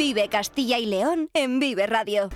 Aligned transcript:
Vive 0.00 0.30
Castilla 0.30 0.78
y 0.78 0.86
León 0.86 1.28
en 1.34 1.60
Vive 1.60 1.86
Radio. 1.86 2.30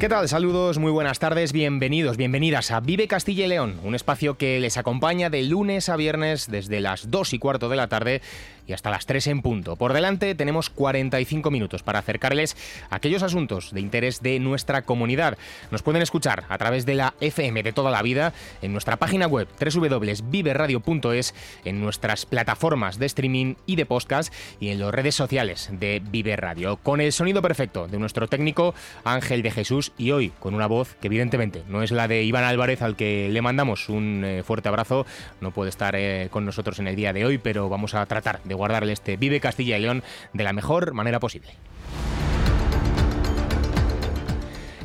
¿Qué 0.00 0.08
tal? 0.08 0.28
Saludos, 0.28 0.78
muy 0.78 0.90
buenas 0.90 1.20
tardes, 1.20 1.52
bienvenidos, 1.52 2.16
bienvenidas 2.16 2.72
a 2.72 2.80
Vive 2.80 3.06
Castilla 3.06 3.44
y 3.46 3.48
León, 3.48 3.78
un 3.84 3.94
espacio 3.94 4.36
que 4.36 4.58
les 4.58 4.76
acompaña 4.76 5.30
de 5.30 5.44
lunes 5.44 5.88
a 5.88 5.96
viernes 5.96 6.50
desde 6.50 6.80
las 6.80 7.08
2 7.10 7.32
y 7.34 7.38
cuarto 7.38 7.68
de 7.68 7.76
la 7.76 7.86
tarde 7.86 8.22
y 8.66 8.72
hasta 8.72 8.90
las 8.90 9.06
3 9.06 9.26
en 9.28 9.42
punto. 9.42 9.76
Por 9.76 9.92
delante 9.92 10.34
tenemos 10.34 10.70
45 10.70 11.50
minutos 11.50 11.82
para 11.82 11.98
acercarles 11.98 12.56
aquellos 12.90 13.22
asuntos 13.22 13.72
de 13.72 13.80
interés 13.80 14.22
de 14.22 14.38
nuestra 14.38 14.82
comunidad. 14.82 15.38
Nos 15.70 15.82
pueden 15.82 16.02
escuchar 16.02 16.44
a 16.48 16.58
través 16.58 16.86
de 16.86 16.94
la 16.94 17.14
FM 17.20 17.62
de 17.62 17.72
toda 17.72 17.90
la 17.90 18.02
vida, 18.02 18.32
en 18.62 18.72
nuestra 18.72 18.96
página 18.96 19.26
web 19.26 19.48
www.viveradio.es, 19.58 21.34
en 21.64 21.80
nuestras 21.80 22.26
plataformas 22.26 22.98
de 22.98 23.06
streaming 23.06 23.54
y 23.66 23.76
de 23.76 23.86
podcast 23.86 24.32
y 24.60 24.68
en 24.68 24.80
las 24.80 24.92
redes 24.92 25.14
sociales 25.14 25.70
de 25.72 26.02
Vive 26.04 26.36
Radio. 26.36 26.76
Con 26.76 27.00
el 27.00 27.12
sonido 27.12 27.42
perfecto 27.42 27.88
de 27.88 27.98
nuestro 27.98 28.28
técnico 28.28 28.74
Ángel 29.04 29.42
de 29.42 29.50
Jesús 29.50 29.92
y 29.98 30.10
hoy 30.10 30.30
con 30.38 30.54
una 30.54 30.66
voz 30.66 30.96
que 31.00 31.06
evidentemente 31.06 31.62
no 31.68 31.82
es 31.82 31.90
la 31.90 32.08
de 32.08 32.22
Iván 32.24 32.44
Álvarez 32.44 32.82
al 32.82 32.96
que 32.96 33.28
le 33.30 33.42
mandamos 33.42 33.88
un 33.88 34.24
eh, 34.24 34.42
fuerte 34.42 34.68
abrazo. 34.68 35.06
No 35.40 35.50
puede 35.50 35.70
estar 35.70 35.94
eh, 35.96 36.28
con 36.30 36.44
nosotros 36.44 36.78
en 36.78 36.88
el 36.88 36.96
día 36.96 37.12
de 37.12 37.24
hoy, 37.24 37.38
pero 37.38 37.68
vamos 37.68 37.94
a 37.94 38.04
tratar 38.06 38.40
de 38.42 38.54
guardarle 38.56 38.92
este 38.92 39.16
Vive 39.16 39.40
Castilla 39.40 39.78
y 39.78 39.82
León 39.82 40.02
de 40.32 40.44
la 40.44 40.52
mejor 40.52 40.92
manera 40.92 41.20
posible. 41.20 41.48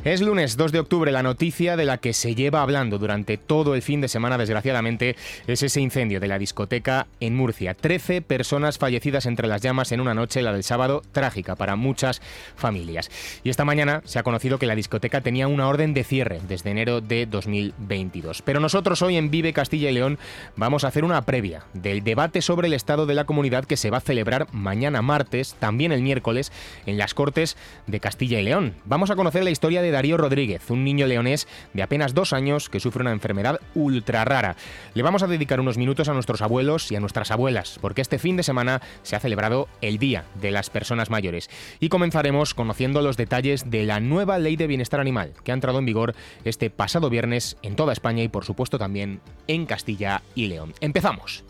Es 0.04 0.20
lunes 0.20 0.58
2 0.58 0.72
de 0.72 0.80
octubre. 0.80 1.12
La 1.12 1.22
noticia 1.22 1.78
de 1.78 1.86
la 1.86 2.00
que 2.00 2.14
se 2.14 2.34
lleva 2.34 2.64
hablando 2.64 2.98
durante 2.98 3.38
todo 3.38 3.76
el 3.76 3.84
fin 3.84 4.02
de 4.02 4.08
semana, 4.08 4.40
desgraciadamente, 4.40 5.16
es 5.46 5.62
ese 5.62 5.80
incendio 5.80 6.20
de 6.20 6.28
la 6.28 6.40
discoteca 6.40 7.06
en 7.20 7.36
Murcia. 7.36 7.76
Trece 7.76 8.24
personas 8.24 8.80
fallecidas 8.80 9.28
entre 9.28 9.48
las 9.48 9.62
llamas 9.62 9.92
en 9.92 10.02
una 10.02 10.16
noche, 10.16 10.42
la 10.42 10.54
del 10.54 10.64
sábado, 10.64 11.04
trágica 11.12 11.56
para 11.56 11.76
muchas 11.76 12.20
familias. 12.56 13.12
Y 13.44 13.52
esta 13.52 13.64
mañana 13.64 14.02
se 14.04 14.18
ha 14.18 14.24
conocido 14.24 14.58
que 14.58 14.66
la 14.66 14.74
discoteca 14.74 15.22
tenía 15.22 15.48
una 15.48 15.68
orden 15.68 15.94
de 15.94 16.04
cierre 16.04 16.42
desde 16.48 16.72
enero 16.72 17.00
de 17.00 17.28
2022. 17.28 18.42
Pero 18.42 18.60
nosotros 18.60 19.04
hoy 19.04 19.18
en 19.18 19.30
Vive 19.30 19.54
Castilla 19.54 19.92
y 19.92 19.94
León 19.94 20.18
vamos 20.56 20.84
a 20.84 20.88
hacer 20.88 21.04
una 21.04 21.28
previa 21.28 21.66
del 21.76 22.04
debate 22.04 22.42
sobre 22.42 22.66
el 22.66 22.74
estado 22.74 23.06
de 23.06 23.14
la 23.14 23.26
comunidad 23.26 23.66
que 23.66 23.78
se 23.78 23.92
va 23.92 23.98
a 23.98 24.02
celebrar 24.02 24.48
mañana 24.52 25.04
martes, 25.04 25.56
también 25.60 25.92
el 25.92 26.02
miércoles, 26.02 26.52
en 26.88 26.98
las 26.98 27.14
Cortes 27.14 27.56
de 27.86 28.00
Castilla 28.00 28.40
y 28.40 28.44
León. 28.46 28.74
Vamos 28.86 29.12
a 29.12 29.16
conocer 29.16 29.44
la 29.44 29.52
historia 29.52 29.84
de 29.84 29.91
Darío 29.92 30.18
Rodríguez, 30.18 30.70
un 30.70 30.84
niño 30.84 31.08
leonés 31.08 31.48
de 31.74 31.84
apenas 31.84 32.14
dos 32.14 32.34
años 32.34 32.70
que 32.70 32.80
sufre 32.80 33.02
una 33.02 33.12
enfermedad 33.12 33.60
ultra 33.76 34.26
rara. 34.26 34.56
Le 34.94 35.04
vamos 35.04 35.24
a 35.24 35.28
dedicar 35.28 35.60
unos 35.60 35.78
minutos 35.78 36.10
a 36.10 36.14
nuestros 36.14 36.42
abuelos 36.42 36.92
y 36.92 36.96
a 36.96 37.00
nuestras 37.00 37.32
abuelas, 37.32 37.78
porque 37.82 38.02
este 38.02 38.20
fin 38.20 38.38
de 38.38 38.44
semana 38.44 38.82
se 39.04 39.16
ha 39.16 39.20
celebrado 39.20 39.68
el 39.82 39.98
Día 39.98 40.26
de 40.42 40.52
las 40.52 40.70
Personas 40.70 41.10
Mayores. 41.10 41.50
Y 41.80 41.90
comenzaremos 41.90 42.54
conociendo 42.54 43.02
los 43.02 43.18
detalles 43.18 43.70
de 43.70 43.86
la 43.86 44.00
nueva 44.00 44.40
Ley 44.40 44.56
de 44.56 44.68
Bienestar 44.68 45.00
Animal, 45.00 45.34
que 45.44 45.52
ha 45.52 45.56
entrado 45.56 45.80
en 45.80 45.86
vigor 45.86 46.16
este 46.44 46.70
pasado 46.70 47.10
viernes 47.10 47.58
en 47.62 47.76
toda 47.76 47.94
España 47.94 48.24
y 48.24 48.28
por 48.28 48.46
supuesto 48.46 48.78
también 48.78 49.22
en 49.48 49.66
Castilla 49.66 50.22
y 50.36 50.48
León. 50.48 50.74
Empezamos. 50.80 51.44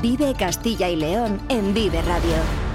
Vive 0.00 0.32
Castilla 0.38 0.88
y 0.88 0.96
León 0.96 1.40
en 1.48 1.74
Vive 1.74 2.00
Radio. 2.02 2.67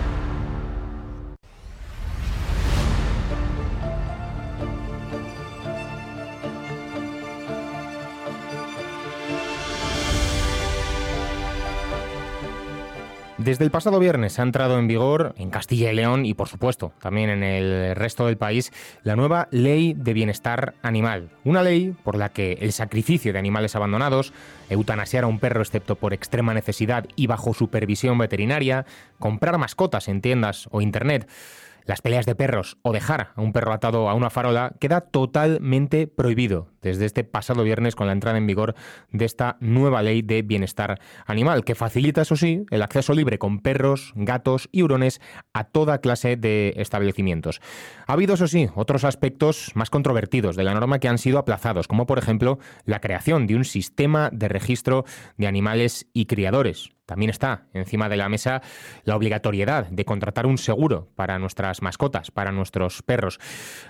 Desde 13.44 13.66
el 13.66 13.72
pasado 13.72 14.00
viernes 14.00 14.40
ha 14.40 14.44
entrado 14.44 14.80
en 14.80 14.88
vigor 14.88 15.36
en 15.38 15.50
Castilla 15.50 15.92
y 15.92 15.96
León 15.96 16.26
y 16.26 16.34
por 16.34 16.48
supuesto 16.48 16.94
también 17.02 17.30
en 17.30 17.44
el 17.44 17.94
resto 17.94 18.26
del 18.26 18.38
país 18.38 18.72
la 19.04 19.18
nueva 19.18 19.50
Ley 19.52 19.94
de 19.98 20.14
Bienestar 20.14 20.76
Animal. 20.82 21.30
Una 21.44 21.62
ley 21.62 21.94
por 22.06 22.16
la 22.16 22.30
que 22.30 22.54
el 22.62 22.72
sacrificio 22.72 23.34
de 23.34 23.40
animales 23.40 23.76
abandonados, 23.76 24.32
eutanasiar 24.70 25.26
a 25.26 25.28
un 25.28 25.40
perro 25.40 25.62
excepto 25.62 25.96
por 25.96 26.14
extrema 26.14 26.54
necesidad 26.54 27.06
y 27.18 27.28
bajo 27.28 27.54
supervisión 27.54 28.18
veterinaria, 28.18 28.86
comprar 29.20 29.58
mascotas 29.58 30.08
en 30.08 30.22
tiendas 30.22 30.70
o 30.72 30.80
internet, 30.80 31.28
las 31.84 32.02
peleas 32.02 32.26
de 32.26 32.36
perros 32.36 32.78
o 32.82 32.94
dejar 32.94 33.32
a 33.36 33.42
un 33.42 33.52
perro 33.52 33.74
atado 33.74 34.10
a 34.10 34.14
una 34.14 34.30
farola 34.30 34.72
queda 34.80 35.02
totalmente 35.02 36.08
prohibido 36.08 36.73
desde 36.84 37.06
este 37.06 37.24
pasado 37.24 37.64
viernes 37.64 37.96
con 37.96 38.06
la 38.06 38.14
entrada 38.14 38.38
en 38.38 38.46
vigor 38.46 38.76
de 39.12 39.26
esta 39.26 39.58
nueva 39.60 40.04
ley 40.04 40.22
de 40.22 40.44
bienestar 40.44 41.00
animal, 41.26 41.64
que 41.64 41.76
facilita, 41.76 42.22
eso 42.22 42.36
sí, 42.36 42.66
el 42.70 42.82
acceso 42.84 43.14
libre 43.14 43.40
con 43.40 43.60
perros, 43.60 44.14
gatos 44.16 44.70
y 44.72 44.84
hurones 44.84 45.22
a 45.54 45.64
toda 45.64 46.00
clase 46.00 46.36
de 46.36 46.74
establecimientos. 46.78 47.62
Ha 48.06 48.14
habido, 48.14 48.36
eso 48.36 48.48
sí, 48.48 48.70
otros 48.76 49.04
aspectos 49.04 49.72
más 49.74 49.90
controvertidos 49.90 50.56
de 50.56 50.64
la 50.64 50.74
norma 50.74 51.00
que 51.00 51.08
han 51.08 51.18
sido 51.18 51.40
aplazados, 51.40 51.88
como 51.88 52.06
por 52.06 52.20
ejemplo 52.20 52.60
la 52.86 53.00
creación 53.00 53.48
de 53.48 53.56
un 53.56 53.66
sistema 53.66 54.30
de 54.32 54.50
registro 54.50 55.06
de 55.38 55.48
animales 55.48 56.08
y 56.14 56.26
criadores. 56.26 56.92
También 57.06 57.30
está 57.30 57.68
encima 57.74 58.08
de 58.08 58.16
la 58.16 58.30
mesa 58.30 58.62
la 59.04 59.18
obligatoriedad 59.18 59.88
de 59.88 60.06
contratar 60.06 60.46
un 60.46 60.58
seguro 60.58 61.10
para 61.16 61.38
nuestras 61.38 61.82
mascotas, 61.82 62.32
para 62.32 62.54
nuestros 62.54 63.02
perros. 63.02 63.40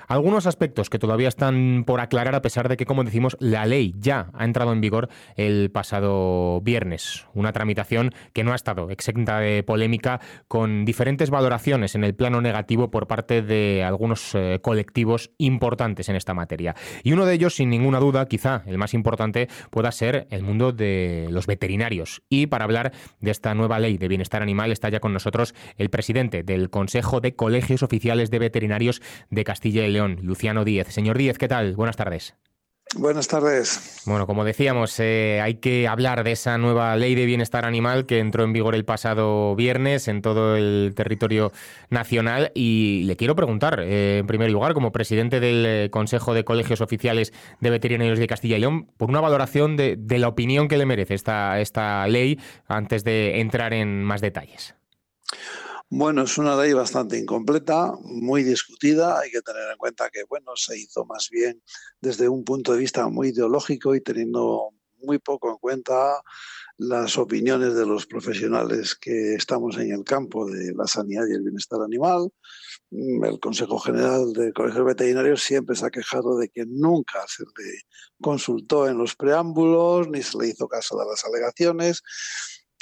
Algunos 0.08 0.48
aspectos 0.48 0.90
que 0.90 0.98
todavía 0.98 1.28
están 1.28 1.84
por 1.86 2.02
aclarar 2.02 2.34
a 2.34 2.42
pesar 2.42 2.70
de 2.70 2.76
que, 2.76 2.83
como 2.86 3.04
decimos, 3.04 3.38
la 3.40 3.66
ley 3.66 3.94
ya 3.98 4.30
ha 4.34 4.46
entrado 4.46 4.74
en 4.74 4.82
vigor 4.82 5.10
el 5.36 5.72
pasado 5.72 6.62
viernes. 6.62 7.26
Una 7.34 7.54
tramitación 7.54 8.12
que 8.34 8.44
no 8.44 8.52
ha 8.52 8.56
estado 8.56 8.90
exenta 8.90 9.40
de 9.40 9.64
polémica 9.64 10.20
con 10.48 10.86
diferentes 10.86 11.30
valoraciones 11.30 11.96
en 11.96 12.04
el 12.04 12.16
plano 12.16 12.42
negativo 12.42 12.92
por 12.92 13.08
parte 13.08 13.42
de 13.42 13.84
algunos 13.84 14.36
eh, 14.36 14.60
colectivos 14.62 15.32
importantes 15.38 16.10
en 16.10 16.16
esta 16.16 16.34
materia. 16.34 16.76
Y 17.04 17.14
uno 17.14 17.26
de 17.26 17.34
ellos, 17.34 17.56
sin 17.56 17.70
ninguna 17.70 18.00
duda, 18.00 18.28
quizá 18.28 18.64
el 18.66 18.78
más 18.78 18.94
importante, 18.94 19.48
pueda 19.70 19.92
ser 19.92 20.28
el 20.30 20.44
mundo 20.44 20.72
de 20.72 21.28
los 21.30 21.48
veterinarios. 21.48 22.24
Y 22.30 22.48
para 22.48 22.66
hablar 22.66 22.94
de 23.20 23.32
esta 23.32 23.54
nueva 23.56 23.80
ley 23.80 23.98
de 23.98 24.08
bienestar 24.08 24.42
animal 24.42 24.72
está 24.72 24.90
ya 24.90 25.00
con 25.00 25.14
nosotros 25.14 25.54
el 25.78 25.90
presidente 25.90 26.44
del 26.44 26.70
Consejo 26.70 27.22
de 27.22 27.36
Colegios 27.36 27.84
Oficiales 27.84 28.32
de 28.32 28.40
Veterinarios 28.40 29.02
de 29.30 29.44
Castilla 29.44 29.86
y 29.86 29.92
León, 29.92 30.20
Luciano 30.22 30.66
Díez. 30.66 30.88
Señor 30.90 31.18
Díez, 31.18 31.38
¿qué 31.38 31.48
tal? 31.48 31.76
Buenas 31.76 31.98
tardes. 31.98 32.36
Buenas 32.96 33.28
tardes. 33.28 34.04
Bueno, 34.06 34.28
como 34.28 34.44
decíamos, 34.44 35.00
eh, 35.00 35.40
hay 35.42 35.56
que 35.56 35.88
hablar 35.88 36.24
de 36.24 36.34
esa 36.34 36.58
nueva 36.58 36.96
ley 36.96 37.16
de 37.16 37.26
bienestar 37.26 37.66
animal 37.66 38.06
que 38.06 38.20
entró 38.20 38.44
en 38.44 38.54
vigor 38.54 38.76
el 38.76 38.86
pasado 38.86 39.56
viernes 39.56 40.08
en 40.08 40.22
todo 40.22 40.56
el 40.56 40.94
territorio 40.96 41.52
nacional 41.90 42.52
y 42.54 43.04
le 43.06 43.16
quiero 43.16 43.36
preguntar, 43.36 43.80
eh, 43.80 44.20
en 44.20 44.28
primer 44.28 44.52
lugar, 44.52 44.74
como 44.74 44.92
presidente 44.92 45.40
del 45.40 45.66
eh, 45.66 45.90
Consejo 45.90 46.34
de 46.34 46.44
Colegios 46.44 46.82
Oficiales 46.82 47.34
de 47.62 47.70
Veterinarios 47.72 48.20
de 48.20 48.28
Castilla 48.28 48.58
y 48.58 48.60
León, 48.60 48.88
por 48.98 49.10
una 49.10 49.22
valoración 49.22 49.76
de, 49.76 49.96
de 49.98 50.20
la 50.20 50.28
opinión 50.28 50.68
que 50.68 50.78
le 50.78 50.86
merece 50.86 51.16
esta, 51.16 51.60
esta 51.60 52.08
ley 52.08 52.40
antes 52.68 53.04
de 53.04 53.40
entrar 53.40 53.74
en 53.74 54.04
más 54.04 54.22
detalles. 54.22 54.76
Bueno, 55.96 56.24
es 56.24 56.40
una 56.40 56.60
ley 56.60 56.74
bastante 56.74 57.20
incompleta, 57.20 57.94
muy 58.02 58.42
discutida. 58.42 59.20
Hay 59.20 59.30
que 59.30 59.44
tener 59.44 59.62
en 59.70 59.78
cuenta 59.78 60.10
que, 60.10 60.24
bueno, 60.24 60.54
se 60.56 60.76
hizo 60.76 61.06
más 61.06 61.30
bien 61.30 61.62
desde 62.02 62.28
un 62.28 62.44
punto 62.44 62.74
de 62.74 62.80
vista 62.80 63.08
muy 63.10 63.28
ideológico 63.28 63.94
y 63.94 64.02
teniendo 64.02 64.72
muy 65.04 65.20
poco 65.20 65.52
en 65.52 65.58
cuenta 65.58 66.20
las 66.78 67.16
opiniones 67.20 67.76
de 67.76 67.86
los 67.86 68.08
profesionales 68.08 68.96
que 68.96 69.36
estamos 69.36 69.78
en 69.78 69.92
el 69.92 70.04
campo 70.04 70.50
de 70.50 70.74
la 70.74 70.88
sanidad 70.88 71.28
y 71.30 71.36
el 71.36 71.44
bienestar 71.44 71.80
animal. 71.84 72.32
El 72.90 73.40
Consejo 73.40 73.78
General 73.78 74.34
de 74.34 74.52
Colegios 74.52 74.86
Veterinarios 74.86 75.44
siempre 75.44 75.76
se 75.76 75.86
ha 75.86 75.92
quejado 75.92 76.40
de 76.40 76.50
que 76.50 76.66
nunca 76.66 77.24
se 77.28 77.44
le 77.44 77.82
consultó 78.20 78.88
en 78.88 78.98
los 78.98 79.16
preámbulos 79.16 80.10
ni 80.10 80.24
se 80.24 80.40
le 80.40 80.48
hizo 80.48 80.68
caso 80.68 80.98
de 80.98 81.06
las 81.06 81.24
alegaciones 81.24 82.02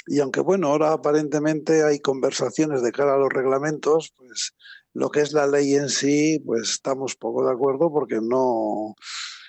y 0.06 0.20
aunque 0.20 0.40
bueno, 0.40 0.68
ahora 0.68 0.92
aparentemente 0.92 1.84
hay 1.84 2.00
conversaciones 2.00 2.82
de 2.82 2.92
cara 2.92 3.14
a 3.14 3.18
los 3.18 3.32
reglamentos, 3.32 4.12
pues 4.16 4.54
lo 4.94 5.10
que 5.10 5.20
es 5.20 5.32
la 5.32 5.46
ley 5.46 5.74
en 5.74 5.88
sí, 5.88 6.42
pues 6.44 6.70
estamos 6.70 7.16
poco 7.16 7.46
de 7.46 7.52
acuerdo 7.52 7.90
porque 7.90 8.20
no 8.20 8.94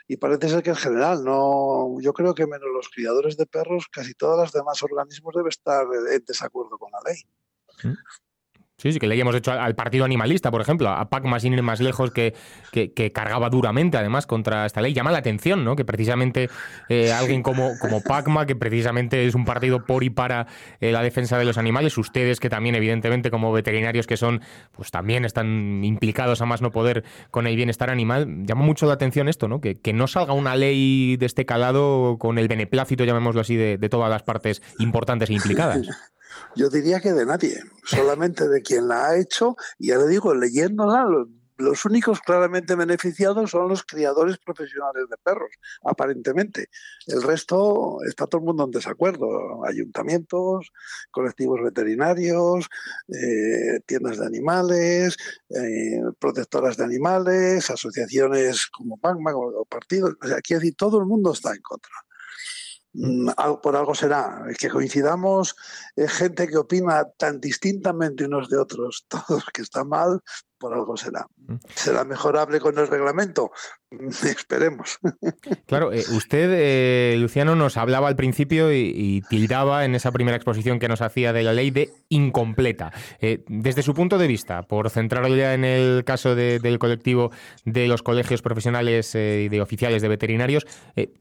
y 0.07 0.17
parece 0.17 0.50
ser 0.50 0.63
que 0.63 0.71
en 0.71 0.75
general 0.75 1.23
no, 1.23 2.00
yo 2.01 2.13
creo 2.13 2.35
que 2.35 2.45
menos 2.45 2.67
los 2.73 2.89
criadores 2.89 3.38
de 3.38 3.45
perros, 3.45 3.88
casi 3.91 4.13
todos 4.13 4.38
los 4.38 4.51
demás 4.51 4.83
organismos 4.83 5.33
deben 5.33 5.50
estar 5.50 5.85
en 6.11 6.25
desacuerdo 6.25 6.77
con 6.77 6.91
la 6.91 6.99
ley. 7.09 7.21
Sí, 7.81 7.89
sí, 8.77 8.99
que 8.99 9.07
le 9.07 9.13
hayamos 9.15 9.35
hecho 9.35 9.51
al, 9.51 9.75
partido 9.75 10.05
animalista, 10.05 10.51
por 10.51 10.61
ejemplo, 10.61 10.89
a 10.89 11.09
Pacma 11.09 11.39
sin 11.39 11.53
ir 11.53 11.61
más 11.61 11.79
lejos, 11.79 12.11
que, 12.11 12.33
que, 12.71 13.11
cargaba 13.11 13.49
duramente, 13.49 13.97
además, 13.97 14.25
contra 14.25 14.65
esta 14.65 14.81
ley. 14.81 14.93
Llama 14.93 15.11
la 15.11 15.19
atención, 15.19 15.63
¿no? 15.63 15.75
Que 15.75 15.85
precisamente 15.85 16.49
eh, 16.89 17.11
alguien 17.11 17.43
como, 17.43 17.71
como 17.79 18.01
Pacma, 18.01 18.45
que 18.45 18.55
precisamente 18.55 19.25
es 19.25 19.35
un 19.35 19.45
partido 19.45 19.85
por 19.85 20.03
y 20.03 20.09
para 20.09 20.47
eh, 20.79 20.91
la 20.91 21.01
defensa 21.01 21.37
de 21.37 21.45
los 21.45 21.57
animales, 21.57 21.97
ustedes 21.97 22.39
que 22.39 22.49
también, 22.49 22.75
evidentemente, 22.75 23.31
como 23.31 23.51
veterinarios 23.51 24.07
que 24.07 24.17
son, 24.17 24.41
pues 24.71 24.91
también 24.91 25.25
están 25.25 25.83
implicados 25.83 26.41
a 26.41 26.45
más 26.45 26.61
no 26.61 26.71
poder 26.71 27.03
con 27.31 27.47
el 27.47 27.55
bienestar 27.55 27.89
animal, 27.89 28.45
llama 28.45 28.63
mucho 28.63 28.85
la 28.85 28.93
atención 28.93 29.29
esto, 29.29 29.47
¿no? 29.47 29.61
Que, 29.61 29.75
que 29.75 29.93
no 29.93 30.07
salga 30.07 30.33
una 30.33 30.55
ley 30.55 31.17
de 31.17 31.25
este 31.25 31.45
calado 31.45 32.17
con 32.19 32.37
el 32.37 32.47
beneplácito, 32.47 33.03
llamémoslo 33.03 33.41
así, 33.41 33.55
de, 33.55 33.77
de 33.77 33.89
todas 33.89 34.09
las 34.09 34.23
partes 34.23 34.61
importantes 34.79 35.29
e 35.29 35.33
implicadas. 35.33 35.87
Yo 36.56 36.69
diría 36.69 37.00
que 37.00 37.13
de 37.13 37.25
nadie, 37.25 37.62
solamente 37.83 38.47
de 38.47 38.62
quien 38.62 38.88
la 38.88 39.07
ha 39.07 39.18
hecho, 39.18 39.56
y 39.80 39.88
ya 39.88 39.97
le 39.97 40.07
digo, 40.07 40.33
leyéndola, 40.33 41.06
los 41.57 41.85
únicos 41.85 42.19
claramente 42.19 42.75
beneficiados 42.75 43.51
son 43.51 43.69
los 43.69 43.83
criadores 43.83 44.38
profesionales 44.38 45.06
de 45.09 45.18
perros, 45.18 45.51
aparentemente. 45.83 46.68
El 47.07 47.21
resto 47.21 48.00
está 48.07 48.25
todo 48.27 48.39
el 48.39 48.45
mundo 48.45 48.65
en 48.65 48.71
desacuerdo. 48.71 49.63
Ayuntamientos, 49.65 50.71
colectivos 51.12 51.62
veterinarios, 51.63 52.68
eh, 53.07 53.80
tiendas 53.85 54.18
de 54.18 54.25
animales, 54.25 55.18
eh, 55.50 56.01
protectoras 56.19 56.77
de 56.77 56.85
animales, 56.85 57.69
asociaciones 57.69 58.68
como 58.68 58.97
PACMA 58.97 59.35
o 59.35 59.65
partidos. 59.65 60.15
Aquí 60.35 60.56
todo 60.71 61.00
el 61.00 61.06
mundo 61.06 61.33
está 61.33 61.53
en 61.53 61.62
contra. 61.62 61.94
Mm, 62.94 63.30
por 63.62 63.75
algo 63.75 63.95
será. 63.95 64.45
que 64.57 64.69
coincidamos 64.69 65.56
gente 65.95 66.48
que 66.48 66.57
opina 66.57 67.06
tan 67.18 67.40
distintamente 67.42 68.25
unos 68.25 68.50
de 68.50 68.57
otros, 68.57 69.06
todos 69.10 69.45
que 69.54 69.63
está 69.63 69.84
mal, 69.84 70.22
por 70.63 70.74
algo 70.74 70.95
será. 70.95 71.27
Mm. 71.45 71.56
¿Será 71.75 72.06
mejorable 72.06 72.62
con 72.62 72.80
el 72.80 72.88
reglamento? 72.88 73.51
Esperemos. 73.92 74.98
Claro, 75.65 75.92
eh, 75.92 76.06
usted, 76.15 76.50
eh, 76.54 77.18
Luciano, 77.18 77.54
nos 77.57 77.75
hablaba 77.75 78.07
al 78.07 78.15
principio 78.15 78.71
y, 78.74 79.21
tildaba 79.30 79.83
en 79.83 79.94
esa 79.94 80.13
primera 80.13 80.38
exposición 80.38 80.80
que 80.80 80.88
nos 80.88 81.01
hacía 81.01 81.33
de 81.33 81.44
la 81.44 81.51
ley 81.51 81.69
de 81.69 81.92
incompleta. 82.07 82.94
Eh, 83.19 83.44
desde 83.50 83.83
su 83.83 83.94
punto 83.94 84.18
de 84.18 84.27
vista, 84.27 84.63
por 84.63 84.89
centrarlo 84.89 85.36
ya 85.36 85.54
en 85.54 85.65
el 85.65 86.06
caso 86.06 86.33
del 86.33 86.80
colectivo 86.80 87.31
de 87.66 87.88
los 87.88 88.04
colegios 88.04 88.42
profesionales 88.42 89.13
y 89.16 89.50
de 89.50 89.62
oficiales 89.62 90.01
de 90.01 90.07
veterinarios, 90.07 90.66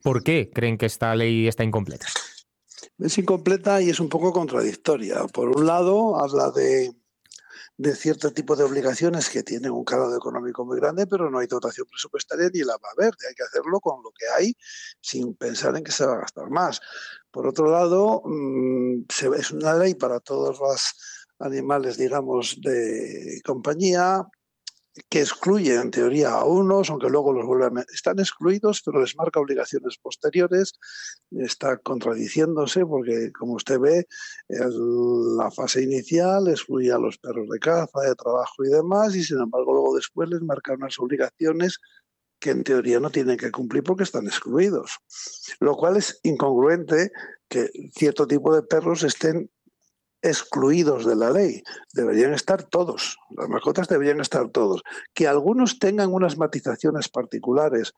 ¿por 0.03 0.23
qué 0.23 0.51
creen 0.55 0.79
que 0.79 0.87
esta 0.87 1.15
ley 1.17 1.49
está 1.49 1.65
incompleta? 1.65 2.07
Es 2.99 3.19
incompleta 3.19 3.83
y 3.83 3.91
es 3.91 3.99
un 3.99 4.09
poco 4.09 4.33
contradictoria. 4.33 5.27
Por 5.33 5.49
un 5.49 5.67
lado, 5.67 6.21
habla 6.21 6.51
de 6.51 6.93
de 7.83 7.97
cierto 7.97 8.33
tipo 8.33 8.55
de 8.55 8.63
obligaciones 8.63 9.29
que 9.29 9.43
tienen 9.43 9.73
un 9.73 9.85
calado 9.85 10.17
económico 10.17 10.65
muy 10.65 10.79
grande, 10.79 11.09
pero 11.09 11.29
no 11.29 11.41
hay 11.41 11.49
dotación 11.49 11.87
presupuestaria 11.89 12.49
ni 12.55 12.61
la 12.61 12.75
va 12.75 12.89
a 12.89 12.93
haber. 12.93 13.13
Hay 13.29 13.35
que 13.35 13.43
hacerlo 13.43 13.81
con 13.81 14.03
lo 14.05 14.13
que 14.13 14.25
hay 14.37 14.57
sin 15.01 15.35
pensar 15.35 15.77
en 15.77 15.83
que 15.83 15.91
se 15.91 16.07
va 16.07 16.15
a 16.15 16.21
gastar 16.21 16.49
más. 16.49 16.81
Por 17.33 17.49
otro 17.49 17.71
lado, 17.71 18.23
mm, 18.25 19.07
es 19.37 19.51
una 19.51 19.75
ley 19.75 19.95
para 19.95 20.21
todos 20.21 20.61
los 20.61 20.95
animales, 21.41 21.97
digamos, 21.97 22.57
de 22.61 23.41
compañía, 23.45 24.29
que 25.09 25.21
excluye 25.21 25.75
en 25.75 25.91
teoría 25.91 26.35
a 26.35 26.45
unos, 26.45 26.91
aunque 26.91 27.09
luego 27.09 27.33
los 27.33 27.47
vuelven 27.47 27.79
a... 27.79 27.85
Están 27.93 28.19
excluidos, 28.19 28.83
pero 28.85 29.01
les 29.01 29.17
marca 29.17 29.41
obligaciones 29.41 29.97
posteriores, 29.99 30.75
está 31.31 31.79
contradiciéndose 31.79 32.85
porque, 32.85 33.33
como 33.33 33.55
usted 33.55 33.79
ve, 33.79 34.07
la 34.49 35.51
fase 35.51 35.83
inicial 35.83 36.49
excluye 36.49 36.93
a 36.93 36.99
los 36.99 37.19
perros 37.19 37.49
de 37.49 37.59
caza, 37.59 38.01
de 38.01 38.15
trabajo 38.15 38.65
y 38.65 38.69
demás, 38.69 39.15
y 39.17 39.25
sin 39.25 39.41
embargo 39.41 39.73
luego 39.73 39.97
después 39.97 40.29
les 40.29 40.43
marca 40.43 40.75
unas 40.75 40.99
obligaciones 40.99 41.79
que 42.39 42.51
en 42.51 42.65
teoría 42.65 42.99
no 42.99 43.11
tienen 43.11 43.37
que 43.37 43.53
cumplir 43.53 43.85
porque 43.85 44.03
están 44.03 44.27
excluidos. 44.27 44.99
Lo 45.61 45.77
cual 45.77 45.97
es 45.97 46.19
incongruente 46.25 47.13
que 47.49 47.71
cierto 47.95 48.27
tipo 48.27 48.55
de 48.55 48.63
perros 48.63 49.05
estén 49.05 49.49
excluidos 50.23 51.05
de 51.05 51.17
la 51.17 51.31
ley. 51.31 51.63
Deberían 51.93 52.33
estar 52.33 52.63
todos. 52.63 53.19
Las 53.37 53.49
mascotas 53.49 53.89
deberían 53.89 54.21
estar 54.21 54.49
todos. 54.49 54.83
Que 55.13 55.27
algunos 55.27 55.79
tengan 55.79 56.13
unas 56.13 56.39
matizaciones 56.39 57.09
particulares 57.09 57.93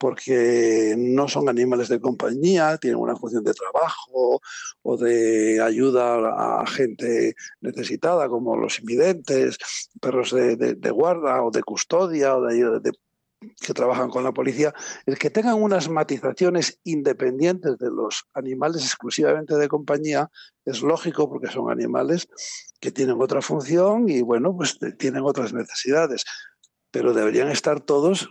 porque 0.00 0.94
no 0.96 1.28
son 1.28 1.50
animales 1.50 1.88
de 1.88 2.00
compañía, 2.00 2.78
tienen 2.78 2.98
una 2.98 3.16
función 3.16 3.44
de 3.44 3.52
trabajo 3.52 4.40
o 4.82 4.96
de 4.96 5.60
ayuda 5.60 6.62
a 6.62 6.66
gente 6.66 7.34
necesitada, 7.60 8.26
como 8.30 8.56
los 8.56 8.78
invidentes, 8.78 9.58
perros 10.00 10.32
de, 10.32 10.90
guarda 10.90 11.42
o 11.42 11.50
de 11.50 11.62
custodia 11.62 12.34
o 12.34 12.46
de, 12.46 12.80
de 12.80 12.92
que 13.60 13.74
trabajan 13.74 14.10
con 14.10 14.24
la 14.24 14.32
policía, 14.32 14.74
el 15.06 15.18
que 15.18 15.30
tengan 15.30 15.62
unas 15.62 15.88
matizaciones 15.88 16.78
independientes 16.84 17.78
de 17.78 17.90
los 17.90 18.24
animales 18.34 18.84
exclusivamente 18.84 19.56
de 19.56 19.68
compañía 19.68 20.30
es 20.64 20.82
lógico 20.82 21.28
porque 21.28 21.48
son 21.48 21.70
animales 21.70 22.28
que 22.80 22.90
tienen 22.90 23.20
otra 23.20 23.40
función 23.42 24.08
y 24.08 24.20
bueno, 24.20 24.54
pues 24.54 24.78
tienen 24.98 25.22
otras 25.22 25.52
necesidades. 25.52 26.24
Pero 26.92 27.14
deberían 27.14 27.48
estar 27.48 27.80
todos 27.80 28.28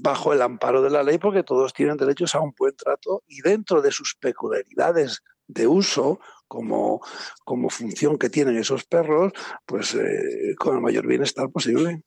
bajo 0.00 0.32
el 0.32 0.42
amparo 0.42 0.80
de 0.80 0.90
la 0.90 1.02
ley 1.02 1.18
porque 1.18 1.42
todos 1.42 1.72
tienen 1.72 1.96
derechos 1.96 2.34
a 2.34 2.40
un 2.40 2.54
buen 2.56 2.76
trato 2.76 3.24
y 3.26 3.40
dentro 3.40 3.82
de 3.82 3.90
sus 3.90 4.14
peculiaridades 4.14 5.22
de 5.48 5.66
uso 5.66 6.20
como, 6.46 7.00
como 7.44 7.68
función 7.68 8.16
que 8.16 8.30
tienen 8.30 8.56
esos 8.56 8.84
perros, 8.84 9.32
pues 9.66 9.94
eh, 9.94 10.54
con 10.58 10.76
el 10.76 10.82
mayor 10.82 11.06
bienestar 11.06 11.50
posible. 11.50 12.02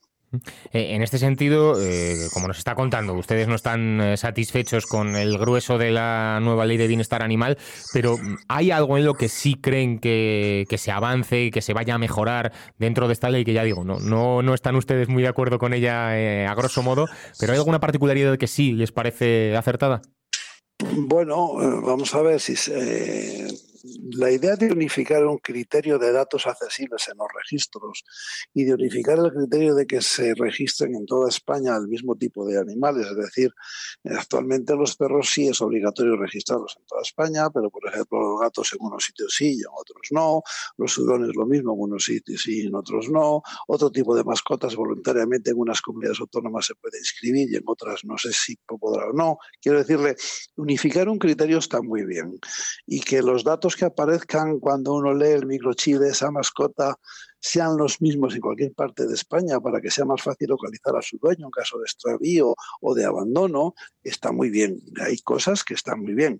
Eh, 0.71 0.95
en 0.95 1.01
este 1.01 1.17
sentido, 1.17 1.75
eh, 1.81 2.15
como 2.33 2.47
nos 2.47 2.57
está 2.57 2.75
contando, 2.75 3.13
ustedes 3.13 3.47
no 3.47 3.55
están 3.55 3.99
eh, 3.99 4.17
satisfechos 4.17 4.85
con 4.85 5.15
el 5.15 5.37
grueso 5.37 5.77
de 5.77 5.91
la 5.91 6.39
nueva 6.41 6.65
ley 6.65 6.77
de 6.77 6.87
bienestar 6.87 7.21
animal, 7.21 7.57
pero 7.93 8.17
¿hay 8.47 8.71
algo 8.71 8.97
en 8.97 9.05
lo 9.05 9.13
que 9.13 9.27
sí 9.27 9.55
creen 9.55 9.99
que, 9.99 10.65
se 10.77 10.91
avance 10.91 11.43
y 11.43 11.51
que 11.51 11.61
se 11.61 11.73
vaya 11.73 11.95
a 11.95 11.97
mejorar 11.97 12.53
dentro 12.77 13.07
de 13.07 13.13
esta 13.13 13.29
ley? 13.29 13.43
Que 13.43 13.53
ya 13.53 13.63
digo, 13.63 13.83
no, 13.83 13.99
no, 13.99 14.41
no 14.41 14.53
están 14.53 14.75
ustedes 14.75 15.09
muy 15.09 15.21
de 15.21 15.29
acuerdo 15.29 15.59
con 15.59 15.73
ella 15.73 16.49
a 16.49 16.55
grosso 16.55 16.81
modo, 16.81 17.07
pero 17.39 17.53
¿hay 17.53 17.59
alguna 17.59 17.79
particularidad 17.79 18.37
que 18.37 18.47
sí 18.47 18.71
les 18.71 18.91
parece 18.91 19.55
acertada? 19.55 20.01
Bueno, 20.95 21.53
vamos 21.83 22.15
a 22.15 22.21
ver 22.21 22.39
si 22.39 22.55
se 22.55 23.47
la 24.13 24.31
idea 24.31 24.55
de 24.55 24.71
unificar 24.71 25.25
un 25.25 25.37
criterio 25.37 25.99
de 25.99 26.11
datos 26.11 26.47
accesibles 26.47 27.07
en 27.09 27.17
los 27.17 27.27
registros 27.33 28.03
y 28.53 28.63
de 28.63 28.73
unificar 28.73 29.19
el 29.19 29.31
criterio 29.31 29.75
de 29.75 29.85
que 29.85 30.01
se 30.01 30.33
registren 30.35 30.95
en 30.95 31.05
toda 31.05 31.29
España 31.29 31.75
el 31.75 31.87
mismo 31.87 32.15
tipo 32.15 32.45
de 32.45 32.59
animales, 32.59 33.07
es 33.07 33.17
decir, 33.17 33.51
actualmente 34.05 34.75
los 34.75 34.95
perros 34.95 35.29
sí 35.29 35.47
es 35.47 35.61
obligatorio 35.61 36.17
registrarlos 36.17 36.75
en 36.77 36.85
toda 36.85 37.01
España, 37.01 37.49
pero 37.49 37.69
por 37.69 37.87
ejemplo 37.87 38.19
los 38.19 38.41
gatos 38.41 38.73
en 38.73 38.85
unos 38.85 39.05
sitios 39.05 39.33
sí 39.35 39.57
y 39.57 39.61
en 39.61 39.71
otros 39.73 40.07
no, 40.11 40.41
los 40.77 40.97
hurones 40.97 41.35
lo 41.35 41.45
mismo 41.45 41.73
en 41.73 41.79
unos 41.81 42.05
sitios 42.05 42.41
sí 42.41 42.63
y 42.63 42.67
en 42.67 42.75
otros 42.75 43.09
no, 43.09 43.41
otro 43.67 43.91
tipo 43.91 44.15
de 44.15 44.23
mascotas 44.23 44.75
voluntariamente 44.75 45.51
en 45.51 45.59
unas 45.59 45.81
comunidades 45.81 46.19
autónomas 46.19 46.65
se 46.65 46.75
puede 46.75 46.97
inscribir 46.99 47.51
y 47.51 47.55
en 47.55 47.63
otras 47.65 48.03
no 48.03 48.17
sé 48.17 48.31
si 48.33 48.57
podrá 48.79 49.07
o 49.07 49.13
no. 49.13 49.37
Quiero 49.61 49.79
decirle, 49.79 50.15
unificar 50.55 51.09
un 51.09 51.19
criterio 51.19 51.57
está 51.57 51.81
muy 51.81 52.05
bien 52.05 52.39
y 52.85 53.01
que 53.01 53.21
los 53.21 53.43
datos 53.43 53.70
que 53.75 53.85
aparezcan 53.85 54.59
cuando 54.59 54.93
uno 54.93 55.13
lee 55.13 55.31
el 55.31 55.45
microchip 55.45 55.97
de 55.97 56.09
esa 56.09 56.31
mascota 56.31 56.97
sean 57.41 57.75
los 57.75 57.99
mismos 58.01 58.35
en 58.35 58.41
cualquier 58.41 58.73
parte 58.73 59.07
de 59.07 59.15
España 59.15 59.59
para 59.59 59.81
que 59.81 59.89
sea 59.89 60.05
más 60.05 60.21
fácil 60.21 60.49
localizar 60.49 60.95
a 60.95 61.01
su 61.01 61.17
dueño 61.17 61.47
en 61.47 61.51
caso 61.51 61.79
de 61.79 61.85
extravío 61.85 62.55
o 62.81 62.93
de 62.93 63.05
abandono, 63.05 63.73
está 64.03 64.31
muy 64.31 64.51
bien. 64.51 64.79
Hay 65.01 65.17
cosas 65.19 65.63
que 65.63 65.73
están 65.73 66.01
muy 66.01 66.13
bien. 66.13 66.39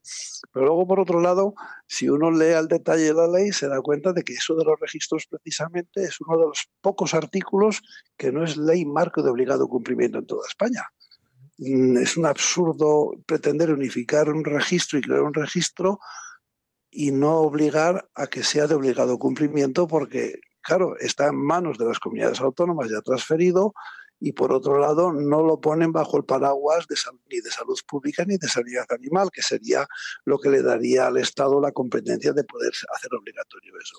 Pero 0.54 0.68
luego, 0.68 0.88
por 0.88 1.00
otro 1.00 1.20
lado, 1.20 1.56
si 1.88 2.08
uno 2.08 2.30
lee 2.30 2.54
al 2.54 2.68
detalle 2.68 3.14
la 3.14 3.28
ley, 3.28 3.52
se 3.52 3.68
da 3.68 3.82
cuenta 3.82 4.14
de 4.14 4.24
que 4.24 4.34
eso 4.34 4.56
de 4.56 4.64
los 4.64 4.80
registros 4.80 5.26
precisamente 5.28 6.04
es 6.04 6.22
uno 6.22 6.38
de 6.38 6.48
los 6.48 6.70
pocos 6.82 7.16
artículos 7.16 7.82
que 8.16 8.32
no 8.32 8.44
es 8.44 8.56
ley 8.56 8.86
marco 8.86 9.24
de 9.24 9.32
obligado 9.32 9.68
cumplimiento 9.68 10.20
en 10.20 10.28
toda 10.28 10.48
España. 10.48 10.84
Mm, 11.58 11.98
es 11.98 12.18
un 12.18 12.26
absurdo 12.26 13.12
pretender 13.26 13.72
unificar 13.72 14.30
un 14.30 14.44
registro 14.44 15.00
y 15.00 15.02
crear 15.02 15.22
un 15.22 15.34
registro 15.34 16.00
y 16.92 17.12
no 17.12 17.38
obligar 17.38 18.10
a 18.14 18.28
que 18.28 18.44
sea 18.44 18.68
de 18.68 18.76
obligado 18.76 19.18
cumplimiento 19.18 19.88
porque, 19.88 20.42
claro, 20.62 20.98
está 21.00 21.28
en 21.28 21.38
manos 21.38 21.78
de 21.78 21.86
las 21.86 22.00
comunidades 22.00 22.42
autónomas 22.42 22.90
ya 22.92 23.02
transferido 23.02 23.74
y 24.20 24.34
por 24.34 24.54
otro 24.54 24.78
lado 24.78 25.12
no 25.12 25.42
lo 25.42 25.60
ponen 25.60 25.92
bajo 25.92 26.18
el 26.18 26.26
paraguas 26.26 26.86
de 26.88 26.96
ni 27.30 27.42
de 27.42 27.50
salud 27.50 27.78
pública 27.88 28.24
ni 28.24 28.38
de 28.38 28.48
sanidad 28.48 28.86
animal, 28.92 29.32
que 29.34 29.42
sería 29.42 29.88
lo 30.26 30.38
que 30.38 30.50
le 30.50 30.62
daría 30.62 31.08
al 31.08 31.18
Estado 31.18 31.60
la 31.60 31.72
competencia 31.72 32.32
de 32.32 32.44
poder 32.44 32.72
hacer 32.94 33.10
obligatorio 33.16 33.74
eso. 33.82 33.98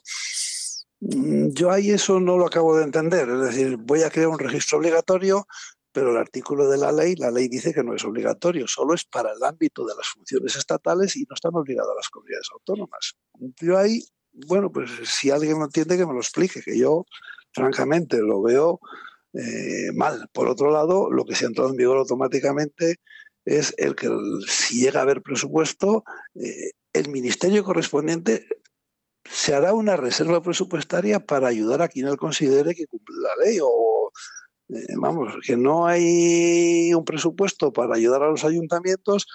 Mm, 1.01 1.49
yo 1.49 1.73
ahí 1.73 1.91
eso 1.91 2.21
no 2.21 2.39
lo 2.39 2.47
acabo 2.47 2.77
de 2.77 2.85
entender, 2.85 3.29
es 3.29 3.41
decir, 3.41 3.77
voy 3.79 4.03
a 4.03 4.11
crear 4.11 4.29
un 4.29 4.39
registro 4.39 4.79
obligatorio, 4.79 5.49
pero 5.93 6.11
el 6.11 6.17
artículo 6.17 6.69
de 6.69 6.79
la 6.79 6.91
ley, 6.91 7.15
la 7.17 7.31
ley 7.31 7.49
dice 7.49 7.73
que 7.75 7.85
no 7.85 7.95
es 7.95 8.05
obligatorio, 8.05 8.67
solo 8.67 8.95
es 8.95 9.05
para 9.05 9.33
el 9.33 9.43
ámbito 9.45 9.85
de 9.87 9.95
las 9.95 10.09
funciones 10.09 10.57
estatales 10.57 11.17
y 11.17 11.27
no 11.29 11.35
están 11.35 11.55
obligadas 11.55 11.93
las 11.95 12.09
comunidades 12.09 12.49
autónomas. 12.53 13.15
Yo 13.61 13.79
ahí 13.79 14.03
bueno, 14.33 14.73
pues 14.73 14.91
si 15.05 15.31
alguien 15.31 15.59
no 15.59 15.67
entiende 15.67 15.97
que 15.97 16.07
me 16.07 16.15
lo 16.15 16.21
explique, 16.21 16.63
que 16.63 16.79
yo 16.79 17.05
francamente 17.53 18.19
lo 18.19 18.43
veo 18.43 18.81
eh, 19.35 19.93
mal. 19.95 20.29
Por 20.33 20.49
otro 20.49 20.71
lado, 20.71 21.11
lo 21.11 21.25
que 21.25 21.35
se 21.35 21.45
ha 21.45 21.49
entrado 21.49 21.71
en 21.71 21.77
vigor 21.77 21.99
automáticamente 21.99 22.97
es 23.45 23.75
el 23.77 23.95
que 23.95 24.09
si 24.47 24.81
llega 24.81 25.01
a 25.01 25.03
haber 25.03 25.23
presupuesto, 25.23 26.05
eh, 26.35 26.73
el 26.93 27.09
ministerio 27.11 27.65
correspondiente 27.65 28.47
se 29.25 29.55
hará 29.55 29.73
una 29.73 29.97
reserva 29.97 30.43
presupuestaria 30.43 31.21
para 31.21 31.49
ayudar 31.49 31.83
a 31.83 31.89
quien 31.89 32.09
él 32.09 32.17
considere 32.17 32.75
que 32.75 32.87
cumple 32.87 33.17
la 33.21 33.45
ley 33.45 33.59
o 33.63 33.92
eh, 34.75 34.87
vamos, 34.97 35.35
que 35.45 35.57
no 35.57 35.87
hay 35.87 36.93
un 36.95 37.05
presupuesto 37.05 37.73
para 37.73 37.95
ayudar 37.95 38.23
a 38.23 38.31
los 38.31 38.45
ayuntamientos, 38.45 39.27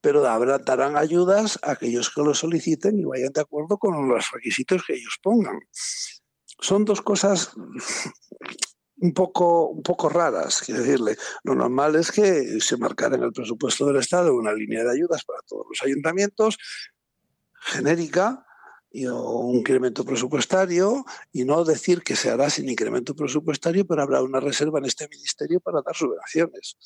pero 0.00 0.20
darán 0.20 0.96
ayudas 0.96 1.58
a 1.62 1.72
aquellos 1.72 2.10
que 2.10 2.22
lo 2.22 2.34
soliciten 2.34 2.98
y 2.98 3.04
vayan 3.04 3.32
de 3.32 3.40
acuerdo 3.40 3.78
con 3.78 4.08
los 4.08 4.30
requisitos 4.30 4.84
que 4.86 4.94
ellos 4.94 5.18
pongan. 5.22 5.58
Son 6.60 6.84
dos 6.84 7.02
cosas 7.02 7.52
un 8.98 9.12
poco, 9.12 9.68
un 9.68 9.82
poco 9.82 10.08
raras, 10.08 10.62
quiero 10.64 10.82
decirle. 10.82 11.16
Lo 11.44 11.54
normal 11.54 11.96
es 11.96 12.10
que 12.10 12.60
se 12.60 12.76
marcara 12.76 13.16
en 13.16 13.24
el 13.24 13.32
presupuesto 13.32 13.86
del 13.86 13.96
Estado 13.96 14.34
una 14.34 14.52
línea 14.52 14.84
de 14.84 14.92
ayudas 14.92 15.24
para 15.24 15.40
todos 15.42 15.66
los 15.68 15.82
ayuntamientos, 15.82 16.56
genérica, 17.60 18.45
y 18.96 19.06
un 19.06 19.56
incremento 19.56 20.06
presupuestario 20.06 21.04
y 21.30 21.44
no 21.44 21.64
decir 21.64 22.02
que 22.02 22.16
se 22.16 22.30
hará 22.30 22.48
sin 22.48 22.66
incremento 22.70 23.14
presupuestario, 23.14 23.86
pero 23.86 24.00
habrá 24.00 24.22
una 24.22 24.40
reserva 24.40 24.78
en 24.78 24.86
este 24.86 25.06
ministerio 25.06 25.60
para 25.60 25.82
dar 25.82 25.94
subvenciones. 25.94 26.78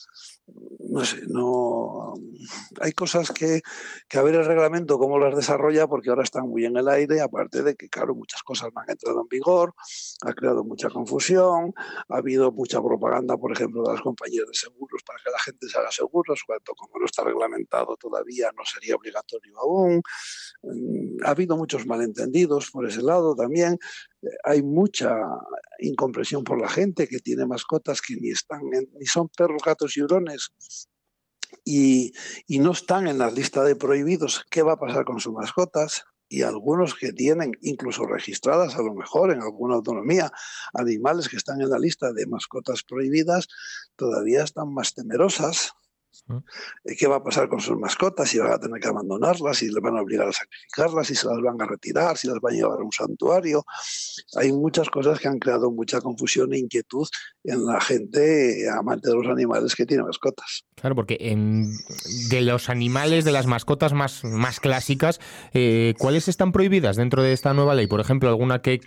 No 0.88 1.04
sé, 1.04 1.20
no 1.28 2.14
hay 2.80 2.90
cosas 2.94 3.30
que, 3.30 3.62
que 4.08 4.18
a 4.18 4.22
ver 4.22 4.34
el 4.34 4.44
reglamento 4.44 4.98
cómo 4.98 5.20
las 5.20 5.36
desarrolla, 5.36 5.86
porque 5.86 6.10
ahora 6.10 6.24
están 6.24 6.48
muy 6.48 6.64
en 6.64 6.76
el 6.76 6.88
aire, 6.88 7.20
aparte 7.20 7.62
de 7.62 7.76
que, 7.76 7.88
claro, 7.88 8.16
muchas 8.16 8.42
cosas 8.42 8.70
no 8.74 8.80
han 8.80 8.90
entrado 8.90 9.20
en 9.20 9.28
vigor, 9.28 9.72
ha 10.22 10.32
creado 10.32 10.64
mucha 10.64 10.88
confusión, 10.88 11.72
ha 12.08 12.16
habido 12.16 12.50
mucha 12.50 12.82
propaganda, 12.82 13.36
por 13.36 13.52
ejemplo, 13.52 13.84
de 13.84 13.92
las 13.92 14.00
compañías 14.00 14.48
de 14.48 14.54
seguros 14.54 15.04
para 15.06 15.20
que 15.24 15.30
la 15.30 15.38
gente 15.38 15.68
se 15.68 15.78
haga 15.78 15.92
seguros, 15.92 16.42
cuando 16.44 16.74
como 16.74 16.98
no 16.98 17.06
está 17.06 17.22
reglamentado 17.22 17.96
todavía 17.96 18.50
no 18.56 18.64
sería 18.64 18.96
obligatorio 18.96 19.56
aún. 19.60 20.02
Mm, 20.64 21.24
ha 21.24 21.30
habido 21.30 21.56
muchos 21.56 21.86
malentendidos 22.00 22.70
por 22.70 22.86
ese 22.86 23.02
lado 23.02 23.34
también. 23.34 23.78
Eh, 24.22 24.28
hay 24.44 24.62
mucha 24.62 25.14
incompresión 25.78 26.44
por 26.44 26.60
la 26.60 26.68
gente 26.68 27.06
que 27.08 27.18
tiene 27.20 27.46
mascotas 27.46 28.00
que 28.00 28.16
ni 28.16 28.30
están 28.30 28.60
ni 28.98 29.06
son 29.06 29.28
perros, 29.28 29.62
gatos 29.64 29.96
y 29.96 30.02
hurones 30.02 30.50
y, 31.64 32.12
y, 32.46 32.58
no 32.60 32.72
están 32.72 33.08
en 33.08 33.18
la 33.18 33.30
lista 33.30 33.64
de 33.64 33.76
prohibidos. 33.76 34.44
¿Qué 34.50 34.62
va 34.62 34.74
a 34.74 34.78
pasar 34.78 35.04
con 35.04 35.20
sus 35.20 35.32
mascotas? 35.32 36.04
Y 36.28 36.42
algunos 36.42 36.94
que 36.94 37.12
tienen 37.12 37.52
incluso 37.60 38.06
registradas 38.06 38.76
a 38.76 38.82
lo 38.82 38.94
mejor 38.94 39.32
en 39.32 39.42
alguna 39.42 39.74
autonomía 39.74 40.30
animales 40.74 41.28
que 41.28 41.36
están 41.36 41.60
en 41.60 41.70
la 41.70 41.78
lista 41.78 42.12
de 42.12 42.26
mascotas 42.26 42.84
prohibidas 42.84 43.48
todavía 43.96 44.44
están 44.44 44.72
más 44.72 44.94
temerosas 44.94 45.72
¿Qué 46.98 47.06
va 47.06 47.16
a 47.16 47.22
pasar 47.22 47.48
con 47.48 47.60
sus 47.60 47.78
mascotas? 47.78 48.28
Si 48.28 48.38
van 48.38 48.52
a 48.52 48.58
tener 48.58 48.80
que 48.80 48.88
abandonarlas, 48.88 49.58
si 49.58 49.66
les 49.66 49.82
van 49.82 49.96
a 49.96 50.02
obligar 50.02 50.28
a 50.28 50.32
sacrificarlas, 50.32 51.06
si 51.06 51.14
se 51.14 51.26
las 51.26 51.40
van 51.40 51.60
a 51.60 51.66
retirar, 51.66 52.16
si 52.16 52.28
las 52.28 52.40
van 52.40 52.54
a 52.54 52.56
llevar 52.56 52.78
a 52.80 52.84
un 52.84 52.92
santuario. 52.92 53.64
Hay 54.36 54.52
muchas 54.52 54.88
cosas 54.90 55.18
que 55.18 55.28
han 55.28 55.38
creado 55.38 55.70
mucha 55.70 56.00
confusión 56.00 56.52
e 56.52 56.58
inquietud 56.58 57.06
en 57.44 57.64
la 57.66 57.80
gente 57.80 58.68
amante 58.70 59.08
de 59.08 59.14
los 59.14 59.26
animales 59.26 59.74
que 59.74 59.86
tiene 59.86 60.02
mascotas. 60.02 60.64
Claro, 60.74 60.94
porque 60.94 61.16
de 62.30 62.40
los 62.40 62.70
animales, 62.70 63.24
de 63.24 63.32
las 63.32 63.46
mascotas 63.46 63.92
más, 63.92 64.24
más 64.24 64.60
clásicas, 64.60 65.20
eh, 65.52 65.94
¿cuáles 65.98 66.28
están 66.28 66.52
prohibidas 66.52 66.96
dentro 66.96 67.22
de 67.22 67.32
esta 67.32 67.52
nueva 67.54 67.74
ley? 67.74 67.86
Por 67.86 68.00
ejemplo, 68.00 68.28
alguna 68.28 68.62
que 68.62 68.80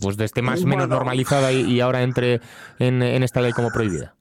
pues 0.00 0.18
esté 0.18 0.42
más 0.42 0.64
menos 0.64 0.88
normalizada 0.88 1.52
y, 1.52 1.80
ahora 1.80 2.02
entre 2.02 2.40
en 2.78 3.02
esta 3.22 3.40
ley 3.40 3.52
como 3.52 3.70
prohibida. 3.70 4.17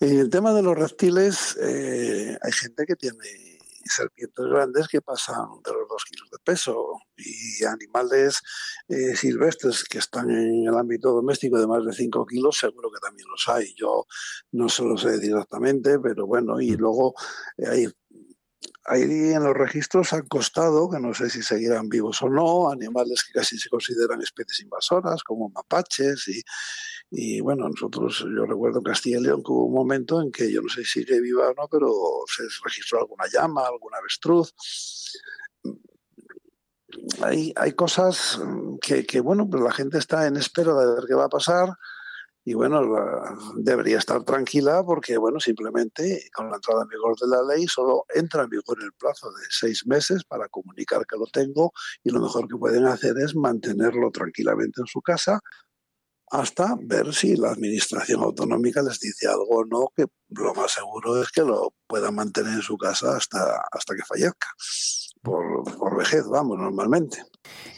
En 0.00 0.18
el 0.18 0.30
tema 0.30 0.52
de 0.52 0.62
los 0.62 0.76
reptiles, 0.76 1.56
eh, 1.60 2.36
hay 2.40 2.52
gente 2.52 2.86
que 2.86 2.96
tiene 2.96 3.58
serpientes 3.88 4.44
grandes 4.46 4.88
que 4.88 5.00
pasan 5.00 5.46
de 5.64 5.72
los 5.72 5.88
dos 5.88 6.04
kilos 6.04 6.30
de 6.30 6.38
peso 6.44 7.00
y 7.16 7.64
animales 7.64 8.40
eh, 8.88 9.16
silvestres 9.16 9.84
que 9.84 9.98
están 9.98 10.30
en 10.30 10.66
el 10.68 10.74
ámbito 10.76 11.10
doméstico 11.12 11.58
de 11.58 11.66
más 11.66 11.84
de 11.84 11.92
5 11.92 12.26
kilos, 12.26 12.58
seguro 12.58 12.90
que 12.90 13.00
también 13.00 13.28
los 13.28 13.48
hay. 13.48 13.74
Yo 13.74 14.06
no 14.52 14.68
se 14.68 14.84
lo 14.84 14.96
sé 14.96 15.12
decir 15.12 15.30
exactamente, 15.30 15.98
pero 15.98 16.26
bueno, 16.26 16.60
y 16.60 16.72
mm. 16.72 16.80
luego 16.80 17.14
eh, 17.56 17.66
hay 17.66 17.88
Ahí 18.90 19.02
en 19.02 19.44
los 19.44 19.54
registros 19.54 20.14
han 20.14 20.26
costado, 20.28 20.88
que 20.88 20.98
no 20.98 21.12
sé 21.12 21.28
si 21.28 21.42
seguirán 21.42 21.90
vivos 21.90 22.22
o 22.22 22.30
no, 22.30 22.70
animales 22.70 23.22
que 23.22 23.38
casi 23.38 23.58
se 23.58 23.68
consideran 23.68 24.22
especies 24.22 24.60
invasoras, 24.60 25.22
como 25.22 25.50
mapaches 25.50 26.26
y, 26.28 26.42
y 27.10 27.40
bueno, 27.40 27.68
nosotros, 27.68 28.20
yo 28.20 28.44
recuerdo 28.44 28.78
en 28.78 28.84
Castilla 28.84 29.18
y 29.18 29.22
León 29.22 29.42
que 29.42 29.52
hubo 29.52 29.66
un 29.66 29.74
momento 29.74 30.20
en 30.20 30.30
que 30.30 30.52
yo 30.52 30.60
no 30.60 30.68
sé 30.68 30.84
si 30.84 31.00
sigue 31.00 31.20
viva 31.20 31.48
o 31.48 31.54
no, 31.54 31.68
pero 31.70 31.90
se 32.26 32.42
registró 32.64 33.00
alguna 33.00 33.24
llama, 33.32 33.66
alguna 33.66 33.98
avestruz. 33.98 34.54
Hay, 37.22 37.52
hay 37.56 37.72
cosas 37.72 38.40
que, 38.80 39.06
que, 39.06 39.20
bueno, 39.20 39.48
pues 39.48 39.62
la 39.62 39.72
gente 39.72 39.98
está 39.98 40.26
en 40.26 40.36
espera 40.36 40.74
de 40.74 40.94
ver 40.94 41.04
qué 41.06 41.14
va 41.14 41.24
a 41.24 41.30
pasar 41.30 41.70
y 42.48 42.54
bueno, 42.54 42.80
debería 43.56 43.98
estar 43.98 44.24
tranquila 44.24 44.82
porque, 44.82 45.18
bueno, 45.18 45.38
simplemente 45.38 46.30
con 46.34 46.48
la 46.48 46.56
entrada 46.56 46.82
en 46.82 46.88
vigor 46.88 47.14
de 47.18 47.26
la 47.26 47.42
ley 47.42 47.66
solo 47.66 48.06
entra 48.14 48.44
en 48.44 48.48
vigor 48.48 48.78
el 48.82 48.92
plazo 48.94 49.30
de 49.32 49.44
seis 49.50 49.86
meses 49.86 50.24
para 50.24 50.48
comunicar 50.48 51.04
que 51.06 51.18
lo 51.18 51.26
tengo 51.26 51.72
y 52.02 52.10
lo 52.10 52.20
mejor 52.20 52.48
que 52.48 52.56
pueden 52.56 52.86
hacer 52.86 53.16
es 53.18 53.36
mantenerlo 53.36 54.10
tranquilamente 54.10 54.80
en 54.80 54.86
su 54.86 55.02
casa 55.02 55.40
hasta 56.30 56.76
ver 56.80 57.14
si 57.14 57.36
la 57.36 57.50
administración 57.50 58.22
autonómica 58.22 58.82
les 58.82 59.00
dice 59.00 59.26
algo 59.28 59.58
o 59.58 59.64
no, 59.64 59.88
que 59.96 60.06
lo 60.30 60.54
más 60.54 60.72
seguro 60.72 61.22
es 61.22 61.30
que 61.30 61.42
lo 61.42 61.74
puedan 61.86 62.14
mantener 62.14 62.54
en 62.54 62.62
su 62.62 62.76
casa 62.76 63.16
hasta, 63.16 63.62
hasta 63.72 63.94
que 63.94 64.04
fallezca, 64.04 64.48
por, 65.22 65.64
por 65.78 65.96
vejez, 65.96 66.26
vamos, 66.28 66.58
normalmente. 66.58 67.18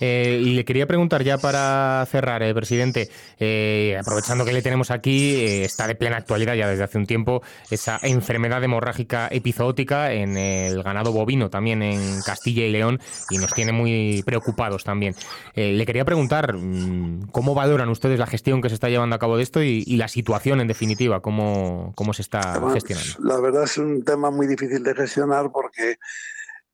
Eh, 0.00 0.40
y 0.42 0.54
le 0.54 0.64
quería 0.64 0.87
preguntar 0.87 1.23
ya 1.23 1.38
para 1.38 2.04
cerrar, 2.11 2.42
eh, 2.42 2.54
presidente, 2.54 3.11
eh, 3.38 3.97
aprovechando 4.00 4.44
que 4.44 4.52
le 4.52 4.62
tenemos 4.62 4.90
aquí, 4.90 5.44
está 5.62 5.87
de 5.87 5.94
plena 5.94 6.16
actualidad 6.16 6.54
ya 6.54 6.68
desde 6.68 6.85
hace 6.85 6.99
un 6.99 7.06
tiempo 7.06 7.42
esa 7.70 7.99
enfermedad 8.02 8.64
hemorrágica 8.64 9.28
epizootica 9.30 10.12
en 10.12 10.37
el 10.37 10.82
ganado 10.82 11.12
bovino, 11.12 11.50
también 11.50 11.82
en 11.82 12.23
Castilla 12.23 12.64
y 12.64 12.73
León, 12.73 13.00
y 13.30 13.38
nos 13.38 13.52
tiene 13.52 13.73
muy 13.73 14.23
preocupados 14.25 14.85
también. 14.85 15.14
le 15.54 15.85
quería 15.87 16.04
preguntar, 16.04 16.54
mm, 16.54 17.28
¿cómo 17.30 17.54
valoran 17.54 17.88
ustedes 17.88 18.18
la 18.18 18.26
gestión 18.26 18.62
que 18.62 18.68
se 18.68 18.75
está 18.75 18.88
llevando 18.88 19.16
a 19.16 19.18
cabo 19.18 19.37
de 19.37 19.42
esto 19.42 19.62
y, 19.62 19.85
la 20.00 20.09
situación 20.09 20.62
en 20.62 20.68
definitiva? 20.68 21.20
¿Cómo, 21.20 21.92
cómo 21.94 22.14
se 22.14 22.23
está 22.23 22.59
gestionando? 22.73 23.16
La 23.23 23.38
verdad 23.38 23.64
es 23.64 23.76
un 23.76 24.02
tema 24.02 24.30
muy 24.30 24.47
difícil 24.47 24.82
de 24.82 24.94
gestionar 24.94 25.52
porque 25.52 25.99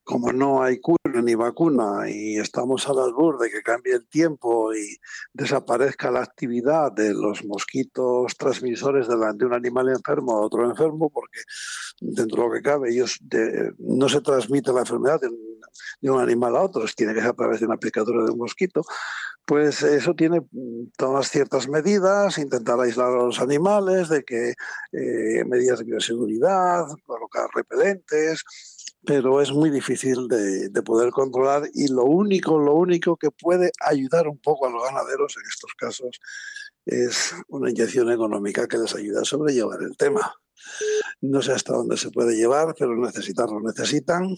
como 0.07 0.33
no 0.33 0.63
hay 0.63 0.79
cura 0.79 1.21
ni 1.21 1.35
vacuna 1.35 2.09
y 2.09 2.39
estamos 2.39 2.89
al 2.89 3.01
albur 3.01 3.41
de 3.41 3.51
que 3.51 3.61
cambie 3.61 3.93
el 3.95 4.07
tiempo 4.07 4.73
y 4.73 4.99
desaparezca 5.33 6.13
la 6.13 6.23
actividad 6.23 6.93
de 6.93 7.13
los 7.13 7.45
mosquitos 7.45 8.37
transmisores 8.37 9.09
de, 9.09 9.17
un 9.17 9.53
animal 9.53 9.89
enfermo 9.89 10.37
a 10.37 10.43
otro 10.43 10.65
enfermo, 10.65 11.11
porque 11.11 11.41
dentro 12.01 12.43
de 12.43 12.49
lo 12.49 12.55
que 12.55 12.63
cabe 12.63 12.91
ellos 12.91 13.19
no 13.79 14.09
se 14.09 14.21
transmite 14.21 14.73
la 14.73 14.81
enfermedad 14.83 15.21
de 15.21 16.11
un, 16.11 16.21
animal 16.21 16.57
a 16.57 16.63
otro, 16.63 16.85
tiene 16.95 17.13
que 17.13 17.21
ser 17.21 17.31
a 17.31 17.35
través 17.35 17.59
de 17.59 17.67
una 17.67 17.77
picadura 17.77 18.25
de 18.25 18.31
un 18.31 18.39
mosquito, 18.39 18.83
pues 19.45 19.83
eso 19.83 20.15
tiene 20.15 20.41
todas 20.97 21.31
ciertas 21.31 21.69
medidas, 21.69 22.39
intentar 22.39 22.79
aislar 22.79 23.09
a 23.09 23.25
los 23.25 23.41
animales, 23.41 24.09
de 24.09 24.23
que 24.23 24.55
eh, 24.93 25.45
medidas 25.47 25.81
de 25.81 25.85
bioseguridad, 25.85 26.87
colocar 27.07 27.49
repelentes, 27.53 28.45
pero 29.07 29.41
es 29.41 29.53
muy 29.53 29.71
difícil 29.71 30.29
de, 30.29 30.83
poder 30.83 31.11
controlar 31.11 31.69
y 31.73 31.89
lo 31.89 32.05
único, 32.05 32.59
lo 32.59 32.75
único 32.75 33.17
que 33.17 33.31
puede 33.31 33.71
ayudar 33.81 34.29
un 34.29 34.39
poco 34.39 34.67
a 34.67 34.71
los 34.71 34.83
ganaderos 34.83 35.37
en 35.37 35.49
estos 35.49 35.73
casos 35.75 36.21
es 36.85 37.35
una 37.49 37.71
inyección 37.71 38.11
económica 38.11 38.69
que 38.69 38.79
les 38.79 38.95
ayude 38.95 39.21
a 39.21 39.25
sobrellevar 39.25 39.83
el 39.83 39.97
tema. 39.97 40.35
No 41.21 41.43
sé 41.43 41.53
hasta 41.53 41.75
dónde 41.75 41.97
se 41.97 42.11
puede 42.11 42.37
llevar, 42.37 42.75
pero 42.79 42.97
necesitarlo 42.97 43.61
necesitan, 43.61 44.37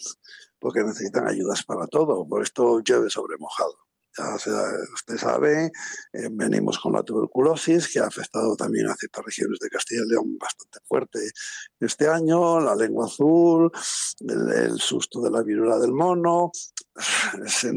porque 0.58 0.84
necesitan 0.84 1.26
ayudas 1.26 1.62
para 1.64 1.86
todo. 1.86 2.26
Por 2.26 2.42
esto 2.42 2.80
llueve 2.80 3.10
sobre 3.10 3.36
mojado 3.38 3.87
usted 4.94 5.16
sabe, 5.16 5.66
eh, 6.12 6.28
venimos 6.30 6.78
con 6.78 6.92
la 6.92 7.02
tuberculosis, 7.02 7.92
que 7.92 8.00
ha 8.00 8.06
afectado 8.06 8.56
también 8.56 8.88
a 8.88 8.94
ciertas 8.94 9.24
regiones 9.24 9.58
de 9.60 9.68
Castilla 9.68 10.02
y 10.04 10.10
León 10.10 10.38
bastante 10.38 10.78
fuerte 10.84 11.18
este 11.80 12.08
año, 12.08 12.60
la 12.60 12.74
lengua 12.74 13.06
azul, 13.06 13.70
el, 14.20 14.78
susto 14.78 15.20
de 15.22 15.30
la 15.30 15.42
viruela 15.42 15.78
del 15.78 15.92
mono, 15.92 16.50
se 17.46 17.72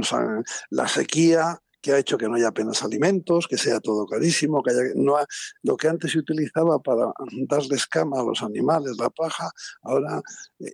la 0.69 0.87
sequía 0.87 1.59
que 1.81 1.93
ha 1.93 1.97
hecho 1.97 2.17
que 2.17 2.27
no 2.27 2.35
haya 2.35 2.49
apenas 2.49 2.83
alimentos, 2.83 3.47
que 3.47 3.57
sea 3.57 3.79
todo 3.79 4.05
carísimo, 4.05 4.61
que 4.61 4.71
haya, 4.71 4.81
no 4.95 5.15
lo 5.63 5.77
que 5.77 5.87
antes 5.87 6.11
se 6.11 6.19
utilizaba 6.19 6.79
para 6.79 7.11
darle 7.47 7.75
escama 7.75 8.19
a 8.19 8.23
los 8.23 8.43
animales, 8.43 8.97
la 8.99 9.09
paja, 9.09 9.49
ahora 9.81 10.21
eh, 10.59 10.73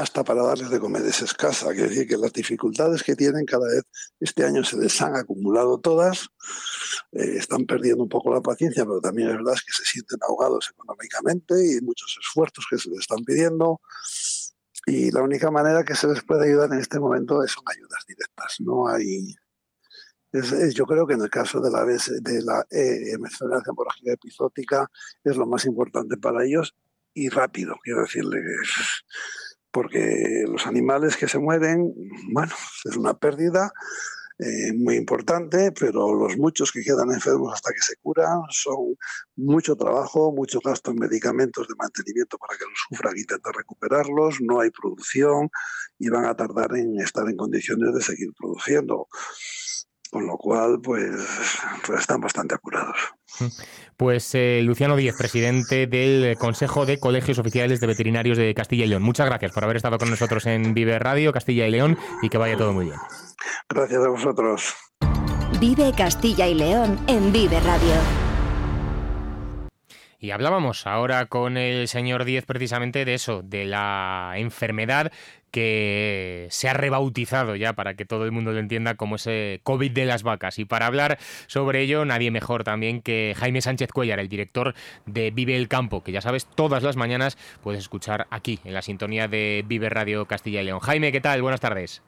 hasta 0.00 0.24
para 0.24 0.42
darles 0.42 0.70
de 0.70 0.80
comer 0.80 1.02
es 1.02 1.20
escasa. 1.20 1.72
Quiere 1.72 1.90
decir 1.90 2.08
que 2.08 2.16
las 2.16 2.32
dificultades 2.32 3.02
que 3.02 3.14
tienen 3.14 3.44
cada 3.44 3.66
vez 3.66 3.82
este 4.18 4.44
año 4.44 4.64
se 4.64 4.78
les 4.78 5.00
han 5.02 5.14
acumulado 5.14 5.78
todas, 5.78 6.28
eh, 7.12 7.36
están 7.36 7.66
perdiendo 7.66 8.02
un 8.02 8.08
poco 8.08 8.32
la 8.32 8.40
paciencia, 8.40 8.84
pero 8.84 9.00
también 9.00 9.28
es 9.28 9.36
verdad 9.36 9.54
que 9.54 9.72
se 9.72 9.84
sienten 9.84 10.18
ahogados 10.26 10.70
económicamente 10.72 11.54
y 11.54 11.80
muchos 11.82 12.16
esfuerzos 12.18 12.66
que 12.70 12.78
se 12.78 12.88
les 12.90 13.00
están 13.00 13.22
pidiendo. 13.24 13.80
Y 14.86 15.10
la 15.10 15.22
única 15.22 15.50
manera 15.50 15.84
que 15.84 15.94
se 15.94 16.08
les 16.08 16.22
puede 16.22 16.48
ayudar 16.48 16.72
en 16.72 16.80
este 16.80 16.98
momento 16.98 17.46
son 17.46 17.64
ayudas 17.66 18.04
directas. 18.08 18.56
No 18.60 18.88
hay. 18.88 19.34
yo 20.74 20.86
creo 20.86 21.06
que 21.06 21.14
en 21.14 21.20
el 21.20 21.30
caso 21.30 21.60
de 21.60 21.70
la, 21.70 21.84
de 21.84 22.42
la 22.42 22.66
eh, 22.70 23.12
enfermedad 23.12 23.62
hemorrágica 23.68 24.90
es 25.22 25.36
lo 25.36 25.46
más 25.46 25.66
importante 25.66 26.16
para 26.16 26.44
ellos 26.44 26.74
y 27.12 27.28
rápido, 27.28 27.74
quiero 27.82 28.02
decirle. 28.02 28.40
Porque 29.70 30.44
los 30.48 30.66
animales 30.66 31.16
que 31.16 31.28
se 31.28 31.38
mueren, 31.38 31.94
bueno, 32.32 32.52
es 32.84 32.96
una 32.96 33.14
pérdida 33.14 33.72
eh, 34.42 34.72
muy 34.72 34.96
importante, 34.96 35.70
pero 35.70 36.14
los 36.14 36.38
muchos 36.38 36.72
que 36.72 36.82
quedan 36.82 37.10
enfermos 37.12 37.52
hasta 37.52 37.74
que 37.74 37.82
se 37.82 37.96
curan 37.96 38.40
son 38.48 38.96
mucho 39.36 39.76
trabajo, 39.76 40.32
mucho 40.32 40.60
gasto 40.64 40.92
en 40.92 40.96
medicamentos 40.96 41.68
de 41.68 41.74
mantenimiento 41.76 42.38
para 42.38 42.56
que 42.56 42.64
los 42.64 42.78
sufran 42.88 43.16
e 43.16 43.20
intentar 43.20 43.54
recuperarlos, 43.54 44.40
no 44.40 44.60
hay 44.60 44.70
producción 44.70 45.50
y 45.98 46.08
van 46.08 46.24
a 46.24 46.34
tardar 46.34 46.74
en 46.74 46.98
estar 47.00 47.28
en 47.28 47.36
condiciones 47.36 47.92
de 47.94 48.00
seguir 48.00 48.30
produciendo. 48.38 49.08
Con 50.10 50.26
lo 50.26 50.38
cual, 50.38 50.80
pues, 50.82 51.14
pues 51.86 52.00
están 52.00 52.22
bastante 52.22 52.54
apurados. 52.54 52.96
Pues 53.96 54.34
eh, 54.34 54.60
Luciano 54.62 54.96
Díez, 54.96 55.14
presidente 55.16 55.86
del 55.86 56.36
Consejo 56.36 56.86
de 56.86 56.98
Colegios 56.98 57.38
Oficiales 57.38 57.80
de 57.80 57.86
Veterinarios 57.86 58.38
de 58.38 58.54
Castilla 58.54 58.84
y 58.84 58.88
León. 58.88 59.02
Muchas 59.02 59.26
gracias 59.26 59.52
por 59.52 59.64
haber 59.64 59.76
estado 59.76 59.98
con 59.98 60.10
nosotros 60.10 60.46
en 60.46 60.74
Vive 60.74 60.98
Radio, 60.98 61.32
Castilla 61.32 61.66
y 61.66 61.70
León, 61.70 61.98
y 62.22 62.28
que 62.28 62.38
vaya 62.38 62.56
todo 62.56 62.72
muy 62.72 62.86
bien. 62.86 62.98
Gracias 63.68 64.04
a 64.04 64.08
vosotros. 64.08 64.74
Vive 65.60 65.92
Castilla 65.96 66.46
y 66.46 66.54
León 66.54 66.98
en 67.06 67.32
Vive 67.32 67.60
Radio. 67.60 68.29
Y 70.22 70.32
hablábamos 70.32 70.86
ahora 70.86 71.24
con 71.26 71.56
el 71.56 71.88
señor 71.88 72.26
Díez 72.26 72.44
precisamente 72.44 73.06
de 73.06 73.14
eso, 73.14 73.40
de 73.42 73.64
la 73.64 74.34
enfermedad 74.36 75.10
que 75.50 76.46
se 76.50 76.68
ha 76.68 76.74
rebautizado 76.74 77.56
ya 77.56 77.72
para 77.72 77.94
que 77.94 78.04
todo 78.04 78.26
el 78.26 78.30
mundo 78.30 78.52
lo 78.52 78.58
entienda 78.58 78.96
como 78.96 79.16
ese 79.16 79.60
COVID 79.62 79.90
de 79.92 80.04
las 80.04 80.22
vacas. 80.22 80.58
Y 80.58 80.66
para 80.66 80.86
hablar 80.86 81.18
sobre 81.46 81.80
ello, 81.80 82.04
nadie 82.04 82.30
mejor 82.30 82.64
también 82.64 83.00
que 83.00 83.34
Jaime 83.34 83.62
Sánchez 83.62 83.92
Cuellar, 83.92 84.20
el 84.20 84.28
director 84.28 84.74
de 85.06 85.30
Vive 85.30 85.56
el 85.56 85.68
Campo, 85.68 86.04
que 86.04 86.12
ya 86.12 86.20
sabes, 86.20 86.46
todas 86.46 86.82
las 86.82 86.96
mañanas 86.96 87.38
puedes 87.62 87.80
escuchar 87.80 88.26
aquí, 88.30 88.60
en 88.64 88.74
la 88.74 88.82
sintonía 88.82 89.26
de 89.26 89.64
Vive 89.66 89.88
Radio 89.88 90.26
Castilla 90.26 90.60
y 90.60 90.66
León. 90.66 90.80
Jaime, 90.80 91.12
¿qué 91.12 91.22
tal? 91.22 91.40
Buenas 91.40 91.60
tardes. 91.60 92.02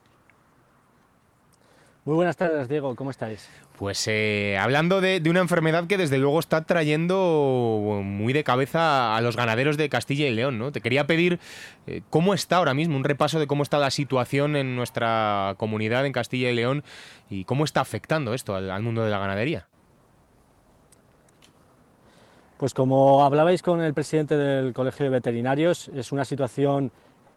Muy 2.04 2.16
buenas 2.16 2.36
tardes, 2.36 2.68
Diego, 2.68 2.96
¿cómo 2.96 3.12
estáis? 3.12 3.48
Pues 3.78 4.08
eh, 4.08 4.58
hablando 4.58 5.00
de, 5.00 5.22
una 5.30 5.38
enfermedad 5.38 5.86
que 5.86 5.96
desde 5.96 6.18
luego 6.18 6.40
está 6.40 6.64
trayendo 6.64 8.00
muy 8.02 8.32
de 8.32 8.42
cabeza 8.42 9.16
a 9.16 9.20
los 9.20 9.36
ganaderos 9.36 9.76
de 9.76 9.88
Castilla 9.88 10.26
y 10.26 10.34
León, 10.34 10.58
¿no? 10.58 10.72
Te 10.72 10.80
quería 10.80 11.06
pedir 11.06 11.38
eh, 11.86 12.02
cómo 12.10 12.34
está 12.34 12.56
ahora 12.56 12.74
mismo, 12.74 12.96
un 12.96 13.04
repaso 13.04 13.38
de 13.38 13.46
cómo 13.46 13.62
está 13.62 13.78
la 13.78 13.92
situación 13.92 14.56
en 14.56 14.74
nuestra 14.74 15.54
comunidad 15.58 16.04
en 16.04 16.12
Castilla 16.12 16.50
y 16.50 16.56
León 16.56 16.82
y 17.30 17.44
cómo 17.44 17.62
está 17.62 17.82
afectando 17.82 18.34
esto 18.34 18.56
al, 18.56 18.82
mundo 18.82 19.04
de 19.04 19.10
la 19.10 19.20
ganadería. 19.20 19.68
Pues 22.56 22.74
como 22.74 23.24
hablabais 23.24 23.62
con 23.62 23.80
el 23.80 23.94
presidente 23.94 24.36
del 24.36 24.72
Colegio 24.72 25.04
de 25.04 25.10
Veterinarios, 25.10 25.88
es 25.94 26.10
una 26.10 26.24
situación 26.24 26.90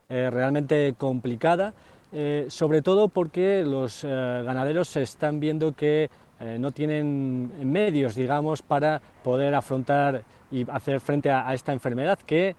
eh, 0.10 0.32
realmente 0.32 0.96
complicada 0.98 1.76
eh, 2.18 2.46
sobre 2.48 2.82
todo 2.82 3.10
porque 3.10 3.62
los 3.66 4.06
eh, 4.06 4.08
ganaderos 4.08 4.96
están 4.96 5.42
viendo 5.42 5.74
que 5.74 6.10
eh, 6.40 6.56
no 6.58 6.72
tienen 6.72 7.52
medios, 7.70 8.16
digamos, 8.16 8.62
para 8.62 9.02
poder 9.22 9.54
afrontar 9.54 10.24
y 10.50 10.66
hacer 10.72 11.02
frente 11.02 11.30
a, 11.30 11.54
esta 11.54 11.74
enfermedad 11.74 12.18
que 12.20 12.56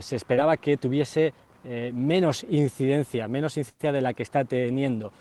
se 0.00 0.16
esperaba 0.16 0.56
que 0.56 0.78
tuviese 0.78 1.34
menos 1.92 2.46
incidencia, 2.48 3.28
menos 3.28 3.58
incidencia 3.58 3.92
de 3.92 4.00
la 4.00 4.14
que 4.14 4.22
está 4.22 4.46
teniendo. 4.46 5.12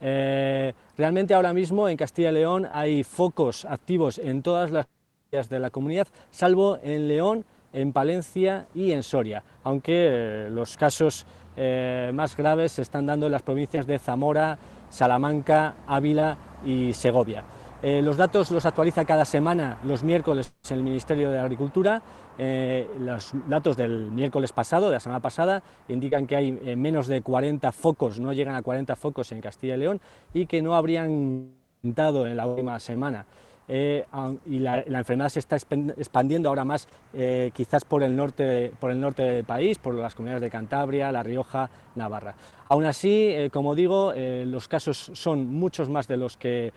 realmente 0.00 1.34
ahora 1.34 1.52
mismo 1.52 1.88
en 1.88 1.96
Castilla 1.96 2.30
y 2.30 2.34
León 2.34 2.68
hay 2.72 3.02
focos 3.02 3.64
activos 3.64 4.18
en 4.18 4.42
todas 4.42 4.70
las 4.70 4.86
áreas 5.32 5.48
de 5.48 5.58
la 5.58 5.70
comunidad, 5.70 6.06
salvo 6.30 6.78
en 6.84 7.08
León, 7.08 7.44
en 7.72 7.92
Palencia 7.92 8.68
y 8.76 8.92
en 8.92 9.02
Soria, 9.02 9.42
aunque 9.64 10.46
los 10.52 10.76
casos 10.76 11.26
eh, 11.56 12.10
más 12.14 12.36
graves 12.36 12.72
se 12.72 12.82
están 12.82 13.06
dando 13.06 13.26
en 13.26 13.32
las 13.32 13.42
provincias 13.42 13.86
de 13.86 13.98
Zamora, 13.98 14.58
Salamanca, 14.88 15.74
Ávila 15.86 16.36
y 16.64 16.92
Segovia. 16.92 17.44
Eh, 17.82 18.00
los 18.00 18.16
datos 18.16 18.50
los 18.50 18.64
actualiza 18.64 19.04
cada 19.04 19.24
semana 19.24 19.78
los 19.82 20.04
miércoles 20.04 20.52
el 20.70 20.82
Ministerio 20.82 21.30
de 21.30 21.38
Agricultura. 21.38 22.02
Eh, 22.38 22.88
los 22.98 23.32
datos 23.46 23.76
del 23.76 24.10
miércoles 24.10 24.52
pasado, 24.52 24.86
de 24.86 24.94
la 24.94 25.00
semana 25.00 25.20
pasada, 25.20 25.62
indican 25.88 26.26
que 26.26 26.36
hay 26.36 26.52
menos 26.76 27.06
de 27.06 27.20
40 27.20 27.72
focos, 27.72 28.18
no 28.20 28.32
llegan 28.32 28.54
a 28.54 28.62
40 28.62 28.96
focos 28.96 29.32
en 29.32 29.40
Castilla 29.40 29.74
y 29.74 29.78
León 29.78 30.00
y 30.32 30.46
que 30.46 30.62
no 30.62 30.74
habrían 30.74 31.50
aumentado 31.82 32.26
en 32.26 32.36
la 32.36 32.46
última 32.46 32.78
semana. 32.80 33.26
Eh, 33.74 34.04
y 34.44 34.58
la, 34.58 34.84
enfermedad 34.86 35.30
se 35.30 35.38
está 35.38 35.56
expandiendo 35.56 36.50
ahora 36.50 36.62
más 36.62 36.86
eh, 37.14 37.50
quizás 37.54 37.86
por 37.86 38.02
el, 38.02 38.14
norte, 38.14 38.70
por 38.78 38.90
el 38.90 39.00
norte 39.00 39.22
del 39.22 39.44
país, 39.44 39.78
por 39.78 39.94
las 39.94 40.14
comunidades 40.14 40.42
de 40.42 40.50
Cantabria, 40.50 41.10
La 41.10 41.22
Rioja, 41.22 41.70
Navarra. 41.94 42.34
Aún 42.68 42.84
así, 42.84 43.28
eh, 43.28 43.48
como 43.50 43.74
digo, 43.74 44.12
los 44.14 44.68
casos 44.68 45.12
son 45.14 45.46
muchos 45.46 45.88
más 45.88 46.06
de 46.06 46.18
los 46.18 46.36
que 46.36 46.70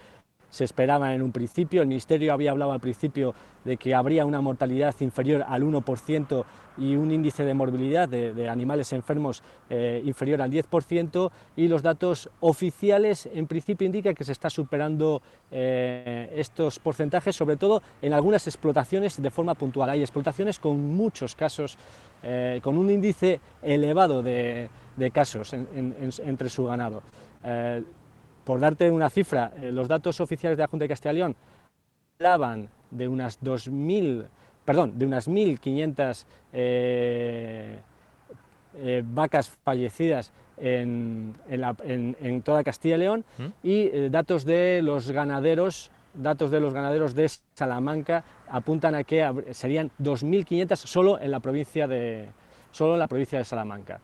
se 0.49 0.63
esperaba 0.63 1.13
en 1.13 1.21
un 1.21 1.33
principio. 1.33 1.81
El 1.81 1.89
Ministerio 1.89 2.31
había 2.31 2.51
hablado 2.51 2.71
al 2.71 2.79
principio 2.79 3.35
de 3.65 3.77
que 3.77 3.93
habría 3.93 4.25
una 4.25 4.39
mortalidad 4.39 4.95
inferior 5.01 5.43
al 5.47 5.63
1% 5.63 6.45
y 6.77 6.95
un 6.95 7.11
índice 7.11 7.43
de 7.43 7.53
morbilidad 7.53 8.07
de, 8.07 8.49
animales 8.49 8.93
enfermos 8.93 9.41
eh, 9.69 10.01
inferior 10.05 10.41
al 10.41 10.51
10% 10.51 11.31
y 11.55 11.67
los 11.67 11.81
datos 11.81 12.29
oficiales 12.41 13.27
en 13.33 13.47
principio 13.47 13.85
indican 13.85 14.13
que 14.13 14.23
se 14.23 14.33
está 14.33 14.49
superando 14.49 15.21
eh, 15.51 16.31
estos 16.35 16.79
porcentajes, 16.79 17.35
sobre 17.35 17.57
todo 17.57 17.81
en 18.01 18.13
algunas 18.13 18.45
explotaciones 18.47 19.21
de 19.21 19.31
forma 19.31 19.55
puntual. 19.55 19.89
Hay 19.89 20.01
explotaciones 20.01 20.59
con 20.59 20.95
muchos 20.95 21.35
casos, 21.35 21.77
eh, 22.23 22.59
con 22.61 22.77
un 22.77 22.89
índice 22.89 23.39
elevado 23.61 24.21
de, 24.21 24.69
casos 25.11 25.53
entre 25.53 26.49
su 26.49 26.65
ganado. 26.65 27.03
por 28.43 28.59
darte 28.59 28.89
una 28.89 29.09
cifra, 29.09 29.51
los 29.61 29.87
datos 29.87 30.21
oficiales 30.21 30.57
de 30.57 30.63
la 30.63 30.67
Junta 30.67 30.85
de 30.85 30.89
Castilla 30.89 31.11
y 31.11 31.15
León 31.15 31.35
hablaban 32.19 32.69
de 32.91 33.07
unas 33.07 33.41
2.000 33.41 34.25
perdón, 34.63 34.97
de 34.97 35.05
unas 35.05 35.27
1.500 35.27 36.25
eh, 36.53 37.79
eh, 38.77 39.03
vacas 39.05 39.51
fallecidas 39.63 40.31
en, 40.57 41.35
toda 42.43 42.63
Castilla 42.63 42.95
y 42.95 42.99
León 42.99 43.25
¿Mm? 43.37 43.43
y 43.63 43.81
eh, 43.87 44.09
datos 44.09 44.45
de 44.45 44.81
los 44.81 45.11
ganaderos 45.11 45.91
datos 46.13 46.49
de 46.49 46.61
los 46.61 46.73
ganaderos 46.73 47.13
de 47.13 47.29
Salamanca 47.53 48.23
apuntan 48.49 48.95
a 48.95 49.03
que 49.03 49.29
serían 49.51 49.91
2.500 50.01 50.75
solo 50.77 51.19
en 51.19 51.31
la 51.31 51.41
provincia 51.41 51.85
de 51.87 52.29
solo 52.71 52.93
en 52.93 52.99
la 52.99 53.07
provincia 53.07 53.39
de 53.39 53.45
Salamanca. 53.45 53.99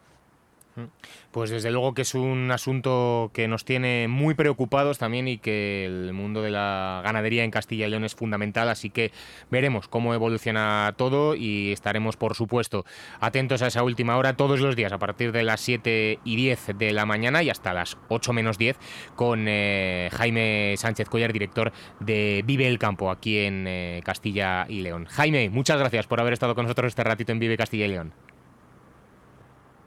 Pues 1.31 1.49
desde 1.49 1.71
luego 1.71 1.93
que 1.93 2.03
es 2.03 2.13
un 2.15 2.51
asunto 2.51 3.31
que 3.33 3.47
nos 3.47 3.65
tiene 3.65 4.07
muy 4.07 4.35
preocupados 4.35 4.97
también 4.97 5.27
y 5.27 5.37
que 5.37 5.85
el 5.85 6.13
mundo 6.13 6.41
de 6.41 6.51
la 6.51 7.01
ganadería 7.03 7.43
en 7.43 7.51
Castilla 7.51 7.87
y 7.87 7.89
León 7.89 8.03
es 8.03 8.15
fundamental, 8.15 8.69
así 8.69 8.89
que 8.89 9.11
veremos 9.49 9.87
cómo 9.87 10.13
evoluciona 10.13 10.93
todo 10.97 11.35
y 11.35 11.71
estaremos, 11.71 12.17
por 12.17 12.35
supuesto, 12.35 12.85
atentos 13.19 13.61
a 13.61 13.67
esa 13.67 13.83
última 13.83 14.17
hora 14.17 14.35
todos 14.35 14.59
los 14.59 14.75
días 14.75 14.91
a 14.91 14.99
partir 14.99 15.31
de 15.31 15.43
las 15.43 15.61
7 15.61 16.19
y 16.23 16.35
10 16.35 16.77
de 16.77 16.93
la 16.93 17.05
mañana 17.05 17.43
y 17.43 17.49
hasta 17.49 17.73
las 17.73 17.97
8 18.09 18.33
menos 18.33 18.57
10 18.57 18.77
con 19.15 19.45
eh, 19.47 20.09
Jaime 20.13 20.75
Sánchez 20.77 21.09
Collar, 21.09 21.33
director 21.33 21.71
de 21.99 22.43
Vive 22.45 22.67
el 22.67 22.79
Campo 22.79 23.11
aquí 23.11 23.39
en 23.39 23.65
eh, 23.67 24.01
Castilla 24.03 24.65
y 24.67 24.81
León. 24.81 25.05
Jaime, 25.05 25.49
muchas 25.49 25.77
gracias 25.77 26.07
por 26.07 26.19
haber 26.19 26.33
estado 26.33 26.55
con 26.55 26.65
nosotros 26.65 26.89
este 26.89 27.03
ratito 27.03 27.31
en 27.31 27.39
Vive 27.39 27.57
Castilla 27.57 27.85
y 27.85 27.89
León. 27.89 28.30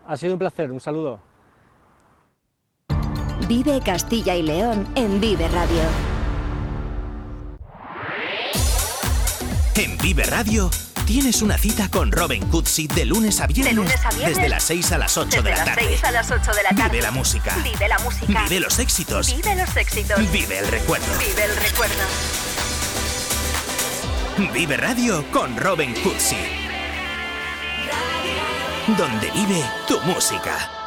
Ha 0.07 0.17
sido 0.17 0.35
un 0.35 0.39
placer, 0.39 0.71
un 0.71 0.81
saludo. 0.81 1.21
Vive 3.49 3.81
Castilla 3.81 4.35
y 4.35 4.43
León 4.43 4.87
en 4.95 5.21
Vive 5.21 5.49
Radio. 5.49 5.83
En 9.77 9.99
Vive 9.99 10.25
Radio 10.25 10.71
tienes 11.07 11.43
una 11.43 11.59
cita 11.59 11.91
con 11.91 12.13
Robin 12.13 12.47
Cootsy 12.49 12.87
de 12.87 13.05
lunes 13.07 13.41
a 13.41 13.47
viernes. 13.47 14.01
Desde 14.19 14.49
las 14.49 14.63
6 14.65 14.93
a 14.93 14.99
las 14.99 15.17
8 15.17 15.43
de 15.43 15.51
la 15.51 15.65
tarde. 15.65 15.99
a 16.03 16.11
las 16.11 16.31
8 16.31 16.53
de 16.53 16.63
la 16.63 16.69
tarde. 16.71 16.91
Vive 16.91 17.03
la 17.03 17.11
música. 17.11 17.57
Vive 17.63 17.89
la 17.89 17.99
música. 17.99 18.43
Vive 18.45 18.61
los 18.61 18.79
éxitos. 18.79 19.35
Vive 19.35 19.57
los 19.57 19.77
éxitos. 19.77 20.33
Vive 20.33 20.59
el 20.59 20.69
recuerdo. 20.69 21.07
Vive 21.19 21.45
el 21.45 21.57
recuerdo. 21.57 22.05
Vive 24.53 24.77
Radio 24.77 25.25
con 25.31 25.57
Robin 25.57 25.95
Cootsy 26.03 26.64
donde 28.87 29.31
vive 29.31 29.65
tu 29.87 29.99
música. 30.01 30.84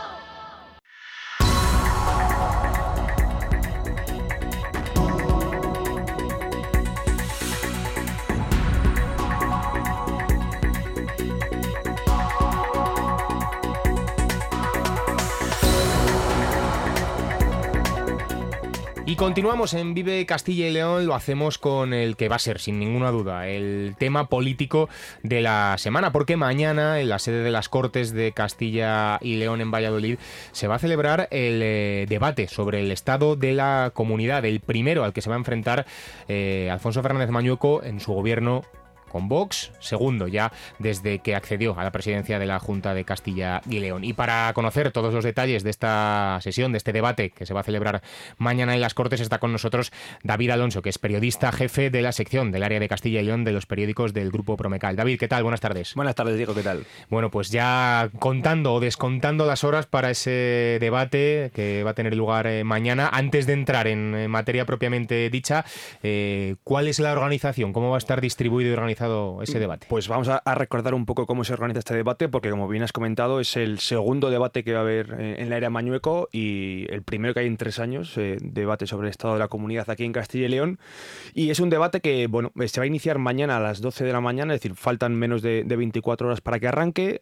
Continuamos 19.17 19.73
en 19.73 19.95
Vive 19.95 20.23
Castilla 20.27 20.67
y 20.67 20.71
León, 20.71 21.07
lo 21.07 21.15
hacemos 21.15 21.57
con 21.57 21.91
el 21.93 22.15
que 22.15 22.29
va 22.29 22.35
a 22.35 22.39
ser, 22.39 22.59
sin 22.59 22.77
ninguna 22.77 23.09
duda, 23.09 23.47
el 23.47 23.95
tema 23.97 24.29
político 24.29 24.89
de 25.23 25.41
la 25.41 25.75
semana, 25.79 26.11
porque 26.11 26.37
mañana 26.37 26.99
en 26.99 27.09
la 27.09 27.17
sede 27.17 27.41
de 27.41 27.49
las 27.49 27.67
Cortes 27.67 28.13
de 28.13 28.31
Castilla 28.31 29.17
y 29.19 29.37
León 29.37 29.59
en 29.59 29.71
Valladolid 29.71 30.19
se 30.51 30.67
va 30.67 30.75
a 30.75 30.79
celebrar 30.79 31.27
el 31.31 31.61
eh, 31.63 32.05
debate 32.07 32.47
sobre 32.47 32.79
el 32.79 32.91
estado 32.91 33.35
de 33.35 33.53
la 33.53 33.91
comunidad, 33.91 34.45
el 34.45 34.59
primero 34.59 35.03
al 35.03 35.13
que 35.13 35.23
se 35.23 35.29
va 35.29 35.35
a 35.35 35.39
enfrentar 35.39 35.87
eh, 36.27 36.69
Alfonso 36.71 37.01
Fernández 37.01 37.31
Mañueco 37.31 37.81
en 37.83 37.99
su 37.99 38.13
gobierno 38.13 38.63
con 39.07 39.29
Vox, 39.29 39.71
segundo 39.79 40.27
ya 40.27 40.51
desde 40.79 41.19
que 41.19 41.35
accedió 41.35 41.77
a 41.77 41.83
la 41.83 41.91
presidencia 41.91 42.39
de 42.39 42.45
la 42.45 42.59
Junta 42.59 42.93
de 42.93 43.05
Castilla 43.05 43.61
y 43.69 43.79
León. 43.79 44.03
Y 44.03 44.13
para 44.13 44.51
conocer 44.53 44.91
todos 44.91 45.13
los 45.13 45.23
detalles 45.23 45.63
de 45.63 45.69
esta 45.69 46.39
sesión, 46.41 46.71
de 46.71 46.77
este 46.77 46.93
debate 46.93 47.31
que 47.31 47.45
se 47.45 47.53
va 47.53 47.61
a 47.61 47.63
celebrar 47.63 48.01
mañana 48.37 48.73
en 48.73 48.81
las 48.81 48.93
Cortes, 48.93 49.21
está 49.21 49.39
con 49.39 49.51
nosotros 49.51 49.91
David 50.23 50.51
Alonso, 50.51 50.81
que 50.81 50.89
es 50.89 50.97
periodista 50.97 51.51
jefe 51.51 51.89
de 51.89 52.01
la 52.01 52.11
sección 52.11 52.51
del 52.51 52.63
área 52.63 52.79
de 52.79 52.87
Castilla 52.87 53.21
y 53.21 53.25
León 53.25 53.43
de 53.43 53.51
los 53.51 53.65
periódicos 53.65 54.13
del 54.13 54.31
Grupo 54.31 54.57
Promecal. 54.57 54.95
David, 54.95 55.19
¿qué 55.19 55.27
tal? 55.27 55.43
Buenas 55.43 55.61
tardes. 55.61 55.93
Buenas 55.95 56.15
tardes, 56.15 56.37
Diego, 56.37 56.53
¿qué 56.53 56.63
tal? 56.63 56.85
Bueno, 57.09 57.31
pues 57.31 57.49
ya 57.49 58.09
contando 58.19 58.73
o 58.73 58.79
descontando 58.79 59.45
las 59.45 59.63
horas 59.63 59.85
para 59.85 60.11
ese 60.11 60.77
debate 60.79 61.51
que 61.53 61.83
va 61.83 61.91
a 61.91 61.93
tener 61.93 62.15
lugar 62.15 62.47
eh, 62.47 62.63
mañana, 62.63 63.09
antes 63.11 63.45
de 63.45 63.53
entrar 63.53 63.87
en 63.87 64.29
materia 64.29 64.65
propiamente 64.65 65.29
dicha, 65.29 65.65
eh, 66.03 66.55
¿cuál 66.63 66.87
es 66.87 66.99
la 66.99 67.11
organización? 67.13 67.73
¿Cómo 67.73 67.89
va 67.89 67.95
a 67.95 67.99
estar 67.99 68.21
distribuido 68.21 68.69
y 68.69 68.73
organizado? 68.73 68.96
Ese 69.41 69.59
debate? 69.59 69.87
Pues 69.89 70.07
vamos 70.07 70.27
a, 70.27 70.41
recordar 70.55 70.93
un 70.93 71.05
poco 71.05 71.25
cómo 71.25 71.43
se 71.43 71.53
organiza 71.53 71.79
este 71.79 71.95
debate, 71.95 72.29
porque 72.29 72.49
como 72.49 72.67
bien 72.67 72.83
has 72.83 72.91
comentado, 72.91 73.39
es 73.39 73.55
el 73.57 73.79
segundo 73.79 74.29
debate 74.29 74.63
que 74.63 74.73
va 74.73 74.79
a 74.79 74.81
haber 74.81 75.15
eh, 75.19 75.35
en 75.39 75.49
la 75.49 75.57
era 75.57 75.69
Mañueco 75.69 76.29
y 76.31 76.85
el 76.91 77.03
primero 77.03 77.33
que 77.33 77.41
hay 77.41 77.47
en 77.47 77.57
tres 77.57 77.79
años, 77.79 78.17
eh, 78.17 78.37
debate 78.41 78.87
sobre 78.87 79.07
el 79.07 79.11
estado 79.11 79.33
de 79.33 79.39
la 79.39 79.47
comunidad 79.47 79.89
aquí 79.89 80.03
en 80.03 80.13
Castilla 80.13 80.45
y 80.45 80.49
León. 80.49 80.79
Y 81.33 81.49
es 81.49 81.59
un 81.59 81.69
debate 81.69 82.01
que, 82.01 82.27
bueno, 82.27 82.51
eh, 82.59 82.67
se 82.67 82.79
va 82.79 82.85
a 82.85 82.87
iniciar 82.87 83.19
mañana 83.19 83.57
a 83.57 83.59
las 83.59 83.81
12 83.81 84.03
de 84.03 84.13
la 84.13 84.21
mañana, 84.21 84.53
es 84.53 84.61
decir, 84.61 84.75
faltan 84.75 85.15
menos 85.15 85.41
de, 85.41 85.63
24 85.63 86.27
horas 86.27 86.41
para 86.41 86.59
que 86.59 86.67
arranque. 86.67 87.21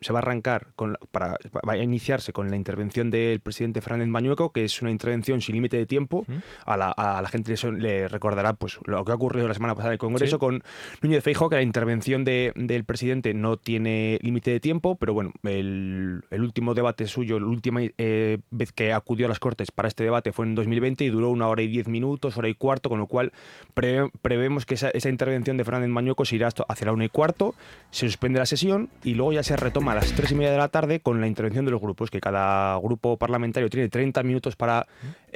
se 0.00 0.12
va 0.12 0.18
a 0.18 0.22
arrancar, 0.22 0.68
con, 0.74 0.98
para, 1.12 1.38
va 1.66 1.74
a 1.74 1.76
iniciarse 1.76 2.32
con 2.32 2.50
la 2.50 2.56
intervención 2.56 3.10
del 3.10 3.40
presidente 3.40 3.80
Fernández 3.80 4.08
Mañueco, 4.08 4.50
que 4.50 4.64
es 4.64 4.82
una 4.82 4.90
intervención 4.90 5.40
sin 5.40 5.54
límite 5.54 5.76
de 5.76 5.86
tiempo. 5.86 6.26
A, 6.66 6.76
la, 6.76 7.28
gente 7.28 7.54
le 7.72 8.08
recordará 8.08 8.54
pues 8.54 8.78
lo 8.84 9.04
que 9.04 9.12
ha 9.12 9.14
ocurrido 9.14 9.46
la 9.48 9.54
semana 9.54 9.74
pasada 9.74 9.90
en 9.90 9.92
el 9.94 9.98
Congreso 9.98 10.38
con 10.38 10.62
Núñez 11.04 11.22
Feijóo 11.22 11.50
que 11.50 11.56
la 11.56 11.62
intervención 11.62 12.24
del 12.24 12.84
presidente 12.86 13.34
no 13.34 13.58
tiene 13.58 14.18
límite 14.22 14.52
de 14.52 14.58
tiempo, 14.58 14.96
pero 14.96 15.12
bueno, 15.12 15.32
el, 15.42 16.22
último 16.30 16.72
debate 16.72 17.06
suyo, 17.06 17.38
la 17.38 17.44
última 17.44 17.82
eh, 17.82 18.38
vez 18.50 18.72
que 18.72 18.90
acudió 18.94 19.26
a 19.26 19.28
las 19.28 19.38
Cortes 19.38 19.70
para 19.70 19.86
este 19.86 20.02
debate 20.02 20.32
fue 20.32 20.46
en 20.46 20.54
2020 20.54 21.04
y 21.04 21.10
duró 21.10 21.28
una 21.28 21.46
hora 21.48 21.60
y 21.60 21.68
diez 21.68 21.88
minutos, 21.88 22.38
hora 22.38 22.48
y 22.48 22.54
cuarto, 22.54 22.88
con 22.88 23.00
lo 23.00 23.06
cual 23.06 23.34
prevemos 23.74 24.64
que 24.64 24.76
esa, 24.76 24.90
intervención 25.06 25.58
de 25.58 25.64
Fernández 25.64 25.90
Mañueco 25.90 26.24
se 26.24 26.36
irá 26.36 26.48
hacia 26.48 26.86
la 26.86 26.92
una 26.92 27.04
y 27.04 27.10
cuarto, 27.10 27.54
se 27.90 28.06
suspende 28.06 28.38
la 28.38 28.46
sesión 28.46 28.88
y 29.02 29.12
luego 29.12 29.34
ya 29.34 29.42
se 29.42 29.56
retoma 29.56 29.92
a 29.92 29.96
las 29.96 30.10
tres 30.14 30.32
y 30.32 30.36
media 30.36 30.52
de 30.52 30.58
la 30.58 30.68
tarde 30.68 31.00
con 31.00 31.20
la 31.20 31.26
intervención 31.26 31.66
de 31.66 31.70
los 31.70 31.82
grupos, 31.82 32.10
que 32.10 32.20
cada 32.22 32.78
grupo 32.78 33.18
parlamentario 33.18 33.68
tiene 33.68 33.90
30 33.90 34.22
minutos 34.22 34.56
para 34.56 34.86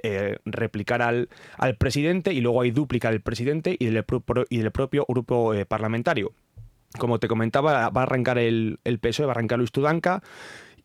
eh, 0.03 0.39
replicar 0.47 1.03
al, 1.03 1.29
presidente 1.77 2.33
y 2.33 2.41
luego 2.41 2.63
hay 2.63 2.71
dúplica 2.71 3.11
del 3.11 3.21
presidente 3.21 3.77
y 3.79 3.85
del, 3.85 4.03
y 4.49 4.59
del 4.59 4.71
propio 4.71 5.05
grupo 5.07 5.58
eh, 5.59 5.67
parlamentario. 5.67 6.33
Como 6.99 7.19
te 7.19 7.29
comentaba, 7.29 7.91
va 7.91 8.01
a 8.01 8.05
arrancar 8.05 8.39
el, 8.39 8.81
el 8.85 8.99
PSOE, 8.99 9.27
va 9.27 9.33
a 9.33 9.35
arrancar 9.35 9.59
Luis 9.59 9.73
Tudanca. 9.73 10.23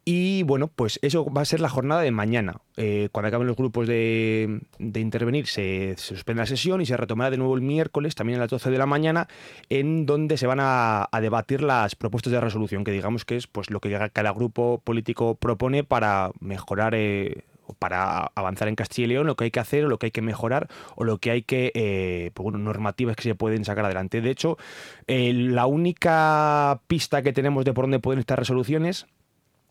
Y 0.05 0.43
bueno, 0.43 0.67
pues 0.67 0.99
eso 1.01 1.25
va 1.31 1.41
a 1.41 1.45
ser 1.45 1.61
la 1.61 1.69
jornada 1.69 2.01
de 2.01 2.11
mañana. 2.11 2.57
Eh, 2.75 3.07
cuando 3.13 3.29
acaben 3.29 3.47
los 3.47 3.55
grupos 3.55 3.87
de, 3.87 4.61
de 4.77 4.99
intervenir, 4.99 5.47
se, 5.47 5.95
suspende 5.97 6.41
la 6.41 6.45
sesión 6.45 6.81
y 6.81 6.85
se 6.85 6.97
retomará 6.97 7.31
de 7.31 7.37
nuevo 7.37 7.55
el 7.55 7.61
miércoles, 7.61 8.13
también 8.13 8.37
a 8.39 8.41
las 8.41 8.49
12 8.49 8.69
de 8.69 8.77
la 8.77 8.85
mañana, 8.85 9.29
en 9.69 10.05
donde 10.05 10.35
se 10.35 10.45
van 10.45 10.59
a, 10.61 11.07
debatir 11.21 11.61
las 11.61 11.95
propuestas 11.95 12.33
de 12.33 12.41
resolución, 12.41 12.83
que 12.83 12.91
digamos 12.91 13.23
que 13.23 13.37
es 13.37 13.47
pues 13.47 13.69
lo 13.69 13.79
que 13.79 13.97
cada 14.11 14.33
grupo 14.33 14.81
político 14.83 15.35
propone 15.35 15.85
para 15.85 16.31
mejorar 16.41 16.95
eh, 16.95 17.45
para 17.79 18.31
avanzar 18.35 18.67
en 18.67 18.75
Castilla 18.75 19.05
y 19.05 19.09
León, 19.09 19.27
lo 19.27 19.35
que 19.35 19.45
hay 19.45 19.51
que 19.51 19.59
hacer 19.59 19.85
o 19.85 19.89
lo 19.89 19.97
que 19.97 20.07
hay 20.07 20.11
que 20.11 20.21
mejorar 20.21 20.67
o 20.95 21.03
lo 21.03 21.17
que 21.17 21.31
hay 21.31 21.43
que, 21.43 21.71
eh, 21.75 22.31
pues 22.33 22.43
bueno, 22.43 22.59
normativas 22.59 23.15
que 23.15 23.23
se 23.23 23.35
pueden 23.35 23.65
sacar 23.65 23.85
adelante. 23.85 24.21
De 24.21 24.29
hecho, 24.29 24.57
eh, 25.07 25.33
la 25.33 25.65
única 25.65 26.81
pista 26.87 27.21
que 27.21 27.33
tenemos 27.33 27.65
de 27.65 27.73
por 27.73 27.85
dónde 27.85 27.99
pueden 27.99 28.19
estas 28.19 28.39
resoluciones 28.39 29.07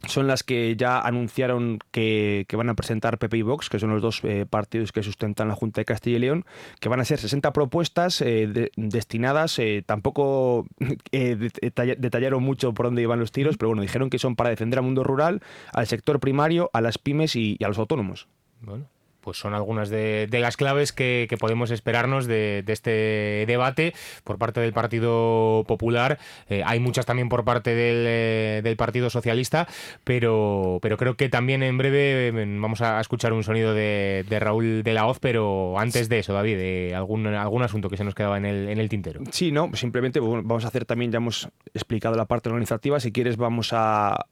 son 0.06 0.26
las 0.26 0.42
que 0.42 0.76
ya 0.76 1.00
anunciaron 1.00 1.78
que, 1.90 2.46
van 2.52 2.68
a 2.68 2.74
presentar 2.74 3.18
PP 3.18 3.38
y 3.38 3.42
Vox, 3.42 3.68
que 3.68 3.78
son 3.78 3.90
los 3.90 4.02
dos 4.02 4.20
eh, 4.24 4.46
partidos 4.48 4.92
que 4.92 5.02
sustentan 5.02 5.48
la 5.48 5.54
Junta 5.54 5.80
de 5.80 5.84
Castilla 5.84 6.16
y 6.16 6.20
León, 6.20 6.44
que 6.80 6.88
van 6.88 7.00
a 7.00 7.04
ser 7.04 7.18
60 7.18 7.52
propuestas 7.52 8.20
eh, 8.20 8.70
destinadas, 8.76 9.58
eh, 9.58 9.82
tampoco 9.84 10.66
detallaron 11.12 12.42
mucho 12.42 12.74
por 12.74 12.86
dónde 12.86 13.02
iban 13.02 13.20
los 13.20 13.32
tiros, 13.32 13.56
pero 13.56 13.68
bueno, 13.68 13.82
dijeron 13.82 14.10
que 14.10 14.18
son 14.18 14.36
para 14.36 14.50
defender 14.50 14.78
al 14.78 14.84
mundo 14.84 15.04
rural, 15.04 15.42
al 15.72 15.86
sector 15.86 16.20
primario, 16.20 16.70
a 16.72 16.80
las 16.80 16.98
pymes 16.98 17.36
y, 17.36 17.56
y 17.58 17.64
a 17.64 17.68
los 17.68 17.78
autónomos. 17.78 18.28
Bueno, 18.60 18.86
pues 19.22 19.38
son 19.38 19.54
algunas 19.54 19.88
de, 19.88 20.28
las 20.30 20.56
claves 20.56 20.92
que, 20.92 21.28
podemos 21.40 21.70
esperarnos 21.70 22.26
de, 22.26 22.64
este 22.66 23.44
debate 23.46 23.94
por 24.24 24.38
parte 24.38 24.60
del 24.60 24.72
Partido 24.72 25.64
Popular. 25.66 26.18
Eh, 26.48 26.62
hay 26.64 26.80
muchas 26.80 27.06
también 27.06 27.28
por 27.28 27.44
parte 27.44 27.72
eh, 27.74 28.60
del, 28.62 28.76
Partido 28.76 29.10
Socialista, 29.10 29.68
pero, 30.04 30.78
pero 30.82 30.96
creo 30.96 31.16
que 31.16 31.28
también 31.28 31.62
en 31.62 31.78
breve 31.78 32.28
em, 32.28 32.60
vamos 32.60 32.80
a 32.80 33.00
escuchar 33.00 33.32
un 33.32 33.44
sonido 33.44 33.74
de, 33.74 34.24
Raúl 34.40 34.82
de 34.82 34.92
la 34.92 35.06
Hoz, 35.06 35.18
pero 35.20 35.78
antes 35.78 36.08
de 36.08 36.18
eso, 36.18 36.32
David, 36.32 36.56
de 36.56 36.94
algún, 36.94 37.26
algún 37.26 37.62
asunto 37.62 37.88
que 37.88 37.96
se 37.96 38.04
nos 38.04 38.14
quedaba 38.14 38.36
en 38.38 38.46
el, 38.46 38.68
en 38.68 38.78
el 38.78 38.88
tintero. 38.88 39.20
Sí, 39.30 39.52
no, 39.52 39.70
simplemente 39.74 40.20
vamos 40.20 40.64
a 40.64 40.68
hacer 40.68 40.84
también, 40.84 41.12
ya 41.12 41.18
hemos 41.18 41.48
explicado 41.74 42.16
la 42.16 42.24
parte 42.24 42.48
organizativa, 42.48 42.98
si 42.98 43.12
quieres 43.12 43.36
vamos 43.36 43.72
a, 43.72 44.26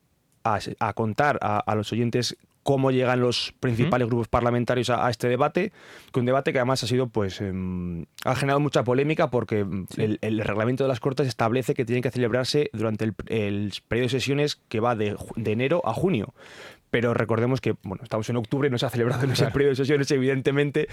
a, 0.44 0.92
contar 0.94 1.38
a, 1.42 1.74
los 1.74 1.92
oyentes 1.92 2.37
cómo 2.62 2.90
llegan 2.90 3.20
los 3.20 3.55
principales 3.61 4.09
grupos 4.09 4.29
parlamentarios 4.29 4.90
a, 4.90 5.09
este 5.11 5.29
debate, 5.29 5.73
que 6.12 6.20
un 6.20 6.27
debate 6.27 6.53
que 6.53 6.59
además 6.59 6.83
ha 6.85 6.87
sido, 6.87 7.09
pues, 7.09 7.40
em, 7.40 8.05
ha 8.25 8.35
generado 8.35 8.61
mucha 8.61 8.85
polémica 8.85 9.31
porque 9.31 9.66
el, 9.96 10.40
reglamento 10.40 10.85
de 10.85 10.88
las 10.88 11.01
Cortes 11.01 11.27
establece 11.27 11.75
que 11.75 11.85
tienen 11.85 12.03
que 12.03 12.11
celebrarse 12.11 12.70
durante 12.73 13.05
el, 13.05 13.14
periodo 13.14 14.07
de 14.07 14.09
sesiones 14.09 14.57
que 14.68 14.81
va 14.81 14.94
de, 14.94 15.16
enero 15.44 15.83
a 15.85 15.94
junio. 15.94 16.35
Pero 16.90 17.14
recordemos 17.14 17.61
que, 17.61 17.77
bueno, 17.83 18.03
estamos 18.03 18.29
en 18.31 18.37
octubre, 18.37 18.68
no 18.68 18.77
se 18.77 18.87
ha 18.87 18.90
celebrado 18.90 19.25
en 19.25 19.31
ese 19.31 19.46
periodo 19.46 19.70
de 19.70 19.77
sesiones, 19.77 20.11
evidentemente, 20.11 20.88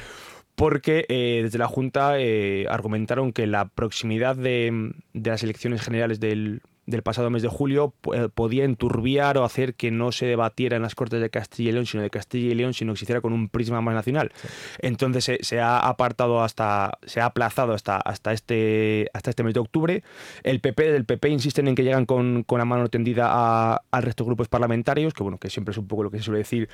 porque 0.55 1.05
eh, 1.09 1.41
desde 1.43 1.57
la 1.57 1.67
Junta 1.67 2.19
eh, 2.19 2.67
argumentaron 2.69 3.33
que 3.33 3.47
la 3.47 3.67
proximidad 3.67 4.35
de, 4.35 4.93
de 5.13 5.29
las 5.29 5.43
elecciones 5.43 5.81
generales 5.81 6.19
del 6.19 6.61
del 6.87 7.03
pasado 7.03 7.29
mes 7.29 7.41
de 7.41 7.49
julio 7.49 7.93
eh, 8.13 8.29
podía 8.33 8.63
enturbiar 8.63 9.37
o 9.37 9.43
hacer 9.43 9.75
que 9.75 9.91
no 9.91 10.13
se 10.13 10.25
debatiera 10.25 10.77
en 10.77 10.81
las 10.81 10.95
Cortes 10.95 11.19
de 11.21 11.29
Castilla 11.29 11.69
y 11.69 11.73
León, 11.73 11.85
sino 11.85 12.01
de 12.01 12.09
Castilla 12.09 12.51
y 12.51 12.55
León, 12.55 12.73
sino 12.73 12.93
que 12.93 12.99
se 12.99 13.05
hiciera 13.05 13.21
con 13.21 13.33
un 13.33 13.49
prisma 13.49 13.81
más 13.81 13.93
nacional. 13.93 14.31
Entonces 14.79 15.29
se, 15.41 15.59
ha 15.59 15.79
apartado 15.79 16.41
hasta, 16.41 16.97
se 17.05 17.19
ha 17.19 17.25
aplazado 17.25 17.73
hasta, 17.73 17.97
hasta, 17.97 18.31
este, 18.31 19.09
hasta 19.13 19.29
este 19.29 19.43
mes 19.43 19.53
de 19.53 19.59
octubre. 19.59 20.03
El 20.43 20.61
PP, 20.61 20.91
del 20.91 21.05
PP 21.05 21.29
insisten 21.29 21.67
en 21.67 21.75
que 21.75 21.83
llegan 21.83 22.05
con, 22.05 22.43
con 22.43 22.57
la 22.57 22.65
mano 22.65 22.87
tendida 22.87 23.75
al 23.75 24.03
resto 24.03 24.23
de 24.23 24.29
grupos 24.29 24.47
parlamentarios, 24.47 25.13
que 25.13 25.23
bueno, 25.23 25.37
que 25.37 25.49
siempre 25.49 25.73
es 25.73 25.77
un 25.77 25.87
poco 25.87 26.03
lo 26.03 26.11
que 26.11 26.19
se 26.19 26.23
suele 26.23 26.39
decir 26.39 26.69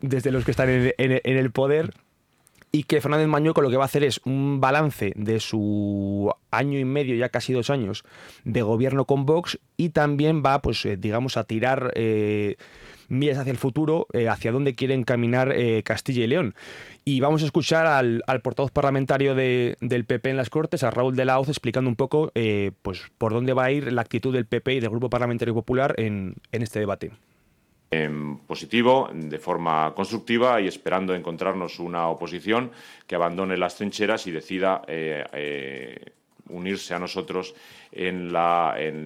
desde 0.00 0.32
los 0.32 0.46
que 0.46 0.52
están 0.52 0.70
en, 0.70 0.94
en 0.96 1.36
el 1.36 1.50
poder 1.50 1.92
y 2.72 2.84
que 2.84 3.00
Fernández 3.00 3.26
Mañueco 3.26 3.62
lo 3.62 3.70
que 3.70 3.76
va 3.76 3.84
a 3.84 3.86
hacer 3.86 4.04
es 4.04 4.20
un 4.24 4.60
balance 4.60 5.12
de 5.16 5.40
su 5.40 6.32
año 6.50 6.78
y 6.78 6.84
medio, 6.84 7.16
ya 7.16 7.28
casi 7.28 7.52
dos 7.52 7.70
años, 7.70 8.04
de 8.44 8.62
gobierno 8.62 9.06
con 9.06 9.26
Vox 9.26 9.58
y 9.76 9.90
también 9.90 10.42
va, 10.44 10.62
pues, 10.62 10.84
eh, 10.86 10.96
digamos, 10.96 11.36
a 11.36 11.44
tirar 11.44 11.92
eh, 11.96 12.56
hacia 13.10 13.50
el 13.50 13.56
futuro, 13.56 14.06
eh, 14.12 14.28
hacia 14.28 14.52
dónde 14.52 14.74
quieren 14.74 15.02
caminar 15.02 15.52
Castilla 15.82 16.24
y 16.24 16.28
León. 16.28 16.54
Y 17.04 17.18
vamos 17.18 17.42
a 17.42 17.46
escuchar 17.46 17.86
al, 17.86 18.22
portavoz 18.42 18.70
parlamentario 18.70 19.34
del 19.34 20.04
PP 20.06 20.30
en 20.30 20.36
las 20.36 20.48
Cortes, 20.48 20.84
a 20.84 20.90
Raúl 20.92 21.16
de 21.16 21.24
la 21.24 21.40
explicando 21.40 21.90
un 21.90 21.96
poco 21.96 22.30
pues, 22.82 23.10
por 23.18 23.32
dónde 23.32 23.52
va 23.52 23.64
a 23.64 23.72
ir 23.72 23.92
la 23.92 24.02
actitud 24.02 24.32
del 24.32 24.46
PP 24.46 24.74
y 24.74 24.80
del 24.80 24.90
Grupo 24.90 25.10
Parlamentario 25.10 25.54
Popular 25.54 25.94
en 25.98 26.36
este 26.52 26.78
debate 26.78 27.10
en 27.90 28.38
positivo, 28.38 29.10
de 29.12 29.38
forma 29.38 29.92
constructiva 29.94 30.60
y 30.60 30.68
esperando 30.68 31.12
encontrarnos 31.12 31.80
una 31.80 32.06
oposición 32.06 32.70
que 33.06 33.16
abandone 33.16 33.56
las 33.56 33.74
trincheras 33.76 34.28
y 34.28 34.30
decida 34.30 34.82
eh, 34.86 35.24
eh, 35.32 36.12
unirse 36.50 36.94
a 36.94 37.00
nosotros 37.00 37.52
en, 37.90 38.32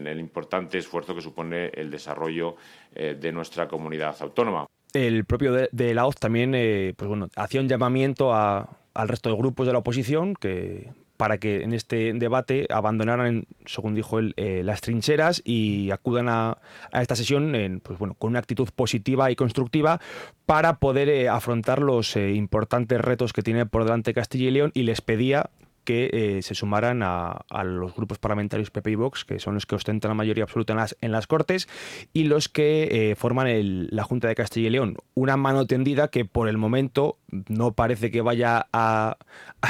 el 0.06 0.20
importante 0.20 0.76
esfuerzo 0.76 1.14
que 1.14 1.22
supone 1.22 1.68
el 1.68 1.90
desarrollo 1.90 2.56
eh, 2.94 3.16
de 3.18 3.32
nuestra 3.32 3.66
comunidad 3.66 4.16
autónoma. 4.20 4.66
El 4.92 5.24
propio 5.24 5.52
de, 5.52 5.94
la 5.94 6.06
OZ 6.06 6.16
también 6.16 6.52
pues 6.94 7.08
bueno, 7.08 7.28
hacía 7.36 7.62
un 7.62 7.68
llamamiento 7.68 8.34
al 8.34 9.08
resto 9.08 9.30
de 9.30 9.36
grupos 9.36 9.66
de 9.66 9.72
la 9.72 9.78
oposición 9.78 10.34
que 10.34 10.90
para 11.24 11.38
que 11.38 11.62
en 11.62 11.72
este 11.72 12.12
debate 12.12 12.66
abandonaran, 12.68 13.46
según 13.64 13.94
dijo 13.94 14.18
él, 14.18 14.34
eh, 14.36 14.60
las 14.62 14.82
trincheras 14.82 15.40
y 15.42 15.90
acudan 15.90 16.28
a, 16.28 16.58
esta 16.92 17.16
sesión 17.16 17.54
en, 17.54 17.80
pues 17.80 17.98
bueno, 17.98 18.12
con 18.12 18.32
una 18.32 18.40
actitud 18.40 18.68
positiva 18.76 19.30
y 19.30 19.34
constructiva 19.34 20.02
para 20.44 20.76
poder 20.80 21.08
eh, 21.08 21.30
afrontar 21.30 21.80
los 21.80 22.16
importantes 22.16 23.00
retos 23.00 23.32
que 23.32 23.40
tiene 23.40 23.64
por 23.64 23.84
delante 23.84 24.12
Castilla 24.12 24.48
y 24.48 24.50
León 24.50 24.70
y 24.74 24.82
les 24.82 25.00
pedía 25.00 25.48
que 25.84 26.10
eh, 26.12 26.42
se 26.42 26.54
sumaran 26.54 27.02
a, 27.02 27.44
los 27.64 27.94
grupos 27.94 28.18
parlamentarios 28.18 28.70
PP 28.70 28.90
y 28.90 28.94
Vox, 28.96 29.24
que 29.24 29.38
son 29.38 29.54
los 29.54 29.66
que 29.66 29.74
ostentan 29.74 30.10
la 30.10 30.14
mayoría 30.14 30.44
absoluta 30.44 30.72
en 30.72 30.78
las, 30.78 30.96
en 31.00 31.12
las 31.12 31.26
Cortes, 31.26 31.68
y 32.12 32.24
los 32.24 32.48
que 32.48 33.10
eh, 33.10 33.14
forman 33.14 33.46
la 33.90 34.04
Junta 34.04 34.28
de 34.28 34.34
Castilla 34.34 34.68
y 34.68 34.70
León. 34.70 34.96
Una 35.14 35.36
mano 35.36 35.66
tendida 35.66 36.08
que 36.08 36.24
por 36.24 36.48
el 36.48 36.58
momento 36.58 37.18
no 37.48 37.72
parece 37.72 38.10
que 38.10 38.20
vaya 38.20 38.66
a, 38.72 39.16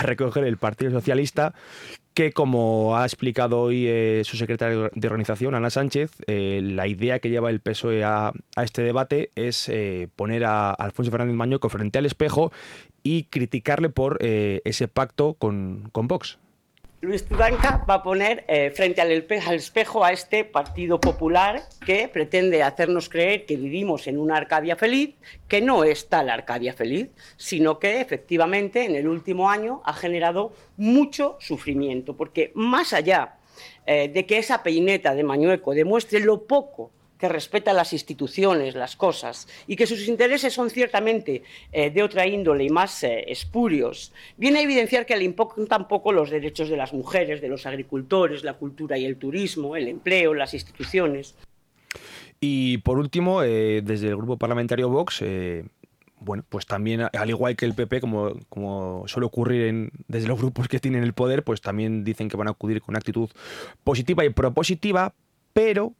recoger 0.02 0.44
el 0.44 0.56
Partido 0.56 0.90
Socialista, 0.90 1.54
que 2.14 2.32
como 2.32 2.96
ha 2.96 3.04
explicado 3.04 3.60
hoy 3.60 3.86
eh, 3.86 4.22
su 4.24 4.36
secretaria 4.36 4.90
de 4.94 5.06
organización, 5.06 5.54
Ana 5.54 5.70
Sánchez, 5.70 6.12
la 6.26 6.86
idea 6.86 7.18
que 7.18 7.28
lleva 7.30 7.50
el 7.50 7.60
PSOE 7.60 8.04
a, 8.04 8.32
este 8.62 8.82
debate 8.82 9.32
es 9.34 9.70
poner 10.16 10.44
a 10.44 10.70
Alfonso 10.70 11.10
Fernández 11.10 11.34
Mañoco 11.34 11.68
frente 11.68 11.98
al 11.98 12.06
espejo 12.06 12.52
y 13.04 13.24
criticarle 13.24 13.90
por 13.90 14.18
eh, 14.20 14.62
ese 14.64 14.88
pacto 14.88 15.34
con, 15.34 15.90
con 15.92 16.08
Vox. 16.08 16.38
Luis 17.04 17.26
Tudanca 17.26 17.84
va 17.88 17.94
a 17.94 18.02
poner 18.02 18.44
eh, 18.48 18.72
frente 18.74 19.02
al, 19.02 19.12
espejo 19.12 20.04
a 20.04 20.12
este 20.12 20.42
Partido 20.42 20.98
Popular 20.98 21.62
que 21.84 22.08
pretende 22.08 22.62
hacernos 22.62 23.10
creer 23.10 23.44
que 23.44 23.56
vivimos 23.56 24.06
en 24.06 24.18
una 24.18 24.38
Arcadia 24.38 24.74
feliz, 24.74 25.14
que 25.46 25.60
no 25.60 25.84
es 25.84 26.08
tal 26.08 26.30
Arcadia 26.30 26.72
feliz, 26.72 27.10
sino 27.36 27.78
que 27.78 28.00
efectivamente 28.00 28.86
en 28.86 28.96
el 28.96 29.06
último 29.06 29.50
año 29.50 29.82
ha 29.84 29.92
generado 29.92 30.54
mucho 30.78 31.36
sufrimiento, 31.40 32.16
porque 32.16 32.52
más 32.54 32.94
allá 32.94 33.34
eh, 33.84 34.08
de 34.08 34.24
que 34.24 34.38
esa 34.38 34.62
peineta 34.62 35.14
de 35.14 35.24
Mañueco 35.24 35.74
demuestre 35.74 36.20
lo 36.20 36.46
poco 36.46 36.90
que 37.18 37.28
respeta 37.28 37.72
las 37.72 37.92
instituciones, 37.92 38.74
las 38.74 38.96
cosas, 38.96 39.48
y 39.66 39.76
que 39.76 39.86
sus 39.86 40.08
intereses 40.08 40.52
son 40.52 40.70
ciertamente 40.70 41.42
eh, 41.72 41.90
de 41.90 42.02
otra 42.02 42.26
índole 42.26 42.64
y 42.64 42.70
más 42.70 43.02
eh, 43.04 43.24
espurios, 43.28 44.12
viene 44.36 44.58
a 44.58 44.62
evidenciar 44.62 45.06
que 45.06 45.16
le 45.16 45.24
importan 45.24 45.88
poco 45.88 46.12
los 46.12 46.30
derechos 46.30 46.68
de 46.68 46.76
las 46.76 46.92
mujeres, 46.92 47.40
de 47.40 47.48
los 47.48 47.66
agricultores, 47.66 48.44
la 48.44 48.54
cultura 48.54 48.98
y 48.98 49.04
el 49.04 49.16
turismo, 49.16 49.76
el 49.76 49.88
empleo, 49.88 50.34
las 50.34 50.54
instituciones. 50.54 51.34
Y 52.40 52.78
por 52.78 52.98
último, 52.98 53.42
eh, 53.42 53.80
desde 53.82 54.08
el 54.08 54.16
grupo 54.16 54.36
parlamentario 54.36 54.88
Vox, 54.88 55.22
bueno, 56.20 56.42
pues 56.48 56.66
también, 56.66 57.02
al 57.02 57.30
igual 57.30 57.54
que 57.56 57.66
el 57.66 57.74
PP, 57.74 58.00
como, 58.00 58.34
como 58.48 59.04
suele 59.06 59.26
ocurrir 59.26 59.90
desde 60.08 60.26
los 60.26 60.38
grupos 60.38 60.68
que 60.68 60.80
tienen 60.80 61.02
el 61.02 61.12
poder, 61.12 61.44
pues 61.44 61.60
también 61.60 62.02
dicen 62.02 62.28
que 62.28 62.36
van 62.36 62.48
a 62.48 62.52
acudir 62.52 62.80
con 62.80 62.92
una 62.92 62.98
actitud 62.98 63.28
positiva 63.84 64.24
y 64.24 64.30
propositiva, 64.30 65.14
pero 65.52 65.92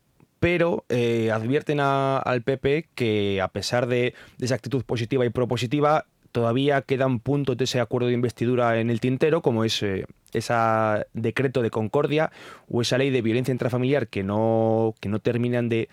pero 0.44 0.85
eh, 0.90 1.30
advierten 1.30 1.80
al 1.80 2.42
PP 2.42 2.90
que 2.94 3.40
a 3.40 3.48
pesar 3.48 3.87
de, 3.87 4.12
esa 4.38 4.54
actitud 4.54 4.85
positiva 4.85 5.24
y 5.24 5.30
propositiva, 5.30 6.04
todavía 6.33 6.83
quedan 6.83 7.18
puntos 7.18 7.57
de 7.57 7.64
ese 7.64 7.80
acuerdo 7.80 8.09
de 8.09 8.12
investidura 8.12 8.78
en 8.78 8.90
el 8.90 9.00
tintero, 9.00 9.40
como 9.40 9.64
es 9.64 9.83
eh, 9.83 10.04
ese 10.35 10.55
decreto 11.12 11.62
de 11.62 11.70
concordia 11.70 12.31
o 12.68 12.83
esa 12.83 12.99
ley 12.99 13.11
de 13.11 13.23
violencia 13.23 13.53
intrafamiliar 13.53 14.09
que 14.09 14.23
no, 14.23 14.94
que 15.01 15.09
no 15.09 15.18
terminan 15.20 15.68
de, 15.68 15.88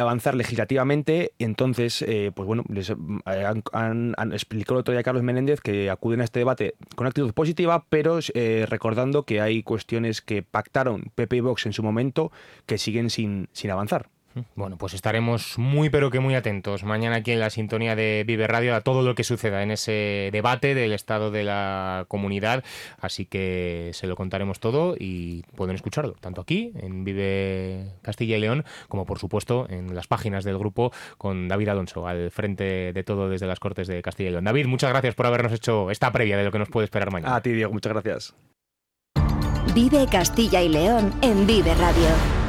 avanzar 0.00 0.34
legislativamente. 0.34 1.32
Entonces, 1.38 2.02
eh, 2.02 2.32
pues 2.34 2.46
bueno, 2.46 2.64
les 2.68 2.92
han, 3.24 4.14
explicado 4.32 4.78
el 4.78 4.80
otro 4.80 4.92
día 4.92 5.02
Carlos 5.02 5.22
Menéndez 5.22 5.60
que 5.60 5.90
acuden 5.90 6.20
a 6.20 6.24
este 6.24 6.40
debate 6.40 6.74
con 6.94 7.06
actitud 7.06 7.32
positiva, 7.32 7.84
pero 7.88 8.18
recordando 8.68 9.24
que 9.24 9.40
hay 9.40 9.62
cuestiones 9.62 10.22
que 10.22 10.42
pactaron 10.42 11.10
PP 11.14 11.36
y 11.36 11.40
Vox 11.40 11.66
en 11.66 11.72
su 11.72 11.82
momento 11.82 12.32
que 12.66 12.78
siguen 12.78 13.10
sin, 13.10 13.48
sin 13.52 13.70
avanzar. 13.70 14.08
Bueno, 14.54 14.76
pues 14.76 14.94
estaremos 14.94 15.58
muy 15.58 15.90
pero 15.90 16.10
que 16.10 16.20
muy 16.20 16.34
atentos 16.34 16.84
mañana 16.84 17.16
aquí 17.16 17.32
en 17.32 17.40
la 17.40 17.50
sintonía 17.50 17.96
de 17.96 18.24
Vive 18.26 18.46
Radio 18.46 18.74
a 18.74 18.80
todo 18.80 19.02
lo 19.02 19.14
que 19.14 19.24
suceda 19.24 19.62
en 19.62 19.70
ese 19.70 20.30
debate 20.32 20.74
del 20.74 20.92
estado 20.92 21.30
de 21.30 21.44
la 21.44 22.04
comunidad, 22.08 22.62
así 23.00 23.26
que 23.26 23.90
se 23.92 24.06
lo 24.06 24.16
contaremos 24.16 24.60
todo 24.60 24.94
y 24.98 25.42
pueden 25.56 25.74
escucharlo 25.74 26.12
tanto 26.12 26.40
aquí 26.40 26.72
en 26.80 27.04
Vive 27.04 27.94
Castilla 28.02 28.36
y 28.36 28.40
León 28.40 28.64
como 28.88 29.04
por 29.04 29.18
supuesto 29.18 29.66
en 29.68 29.94
las 29.94 30.06
páginas 30.06 30.44
del 30.44 30.58
grupo 30.58 30.92
con 31.18 31.48
David 31.48 31.68
Alonso 31.68 32.06
al 32.06 32.30
frente 32.30 32.92
de 32.92 33.04
todo 33.04 33.28
desde 33.28 33.46
las 33.46 33.58
Cortes 33.58 33.88
de 33.88 34.02
Castilla 34.02 34.28
y 34.28 34.32
León. 34.32 34.44
David, 34.44 34.66
muchas 34.66 34.90
gracias 34.90 35.14
por 35.14 35.26
habernos 35.26 35.52
hecho 35.52 35.90
esta 35.90 36.12
previa 36.12 36.36
de 36.36 36.44
lo 36.44 36.52
que 36.52 36.58
nos 36.58 36.68
puede 36.68 36.84
esperar 36.84 37.10
mañana. 37.10 37.36
A 37.36 37.42
ti, 37.42 37.50
Diego, 37.50 37.72
muchas 37.72 37.92
gracias. 37.92 38.34
Vive 39.74 40.06
Castilla 40.10 40.62
y 40.62 40.68
León 40.68 41.12
en 41.22 41.46
Vive 41.46 41.74
Radio. 41.74 42.39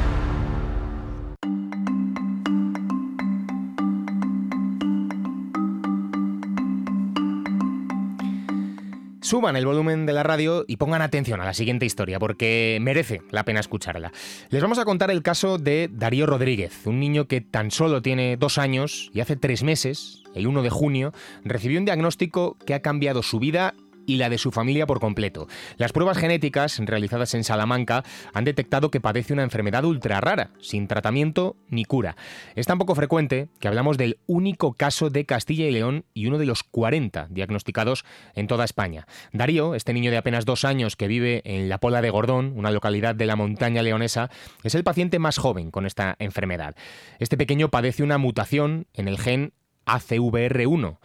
Suban 9.32 9.56
el 9.56 9.64
volumen 9.64 10.04
de 10.04 10.12
la 10.12 10.22
radio 10.22 10.66
y 10.68 10.76
pongan 10.76 11.00
atención 11.00 11.40
a 11.40 11.46
la 11.46 11.54
siguiente 11.54 11.86
historia, 11.86 12.18
porque 12.18 12.76
merece 12.82 13.22
la 13.30 13.46
pena 13.46 13.60
escucharla. 13.60 14.12
Les 14.50 14.60
vamos 14.60 14.78
a 14.78 14.84
contar 14.84 15.10
el 15.10 15.22
caso 15.22 15.56
de 15.56 15.88
Darío 15.90 16.26
Rodríguez, 16.26 16.86
un 16.86 17.00
niño 17.00 17.28
que 17.28 17.40
tan 17.40 17.70
solo 17.70 18.02
tiene 18.02 18.36
dos 18.36 18.58
años 18.58 19.10
y 19.14 19.20
hace 19.20 19.36
tres 19.36 19.62
meses, 19.62 20.22
el 20.34 20.46
1 20.46 20.60
de 20.60 20.68
junio, 20.68 21.14
recibió 21.46 21.78
un 21.78 21.86
diagnóstico 21.86 22.58
que 22.66 22.74
ha 22.74 22.82
cambiado 22.82 23.22
su 23.22 23.38
vida 23.38 23.72
y 24.06 24.16
la 24.16 24.28
de 24.28 24.38
su 24.38 24.50
familia 24.50 24.86
por 24.86 25.00
completo. 25.00 25.48
Las 25.76 25.92
pruebas 25.92 26.18
genéticas 26.18 26.78
realizadas 26.78 27.34
en 27.34 27.44
Salamanca 27.44 28.04
han 28.32 28.44
detectado 28.44 28.90
que 28.90 29.00
padece 29.00 29.32
una 29.32 29.42
enfermedad 29.42 29.84
ultra 29.84 30.20
rara, 30.20 30.50
sin 30.60 30.88
tratamiento 30.88 31.56
ni 31.68 31.84
cura. 31.84 32.16
Es 32.54 32.66
tan 32.66 32.78
poco 32.78 32.94
frecuente 32.94 33.48
que 33.60 33.68
hablamos 33.68 33.98
del 33.98 34.18
único 34.26 34.74
caso 34.74 35.10
de 35.10 35.26
Castilla 35.26 35.66
y 35.66 35.70
León 35.70 36.04
y 36.14 36.26
uno 36.26 36.38
de 36.38 36.46
los 36.46 36.62
40 36.62 37.28
diagnosticados 37.30 38.04
en 38.34 38.46
toda 38.46 38.64
España. 38.64 39.06
Darío, 39.32 39.74
este 39.74 39.92
niño 39.92 40.10
de 40.10 40.16
apenas 40.16 40.44
dos 40.44 40.64
años 40.64 40.96
que 40.96 41.08
vive 41.08 41.42
en 41.44 41.68
La 41.68 41.78
Pola 41.78 42.02
de 42.02 42.10
Gordón, 42.10 42.52
una 42.56 42.70
localidad 42.70 43.14
de 43.14 43.26
la 43.26 43.36
montaña 43.36 43.82
leonesa, 43.82 44.30
es 44.62 44.74
el 44.74 44.84
paciente 44.84 45.18
más 45.18 45.38
joven 45.38 45.70
con 45.70 45.86
esta 45.86 46.16
enfermedad. 46.18 46.74
Este 47.18 47.36
pequeño 47.36 47.68
padece 47.68 48.02
una 48.02 48.18
mutación 48.18 48.86
en 48.94 49.08
el 49.08 49.18
gen 49.18 49.52
ACVR1 49.86 50.98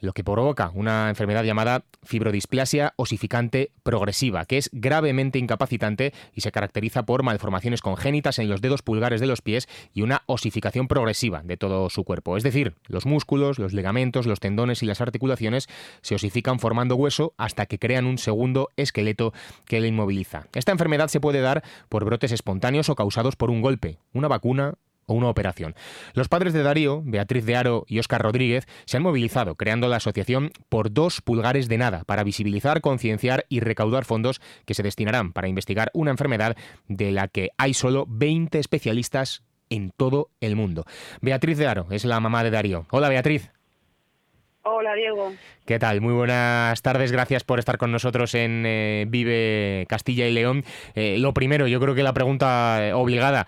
lo 0.00 0.12
que 0.12 0.24
provoca 0.24 0.70
una 0.74 1.08
enfermedad 1.08 1.44
llamada 1.44 1.84
fibrodisplasia 2.02 2.94
osificante 2.96 3.72
progresiva, 3.82 4.44
que 4.44 4.58
es 4.58 4.70
gravemente 4.72 5.38
incapacitante 5.38 6.12
y 6.34 6.40
se 6.40 6.52
caracteriza 6.52 7.04
por 7.04 7.22
malformaciones 7.22 7.82
congénitas 7.82 8.38
en 8.38 8.48
los 8.48 8.60
dedos 8.60 8.82
pulgares 8.82 9.20
de 9.20 9.26
los 9.26 9.42
pies 9.42 9.68
y 9.92 10.02
una 10.02 10.22
osificación 10.26 10.88
progresiva 10.88 11.42
de 11.42 11.56
todo 11.56 11.90
su 11.90 12.04
cuerpo. 12.04 12.36
Es 12.36 12.42
decir, 12.42 12.74
los 12.86 13.06
músculos, 13.06 13.58
los 13.58 13.72
ligamentos, 13.72 14.26
los 14.26 14.40
tendones 14.40 14.82
y 14.82 14.86
las 14.86 15.00
articulaciones 15.00 15.68
se 16.00 16.14
osifican 16.14 16.58
formando 16.58 16.96
hueso 16.96 17.34
hasta 17.36 17.66
que 17.66 17.78
crean 17.78 18.06
un 18.06 18.18
segundo 18.18 18.70
esqueleto 18.76 19.32
que 19.66 19.80
le 19.80 19.88
inmoviliza. 19.88 20.46
Esta 20.54 20.72
enfermedad 20.72 21.08
se 21.08 21.20
puede 21.20 21.40
dar 21.40 21.62
por 21.88 22.04
brotes 22.04 22.32
espontáneos 22.32 22.88
o 22.88 22.96
causados 22.96 23.36
por 23.36 23.50
un 23.50 23.60
golpe, 23.60 23.98
una 24.12 24.28
vacuna, 24.28 24.74
una 25.14 25.28
operación. 25.28 25.74
Los 26.14 26.28
padres 26.28 26.52
de 26.52 26.62
Darío, 26.62 27.02
Beatriz 27.04 27.44
de 27.46 27.56
Aro 27.56 27.84
y 27.88 27.98
Óscar 27.98 28.22
Rodríguez, 28.22 28.66
se 28.84 28.96
han 28.96 29.02
movilizado 29.02 29.54
creando 29.54 29.88
la 29.88 29.96
asociación 29.96 30.52
por 30.68 30.92
dos 30.92 31.20
pulgares 31.20 31.68
de 31.68 31.78
nada 31.78 32.04
para 32.04 32.24
visibilizar, 32.24 32.80
concienciar 32.80 33.46
y 33.48 33.60
recaudar 33.60 34.04
fondos 34.04 34.40
que 34.64 34.74
se 34.74 34.82
destinarán 34.82 35.32
para 35.32 35.48
investigar 35.48 35.90
una 35.94 36.10
enfermedad 36.10 36.56
de 36.88 37.12
la 37.12 37.28
que 37.28 37.50
hay 37.58 37.74
solo 37.74 38.06
20 38.08 38.58
especialistas 38.58 39.42
en 39.68 39.92
todo 39.96 40.30
el 40.40 40.56
mundo. 40.56 40.84
Beatriz 41.20 41.58
de 41.58 41.66
Aro 41.66 41.86
es 41.90 42.04
la 42.04 42.20
mamá 42.20 42.42
de 42.44 42.50
Darío. 42.50 42.86
Hola 42.90 43.08
Beatriz. 43.08 43.50
Hola, 44.62 44.94
Diego. 44.94 45.32
¿Qué 45.66 45.78
tal? 45.78 46.02
Muy 46.02 46.12
buenas 46.12 46.82
tardes. 46.82 47.12
Gracias 47.12 47.44
por 47.44 47.58
estar 47.58 47.78
con 47.78 47.90
nosotros 47.90 48.34
en 48.34 48.64
eh, 48.66 49.06
Vive 49.08 49.86
Castilla 49.88 50.28
y 50.28 50.32
León. 50.32 50.64
Eh, 50.94 51.16
lo 51.18 51.32
primero, 51.32 51.66
yo 51.66 51.80
creo 51.80 51.94
que 51.94 52.02
la 52.02 52.12
pregunta 52.12 52.86
eh, 52.86 52.92
obligada, 52.92 53.46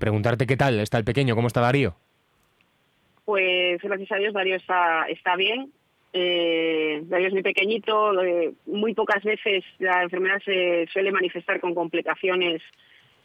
preguntarte 0.00 0.46
qué 0.46 0.56
tal 0.56 0.80
está 0.80 0.98
el 0.98 1.04
pequeño, 1.04 1.36
cómo 1.36 1.46
está 1.46 1.60
Darío. 1.60 1.94
Pues 3.24 3.80
gracias 3.82 4.10
a 4.10 4.16
Dios 4.16 4.34
Darío 4.34 4.56
está, 4.56 5.06
está 5.08 5.36
bien. 5.36 5.70
Darío 6.12 7.28
es 7.28 7.32
muy 7.32 7.42
pequeñito, 7.42 8.12
muy 8.66 8.94
pocas 8.94 9.22
veces 9.22 9.64
la 9.78 10.02
enfermedad 10.02 10.40
se 10.44 10.88
suele 10.92 11.12
manifestar 11.12 11.60
con 11.60 11.72
complicaciones 11.72 12.60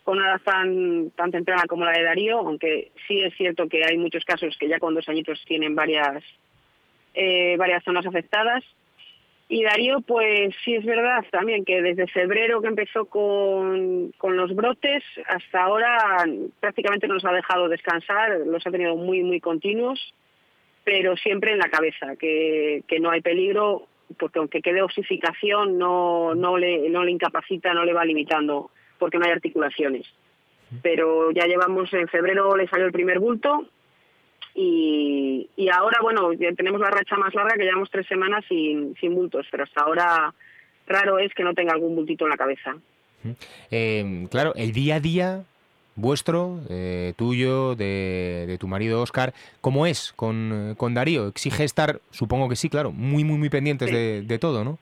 con 0.03 0.19
una 0.19 0.29
edad 0.29 0.41
tan, 0.45 1.09
tan 1.11 1.31
temprana 1.31 1.63
como 1.67 1.83
la 1.83 1.91
de 1.91 2.03
Darío, 2.03 2.37
aunque 2.39 2.91
sí 3.07 3.21
es 3.23 3.33
cierto 3.35 3.67
que 3.67 3.83
hay 3.83 3.97
muchos 3.97 4.23
casos 4.23 4.55
que 4.57 4.69
ya 4.69 4.79
con 4.79 4.95
dos 4.95 5.09
añitos 5.09 5.43
tienen 5.45 5.75
varias 5.75 6.23
eh, 7.19 7.57
varias 7.57 7.83
zonas 7.83 8.05
afectadas. 8.05 8.63
Y 9.49 9.63
Darío, 9.63 10.01
pues 10.01 10.53
sí 10.63 10.75
es 10.75 10.85
verdad 10.85 11.25
también 11.31 11.65
que 11.65 11.81
desde 11.81 12.05
febrero 12.07 12.61
que 12.61 12.67
empezó 12.67 13.05
con, 13.05 14.11
con 14.17 14.37
los 14.37 14.53
brotes 14.53 15.03
hasta 15.25 15.63
ahora 15.63 16.25
prácticamente 16.59 17.07
no 17.07 17.15
nos 17.15 17.25
ha 17.25 17.31
dejado 17.31 17.69
descansar, 17.69 18.41
los 18.45 18.67
ha 18.67 18.71
tenido 18.71 18.95
muy, 18.95 19.23
muy 19.23 19.39
continuos, 19.39 20.13
pero 20.83 21.17
siempre 21.17 21.53
en 21.53 21.59
la 21.59 21.69
cabeza, 21.69 22.15
que, 22.17 22.83
que 22.87 22.99
no 22.99 23.09
hay 23.09 23.21
peligro 23.21 23.87
porque 24.19 24.39
aunque 24.39 24.61
quede 24.61 24.83
osificación 24.83 25.77
no, 25.77 26.35
no, 26.35 26.57
le, 26.57 26.89
no 26.89 27.03
le 27.03 27.11
incapacita, 27.11 27.73
no 27.73 27.83
le 27.83 27.93
va 27.93 28.05
limitando, 28.05 28.69
porque 28.99 29.17
no 29.17 29.25
hay 29.25 29.31
articulaciones. 29.31 30.05
Pero 30.83 31.31
ya 31.31 31.47
llevamos, 31.47 31.91
en 31.93 32.07
febrero 32.09 32.55
le 32.55 32.67
salió 32.67 32.85
el 32.85 32.91
primer 32.91 33.19
bulto 33.19 33.69
y, 34.59 35.47
y 35.55 35.69
ahora, 35.69 35.99
bueno, 36.01 36.31
tenemos 36.55 36.81
la 36.81 36.89
racha 36.89 37.15
más 37.15 37.33
larga 37.35 37.55
que 37.55 37.63
llevamos 37.63 37.91
tres 37.91 38.07
semanas 38.07 38.43
sin, 38.49 38.95
sin 38.99 39.13
bultos, 39.13 39.45
pero 39.51 39.65
hasta 39.65 39.83
ahora 39.83 40.33
raro 40.87 41.19
es 41.19 41.31
que 41.35 41.43
no 41.43 41.53
tenga 41.53 41.73
algún 41.73 41.95
bultito 41.95 42.25
en 42.25 42.31
la 42.31 42.37
cabeza. 42.37 42.75
Eh, 43.69 44.27
claro, 44.31 44.53
el 44.55 44.71
día 44.71 44.95
a 44.95 44.99
día 44.99 45.43
vuestro, 45.95 46.61
eh, 46.69 47.13
tuyo, 47.17 47.75
de, 47.75 48.57
tu 48.59 48.67
marido 48.67 48.99
Oscar, 49.01 49.35
¿cómo 49.61 49.85
es 49.85 50.11
con, 50.15 50.73
con, 50.75 50.95
Darío? 50.95 51.27
¿Exige 51.27 51.63
estar, 51.63 52.01
supongo 52.09 52.49
que 52.49 52.55
sí, 52.55 52.67
claro, 52.67 52.91
muy, 52.91 53.23
muy, 53.23 53.37
muy 53.37 53.49
pendientes 53.49 53.91
de, 53.91 54.23
de, 54.23 54.39
todo, 54.39 54.63
¿no? 54.63 54.79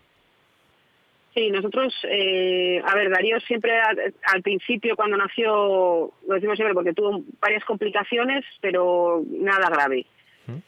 Sí, 1.36 1.52
nosotros, 1.52 1.94
eh, 2.10 2.82
a 2.82 2.96
ver, 2.96 3.10
Darío 3.10 3.38
siempre 3.42 3.74
al, 3.78 4.42
principio 4.42 4.96
cuando 4.96 5.18
nació, 5.18 6.14
lo 6.26 6.34
decimos 6.34 6.56
siempre 6.56 6.74
porque 6.74 6.94
tuvo 6.94 7.24
varias 7.42 7.66
complicaciones, 7.66 8.46
pero 8.62 9.22
nada 9.30 9.70
grave. 9.70 10.06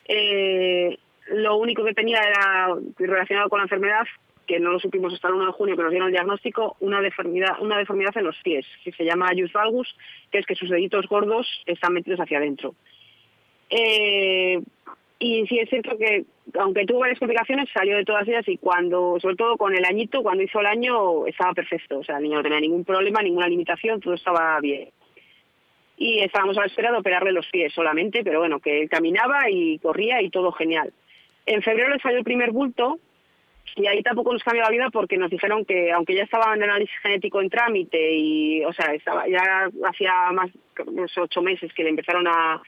Eh, 0.10 0.98
lo 1.30 1.56
único 1.56 1.86
que 1.86 1.94
tenía 1.94 2.20
era 2.20 2.76
relacionado 2.98 3.48
con 3.48 3.60
la 3.60 3.66
enfermedad 3.66 4.06
que 4.46 4.60
no 4.60 4.72
lo 4.72 4.80
supimos 4.80 5.14
hasta 5.14 5.30
el 5.30 5.36
1 5.36 5.46
de 5.46 5.52
junio 5.52 5.78
que 5.78 5.84
nos 5.84 5.92
dieron 5.92 6.08
el 6.08 6.14
diagnóstico, 6.14 6.76
una 6.82 7.02
deformidad, 7.02 7.62
una 7.62 7.78
deformidad 7.78 8.18
en 8.18 8.26
los 8.26 8.38
pies, 8.44 8.66
que 8.84 8.92
se 8.92 9.06
llama 9.06 9.34
ius 9.34 9.54
valgus, 9.54 9.96
que 10.32 10.40
es 10.40 10.46
que 10.46 10.56
sus 10.56 10.70
deditos 10.70 11.06
gordos 11.08 11.48
están 11.66 11.94
metidos 11.94 12.20
hacia 12.20 12.40
adentro. 12.40 12.74
Eh, 13.70 14.62
y 15.20 15.48
sí 15.48 15.58
es 15.60 15.70
cierto 15.70 15.98
que, 15.98 16.26
aunque 16.60 16.86
tuvo 16.86 17.00
varias 17.00 17.18
complicaciones, 17.18 17.70
salió 17.74 17.98
de 17.98 18.06
todas 18.06 18.28
ellas 18.28 18.48
y 18.48 18.58
cuando, 18.58 19.18
sobre 19.20 19.36
todo 19.36 19.58
con 19.58 19.76
el 19.76 19.84
añito, 19.84 20.22
cuando 20.22 20.44
hizo 20.44 20.60
el 20.60 20.68
año, 20.68 21.26
estaba 21.26 21.54
perfecto. 21.54 22.00
O 22.00 22.04
sea, 22.04 22.18
el 22.18 22.24
niño 22.24 22.38
no 22.38 22.44
tenía 22.44 22.60
ningún 22.60 22.86
problema, 22.86 23.22
ninguna 23.22 23.48
limitación, 23.48 24.00
todo 24.00 24.14
estaba 24.14 24.60
bien. 24.60 24.90
Y 25.98 26.20
estábamos 26.20 26.58
a 26.58 26.62
la 26.62 26.68
espera 26.68 26.92
de 26.92 27.00
operarle 27.00 27.32
los 27.32 27.48
pies 27.48 27.74
solamente, 27.74 28.24
pero 28.24 28.40
bueno, 28.40 28.60
que 28.60 28.82
él 28.82 28.90
caminaba 28.90 29.50
y 29.50 29.80
corría 29.80 30.22
y 30.22 30.30
todo 30.30 30.52
genial. 30.52 30.94
En 31.48 31.64
febrero 31.64 31.90
le 31.90 32.00
salió 32.00 32.20
el 32.20 32.24
primer 32.24 32.52
bulto, 32.52 33.00
y 33.76 33.88
ahí 33.88 34.02
tampoco 34.04 34.34
nos 34.34 34.44
cambió 34.44 34.64
la 34.64 34.70
vida 34.70 34.90
porque 34.92 35.18
nos 35.18 35.30
dijeron 35.30 35.66
que 35.66 35.92
aunque 35.92 36.16
ya 36.16 36.24
estaba 36.24 36.54
en 36.56 36.64
análisis 36.64 36.96
genético 37.02 37.42
en 37.42 37.50
trámite 37.50 38.16
y 38.16 38.64
o 38.64 38.72
sea 38.72 38.94
estaba 38.94 39.28
ya 39.28 39.70
hacía 39.86 40.32
más 40.32 40.50
unos 40.86 41.16
ocho 41.18 41.42
meses 41.42 41.72
que 41.74 41.84
le 41.84 41.90
empezaron 41.90 42.28
a, 42.28 42.62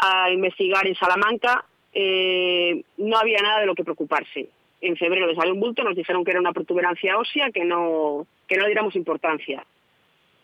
a 0.00 0.30
investigar 0.30 0.86
en 0.86 0.94
Salamanca 0.94 1.64
eh, 1.92 2.82
no 2.98 3.18
había 3.18 3.38
nada 3.42 3.60
de 3.60 3.66
lo 3.66 3.74
que 3.74 3.84
preocuparse 3.84 4.48
en 4.80 4.96
febrero 4.96 5.26
le 5.26 5.34
salió 5.34 5.52
un 5.52 5.60
bulto 5.60 5.82
nos 5.82 5.96
dijeron 5.96 6.24
que 6.24 6.30
era 6.30 6.40
una 6.40 6.52
protuberancia 6.52 7.18
ósea 7.18 7.50
que 7.50 7.64
no 7.64 8.26
que 8.46 8.56
no 8.56 8.62
le 8.62 8.68
diéramos 8.68 8.96
importancia 8.96 9.64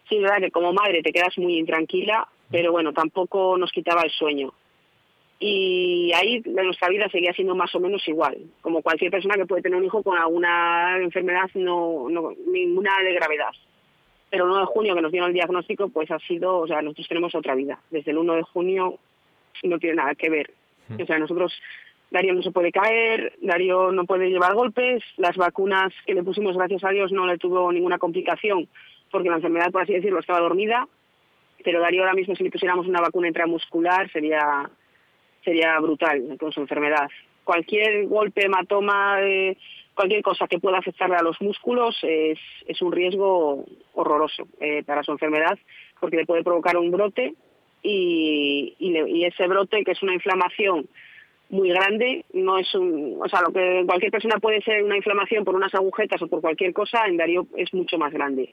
sí 0.08 0.16
es 0.16 0.22
verdad 0.22 0.40
que 0.40 0.50
como 0.50 0.72
madre 0.72 1.02
te 1.02 1.12
quedas 1.12 1.38
muy 1.38 1.56
intranquila 1.56 2.28
pero 2.50 2.72
bueno 2.72 2.92
tampoco 2.92 3.56
nos 3.56 3.72
quitaba 3.72 4.02
el 4.02 4.10
sueño 4.10 4.52
y 5.38 6.12
ahí 6.14 6.42
nuestra 6.46 6.88
vida 6.88 7.08
seguía 7.10 7.32
siendo 7.34 7.54
más 7.54 7.74
o 7.74 7.80
menos 7.80 8.06
igual, 8.08 8.38
como 8.62 8.80
cualquier 8.80 9.10
persona 9.10 9.34
que 9.34 9.44
puede 9.44 9.62
tener 9.62 9.78
un 9.78 9.84
hijo 9.84 10.02
con 10.02 10.16
alguna 10.16 10.96
enfermedad, 10.98 11.50
no, 11.54 12.08
no 12.08 12.32
ninguna 12.46 12.92
de 13.04 13.12
gravedad. 13.12 13.50
Pero 14.30 14.44
el 14.44 14.50
1 14.50 14.60
de 14.60 14.66
junio 14.66 14.94
que 14.94 15.02
nos 15.02 15.12
dieron 15.12 15.28
el 15.28 15.34
diagnóstico, 15.34 15.88
pues 15.88 16.10
ha 16.10 16.18
sido, 16.20 16.58
o 16.58 16.66
sea, 16.66 16.80
nosotros 16.80 17.08
tenemos 17.08 17.34
otra 17.34 17.54
vida. 17.54 17.78
Desde 17.90 18.12
el 18.12 18.18
1 18.18 18.34
de 18.34 18.42
junio 18.42 18.98
no 19.62 19.78
tiene 19.78 19.96
nada 19.96 20.14
que 20.14 20.30
ver. 20.30 20.50
Hmm. 20.88 21.00
O 21.02 21.06
sea, 21.06 21.18
nosotros, 21.18 21.52
Darío 22.10 22.34
no 22.34 22.42
se 22.42 22.50
puede 22.50 22.72
caer, 22.72 23.34
Darío 23.42 23.92
no 23.92 24.04
puede 24.04 24.28
llevar 24.28 24.54
golpes, 24.54 25.02
las 25.16 25.36
vacunas 25.36 25.92
que 26.06 26.14
le 26.14 26.22
pusimos, 26.22 26.56
gracias 26.56 26.84
a 26.84 26.90
Dios, 26.90 27.12
no 27.12 27.26
le 27.26 27.38
tuvo 27.38 27.70
ninguna 27.72 27.98
complicación, 27.98 28.68
porque 29.10 29.28
la 29.28 29.36
enfermedad, 29.36 29.70
por 29.70 29.82
así 29.82 29.92
decirlo, 29.92 30.20
estaba 30.20 30.40
dormida. 30.40 30.86
Pero 31.64 31.80
Darío 31.80 32.02
ahora 32.02 32.14
mismo, 32.14 32.36
si 32.36 32.44
le 32.44 32.50
pusiéramos 32.50 32.86
una 32.86 33.00
vacuna 33.00 33.28
intramuscular, 33.28 34.10
sería 34.12 34.70
sería 35.46 35.78
brutal 35.78 36.36
con 36.38 36.52
su 36.52 36.60
enfermedad. 36.60 37.08
Cualquier 37.44 38.06
golpe, 38.08 38.44
hematoma, 38.44 39.22
eh, 39.22 39.56
cualquier 39.94 40.20
cosa 40.20 40.48
que 40.48 40.58
pueda 40.58 40.78
afectarle 40.78 41.16
a 41.16 41.22
los 41.22 41.40
músculos 41.40 41.96
es, 42.02 42.38
es 42.66 42.82
un 42.82 42.92
riesgo 42.92 43.64
horroroso 43.94 44.48
eh, 44.60 44.82
para 44.84 45.04
su 45.04 45.12
enfermedad 45.12 45.56
porque 46.00 46.16
le 46.16 46.26
puede 46.26 46.42
provocar 46.42 46.76
un 46.76 46.90
brote 46.90 47.34
y, 47.86 48.74
y, 48.78 49.24
ese 49.24 49.46
brote, 49.46 49.84
que 49.84 49.92
es 49.92 50.02
una 50.02 50.14
inflamación 50.14 50.88
muy 51.48 51.68
grande, 51.68 52.24
no 52.32 52.58
es 52.58 52.74
un, 52.74 53.18
o 53.20 53.28
sea, 53.28 53.42
lo 53.42 53.52
que 53.52 53.84
cualquier 53.86 54.10
persona 54.10 54.38
puede 54.38 54.60
ser 54.62 54.82
una 54.82 54.96
inflamación 54.96 55.44
por 55.44 55.54
unas 55.54 55.74
agujetas 55.74 56.20
o 56.22 56.26
por 56.26 56.40
cualquier 56.40 56.72
cosa, 56.72 57.06
en 57.06 57.16
Darío 57.16 57.46
es 57.56 57.72
mucho 57.72 57.98
más 57.98 58.12
grande. 58.12 58.52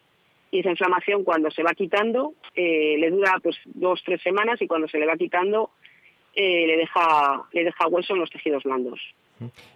Y 0.51 0.59
esa 0.59 0.69
inflamación 0.69 1.23
cuando 1.23 1.49
se 1.49 1.63
va 1.63 1.73
quitando, 1.73 2.33
eh, 2.53 2.95
le 2.99 3.09
dura 3.09 3.39
pues 3.41 3.57
dos, 3.65 4.01
tres 4.05 4.21
semanas 4.21 4.61
y 4.61 4.67
cuando 4.67 4.87
se 4.87 4.99
le 4.99 5.07
va 5.07 5.17
quitando 5.17 5.71
eh, 6.35 6.67
le, 6.67 6.77
deja, 6.77 7.43
le 7.51 7.63
deja 7.63 7.87
hueso 7.87 8.13
en 8.13 8.19
los 8.19 8.29
tejidos 8.29 8.63
blandos. 8.63 8.99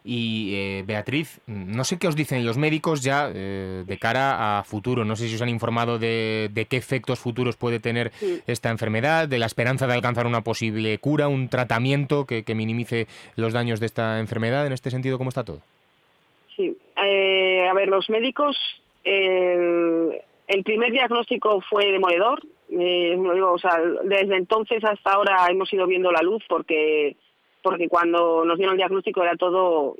Y 0.03 0.53
eh, 0.56 0.84
Beatriz, 0.86 1.39
no 1.47 1.84
sé 1.84 1.97
qué 1.99 2.08
os 2.08 2.15
dicen 2.15 2.45
los 2.45 2.58
médicos 2.58 3.01
ya 3.03 3.30
eh, 3.34 3.84
de 3.86 3.97
cara 3.97 4.60
a 4.60 4.63
futuro. 4.63 5.06
No 5.06 5.15
sé 5.15 5.27
si 5.27 5.36
os 5.36 5.41
han 5.41 5.49
informado 5.49 5.99
de, 5.99 6.49
qué 6.69 6.77
efectos 6.77 7.19
futuros 7.19 7.58
puede 7.58 7.80
tener 7.80 8.12
esta 8.47 8.69
enfermedad, 8.69 9.27
de 9.27 9.39
la 9.39 9.45
esperanza 9.45 9.88
de 9.88 9.93
alcanzar 9.93 10.27
una 10.27 10.41
posible 10.41 10.97
cura, 10.99 11.27
un 11.27 11.49
tratamiento 11.49 12.25
que, 12.25 12.43
minimice 12.56 13.08
los 13.36 13.53
daños 13.53 13.80
de 13.80 13.86
esta 13.86 14.19
enfermedad. 14.19 14.65
En 14.65 14.73
este 14.73 14.89
sentido, 14.89 15.17
¿cómo 15.17 15.30
está 15.30 15.43
todo? 15.43 15.62
Sí, 16.56 16.75
a 16.95 17.73
ver, 17.73 17.88
los 17.88 18.10
médicos, 18.10 18.58
el 19.03 20.63
primer 20.63 20.91
diagnóstico 20.91 21.62
fue 21.62 21.91
demoledor. 21.91 22.41
Eh, 22.69 23.17
o 23.17 23.58
sea, 23.58 23.80
desde 24.03 24.36
entonces 24.36 24.84
hasta 24.84 25.12
ahora 25.12 25.47
hemos 25.49 25.71
ido 25.71 25.88
viendo 25.88 26.12
la 26.12 26.21
luz 26.21 26.43
porque 26.49 27.15
porque 27.69 27.89
cuando 27.89 28.45
nos 28.45 28.58
dieron 28.58 28.73
el 28.73 28.77
diagnóstico 28.77 29.23
era 29.23 29.36
todo, 29.36 29.95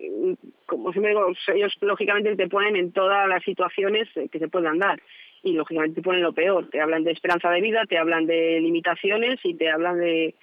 como 0.66 0.92
siempre 0.92 1.12
digo, 1.12 1.28
ellos 1.54 1.74
lógicamente 1.82 2.36
te 2.36 2.48
ponen 2.48 2.76
en 2.76 2.92
todas 2.92 3.28
las 3.28 3.44
situaciones 3.44 4.08
que 4.32 4.40
se 4.40 4.48
puedan 4.48 4.80
dar 4.80 5.02
y 5.44 5.54
lógicamente 5.54 5.96
te 5.96 6.02
ponen 6.02 6.24
lo 6.24 6.34
peor. 6.34 6.70
Te 6.70 6.82
hablan 6.82 7.04
de 7.04 7.12
esperanza 7.12 7.50
de 7.50 7.62
vida, 7.62 7.84
te 7.88 7.98
hablan 7.98 8.26
de 8.26 8.60
limitaciones 8.62 9.40
y 9.44 9.54
te 9.54 9.70
hablan 9.70 10.00
de 10.00 10.36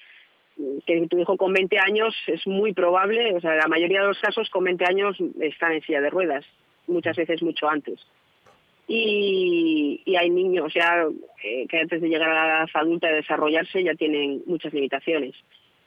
que 0.86 1.06
tu 1.08 1.18
hijo 1.18 1.36
con 1.36 1.52
20 1.52 1.78
años 1.78 2.14
es 2.26 2.46
muy 2.46 2.72
probable, 2.72 3.34
o 3.34 3.40
sea, 3.40 3.56
la 3.56 3.66
mayoría 3.66 4.02
de 4.02 4.08
los 4.08 4.20
casos 4.20 4.48
con 4.50 4.64
20 4.64 4.84
años 4.84 5.16
están 5.40 5.72
en 5.72 5.82
silla 5.82 6.00
de 6.00 6.10
ruedas, 6.10 6.44
muchas 6.86 7.16
veces 7.16 7.42
mucho 7.42 7.68
antes 7.68 7.98
y, 8.86 10.02
y 10.04 10.16
hay 10.16 10.30
niños 10.30 10.72
ya 10.74 11.06
eh, 11.42 11.66
que 11.68 11.78
antes 11.78 12.00
de 12.00 12.08
llegar 12.08 12.30
a 12.30 12.34
la 12.34 12.56
edad 12.58 12.68
adulta 12.74 13.08
de 13.08 13.16
desarrollarse 13.16 13.82
ya 13.82 13.94
tienen 13.94 14.42
muchas 14.46 14.72
limitaciones. 14.72 15.34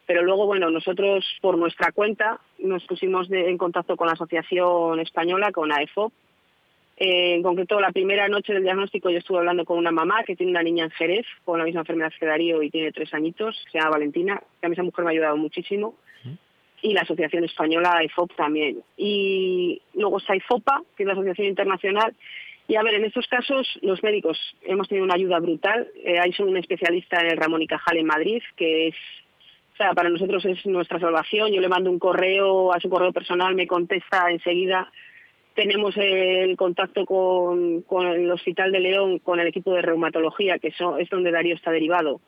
Pero 0.08 0.24
luego, 0.24 0.48
bueno, 0.48 0.72
nosotros 0.72 1.26
por 1.42 1.58
nuestra 1.58 1.92
cuenta 1.92 2.40
nos 2.60 2.84
pusimos 2.86 3.30
en 3.30 3.58
contacto 3.58 3.96
con 3.96 4.08
la 4.08 4.14
Asociación 4.14 5.00
Española, 5.00 5.52
con 5.52 5.72
AEFOP. 5.72 6.12
Eh, 6.96 7.36
en 7.36 7.44
concreto, 7.44 7.80
la 7.80 7.92
primera 7.92 8.28
noche 8.28 8.54
del 8.54 8.64
diagnóstico 8.64 9.12
yo 9.12 9.20
estuve 9.20 9.38
hablando 9.38 9.66
con 9.66 9.78
una 9.78 9.92
mamá 9.92 10.24
que 10.24 10.36
tiene 10.36 10.52
una 10.52 10.64
niña 10.64 10.86
en 10.86 10.92
Jerez 10.92 11.28
con 11.46 11.60
la 11.60 11.66
misma 11.66 11.82
enfermedad 11.82 12.12
que 12.20 12.26
Darío 12.26 12.64
y 12.64 12.72
tiene 12.72 12.92
tres 12.92 13.14
añitos, 13.14 13.56
se 13.72 13.78
llama 13.78 13.92
Valentina, 13.92 14.42
que 14.60 14.66
a 14.66 14.70
mí 14.70 14.74
esa 14.74 14.82
mujer 14.82 15.06
me 15.06 15.12
ha 15.12 15.14
ayudado 15.14 15.38
muchísimo. 15.38 15.96
Y 16.82 16.94
la 16.94 17.02
Asociación 17.02 17.44
Española 17.44 17.98
AEFOP 17.98 18.36
también. 18.36 18.84
Y 18.96 19.82
luego 19.94 20.20
está 20.20 20.36
IFOPA, 20.36 20.84
que 20.96 21.04
es 21.04 21.08
la 21.08 21.14
Asociación 21.14 21.48
Internacional, 21.48 22.16
y 22.68 22.76
a 22.76 22.84
ver, 22.84 22.96
en 22.96 23.06
estos 23.06 23.28
casos 23.28 23.80
los 23.82 24.04
médicos 24.04 24.38
hemos 24.62 24.90
tenido 24.90 25.06
una 25.06 25.16
ayuda 25.16 25.40
brutal. 25.40 25.88
Eh, 26.04 26.20
hay 26.20 26.34
un 26.40 26.58
especialista 26.58 27.22
en 27.22 27.28
el 27.28 27.38
Ramón 27.38 27.62
y 27.62 27.68
Cajal 27.68 27.98
en 27.98 28.06
Madrid, 28.06 28.44
que 28.58 28.90
es, 28.90 28.96
para 29.96 30.10
nosotros 30.10 30.44
es 30.46 30.66
nuestra 30.66 31.00
salvación. 31.00 31.52
Yo 31.52 31.62
le 31.62 31.70
mando 31.70 31.90
un 31.90 32.00
correo 32.00 32.74
a 32.74 32.80
su 32.80 32.90
correo 32.90 33.12
personal, 33.12 33.56
me 33.56 33.68
contesta 33.68 34.30
enseguida. 34.30 34.92
Tenemos 35.54 35.96
el 35.98 36.56
contacto 36.56 37.06
con, 37.06 37.82
con 37.82 38.08
el 38.08 38.30
Hospital 38.32 38.72
de 38.72 38.80
León, 38.80 39.20
con 39.20 39.40
el 39.40 39.48
equipo 39.48 39.74
de 39.74 39.82
reumatología, 39.82 40.60
que 40.60 40.70
es 40.70 41.10
donde 41.10 41.32
Darío 41.32 41.56
está 41.56 41.72
derivado. 41.72 42.22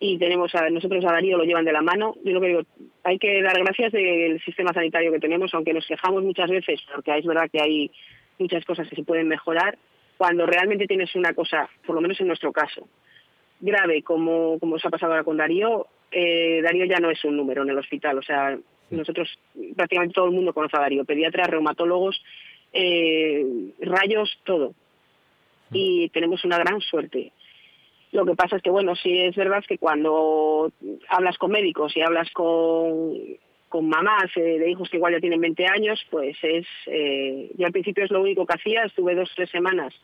Y 0.00 0.18
tenemos 0.18 0.52
a 0.54 0.68
nosotros 0.70 1.04
a 1.04 1.12
Darío 1.12 1.38
lo 1.38 1.44
llevan 1.44 1.64
de 1.64 1.72
la 1.72 1.82
mano. 1.82 2.16
Yo 2.24 2.32
lo 2.32 2.40
que 2.40 2.48
digo, 2.48 2.62
hay 3.04 3.18
que 3.18 3.40
dar 3.40 3.56
gracias 3.62 3.92
del 3.92 4.42
sistema 4.42 4.72
sanitario 4.72 5.12
que 5.12 5.20
tenemos, 5.20 5.54
aunque 5.54 5.72
nos 5.72 5.86
quejamos 5.86 6.24
muchas 6.24 6.50
veces, 6.50 6.80
porque 6.92 7.16
es 7.16 7.24
verdad 7.24 7.48
que 7.50 7.60
hay 7.62 7.90
muchas 8.38 8.64
cosas 8.64 8.88
que 8.88 8.96
se 8.96 9.04
pueden 9.04 9.28
mejorar, 9.28 9.78
cuando 10.16 10.46
realmente 10.46 10.86
tienes 10.86 11.14
una 11.14 11.34
cosa, 11.34 11.68
por 11.86 11.94
lo 11.94 12.00
menos 12.00 12.20
en 12.20 12.26
nuestro 12.26 12.52
caso, 12.52 12.88
grave, 13.60 14.02
como, 14.02 14.58
como 14.58 14.76
os 14.76 14.84
ha 14.84 14.90
pasado 14.90 15.12
ahora 15.12 15.24
con 15.24 15.36
Darío, 15.36 15.86
eh, 16.12 16.60
Darío 16.62 16.84
ya 16.84 16.98
no 16.98 17.10
es 17.10 17.24
un 17.24 17.36
número 17.36 17.62
en 17.62 17.70
el 17.70 17.78
hospital. 17.78 18.18
O 18.18 18.22
sea, 18.22 18.58
nosotros, 18.90 19.28
prácticamente 19.76 20.14
todo 20.14 20.26
el 20.26 20.32
mundo 20.32 20.52
conoce 20.52 20.76
a 20.76 20.80
Darío, 20.80 21.04
pediatras, 21.04 21.48
reumatólogos, 21.48 22.22
eh, 22.72 23.44
rayos, 23.80 24.38
todo. 24.44 24.74
Y 25.72 26.08
tenemos 26.10 26.44
una 26.44 26.58
gran 26.58 26.80
suerte. 26.80 27.32
Lo 28.12 28.26
que 28.26 28.34
pasa 28.34 28.56
es 28.56 28.62
que, 28.62 28.70
bueno, 28.70 28.94
sí 28.94 29.18
es 29.18 29.34
verdad 29.34 29.64
que 29.66 29.78
cuando 29.78 30.70
hablas 31.08 31.38
con 31.38 31.50
médicos 31.50 31.96
y 31.96 32.02
hablas 32.02 32.30
con 32.32 33.38
con 33.72 33.88
mamás 33.88 34.30
eh, 34.36 34.58
de 34.58 34.70
hijos 34.70 34.90
que 34.90 34.98
igual 34.98 35.14
ya 35.14 35.20
tienen 35.20 35.40
20 35.40 35.66
años, 35.66 35.98
pues 36.10 36.36
es, 36.42 36.66
eh, 36.86 37.50
yo 37.56 37.64
al 37.64 37.72
principio 37.72 38.04
es 38.04 38.10
lo 38.10 38.20
único 38.20 38.44
que 38.44 38.52
hacía, 38.52 38.84
estuve 38.84 39.14
dos 39.14 39.32
o 39.32 39.34
tres 39.34 39.48
semanas 39.48 39.94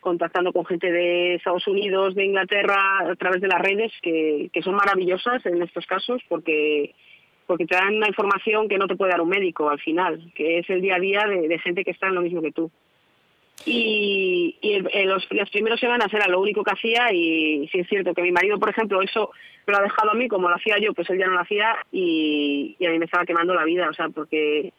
contactando 0.00 0.52
con 0.52 0.66
gente 0.66 0.90
de 0.90 1.34
Estados 1.34 1.66
Unidos, 1.68 2.14
de 2.14 2.24
Inglaterra, 2.24 3.10
a 3.10 3.14
través 3.16 3.40
de 3.40 3.48
las 3.48 3.60
redes, 3.60 3.92
que, 4.02 4.50
que 4.52 4.62
son 4.62 4.74
maravillosas 4.74 5.44
en 5.46 5.62
estos 5.62 5.86
casos, 5.86 6.22
porque 6.28 6.94
porque 7.50 7.66
te 7.66 7.74
dan 7.74 7.96
una 7.96 8.06
información 8.06 8.68
que 8.68 8.78
no 8.78 8.86
te 8.86 8.94
puede 8.94 9.10
dar 9.10 9.20
un 9.20 9.28
médico 9.28 9.68
al 9.68 9.80
final, 9.80 10.30
que 10.36 10.60
es 10.60 10.70
el 10.70 10.80
día 10.80 10.94
a 10.94 11.00
día 11.00 11.26
de, 11.26 11.58
gente 11.58 11.82
que 11.82 11.90
está 11.90 12.06
en 12.06 12.14
lo 12.14 12.20
mismo 12.20 12.40
que 12.40 12.52
tú. 12.52 12.70
Y, 13.66 14.56
y 14.60 14.78
los, 15.04 15.26
las 15.32 15.50
primeras 15.50 15.80
semanas 15.80 16.14
era 16.14 16.28
lo 16.28 16.40
único 16.40 16.62
que 16.62 16.70
hacía 16.70 17.12
y 17.12 17.68
sí 17.72 17.80
es 17.80 17.88
cierto 17.88 18.14
que 18.14 18.22
mi 18.22 18.30
marido, 18.30 18.60
por 18.60 18.70
ejemplo, 18.70 19.02
eso 19.02 19.32
lo 19.66 19.76
ha 19.76 19.82
dejado 19.82 20.12
a 20.12 20.14
mí, 20.14 20.28
como 20.28 20.48
lo 20.48 20.54
hacía 20.54 20.78
yo, 20.78 20.94
pues 20.94 21.10
él 21.10 21.18
ya 21.18 21.26
no 21.26 21.32
lo 21.32 21.40
hacía 21.40 21.74
y, 21.90 22.76
y 22.78 22.86
a 22.86 22.90
mí 22.90 23.00
me 23.00 23.06
estaba 23.06 23.26
quemando 23.26 23.52
la 23.52 23.64
vida, 23.64 23.88
o 23.88 23.94
sea, 23.94 24.08
porque 24.10 24.72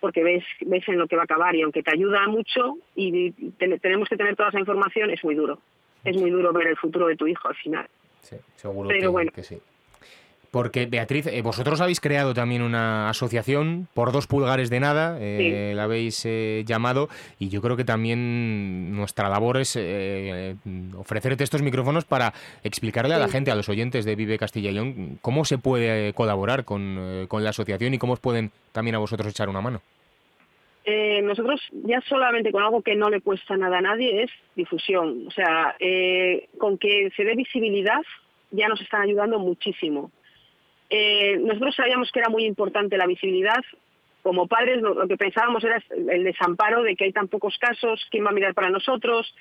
porque 0.00 0.22
ves 0.22 0.44
ves 0.60 0.88
en 0.88 0.98
lo 0.98 1.06
que 1.06 1.16
va 1.16 1.22
a 1.22 1.24
acabar 1.24 1.54
y 1.54 1.62
aunque 1.62 1.82
te 1.82 1.92
ayuda 1.92 2.26
mucho 2.28 2.78
y 2.94 3.32
te, 3.32 3.78
tenemos 3.78 4.08
que 4.08 4.16
tener 4.16 4.36
toda 4.36 4.50
esa 4.50 4.60
información, 4.60 5.10
es 5.10 5.22
muy 5.24 5.34
duro. 5.34 5.58
Es 6.04 6.16
muy 6.16 6.30
duro 6.30 6.52
ver 6.52 6.68
el 6.68 6.76
futuro 6.76 7.08
de 7.08 7.16
tu 7.16 7.26
hijo 7.26 7.48
al 7.48 7.56
final. 7.56 7.88
Sí, 8.20 8.36
seguro 8.54 8.88
Pero 8.88 9.00
que, 9.00 9.06
bueno. 9.08 9.32
que 9.32 9.42
sí. 9.42 9.58
Porque, 10.56 10.86
Beatriz, 10.86 11.26
eh, 11.26 11.42
vosotros 11.42 11.82
habéis 11.82 12.00
creado 12.00 12.32
también 12.32 12.62
una 12.62 13.10
asociación 13.10 13.88
por 13.92 14.10
dos 14.10 14.26
pulgares 14.26 14.70
de 14.70 14.80
nada, 14.80 15.18
eh, 15.20 15.74
la 15.76 15.82
habéis 15.82 16.24
eh, 16.24 16.64
llamado, 16.66 17.10
y 17.38 17.50
yo 17.50 17.60
creo 17.60 17.76
que 17.76 17.84
también 17.84 18.96
nuestra 18.96 19.28
labor 19.28 19.58
es 19.58 19.76
eh, 19.78 20.56
ofrecerte 20.96 21.44
estos 21.44 21.60
micrófonos 21.60 22.06
para 22.06 22.32
explicarle 22.64 23.12
a 23.12 23.18
la 23.18 23.28
gente, 23.28 23.50
a 23.50 23.54
los 23.54 23.68
oyentes 23.68 24.06
de 24.06 24.16
Vive 24.16 24.38
Castilla 24.38 24.70
y 24.70 24.72
León, 24.72 25.18
cómo 25.20 25.44
se 25.44 25.58
puede 25.58 26.08
eh, 26.08 26.12
colaborar 26.14 26.64
con, 26.64 26.96
eh, 26.98 27.26
con 27.28 27.44
la 27.44 27.50
asociación 27.50 27.92
y 27.92 27.98
cómo 27.98 28.14
os 28.14 28.20
pueden 28.20 28.50
también 28.72 28.94
a 28.94 28.98
vosotros 28.98 29.28
echar 29.28 29.50
una 29.50 29.60
mano. 29.60 29.82
Eh, 30.86 31.20
nosotros 31.20 31.60
ya 31.84 32.00
solamente 32.08 32.50
con 32.50 32.62
algo 32.62 32.80
que 32.80 32.96
no 32.96 33.10
le 33.10 33.20
cuesta 33.20 33.58
nada 33.58 33.76
a 33.76 33.82
nadie 33.82 34.22
es 34.22 34.30
difusión. 34.54 35.26
O 35.26 35.30
sea, 35.32 35.76
eh, 35.80 36.48
con 36.56 36.78
que 36.78 37.10
se 37.14 37.24
dé 37.24 37.34
visibilidad 37.34 38.00
ya 38.52 38.68
nos 38.68 38.80
están 38.80 39.02
ayudando 39.02 39.38
muchísimo. 39.38 40.10
Eh, 40.90 41.38
nosotros 41.40 41.74
sabíamos 41.74 42.10
que 42.12 42.20
era 42.20 42.28
muy 42.28 42.44
importante 42.44 42.96
la 42.96 43.06
visibilidad. 43.06 43.62
Como 44.22 44.46
padres 44.46 44.82
lo, 44.82 45.06
que 45.06 45.16
pensábamos 45.16 45.62
era 45.64 45.82
el 45.90 46.24
desamparo 46.24 46.82
de 46.82 46.96
que 46.96 47.04
hay 47.04 47.12
tan 47.12 47.28
pocos 47.28 47.56
casos, 47.58 48.06
quién 48.10 48.24
va 48.24 48.30
a 48.30 48.34
mirar 48.34 48.54
para 48.54 48.70
nosotros 48.70 49.34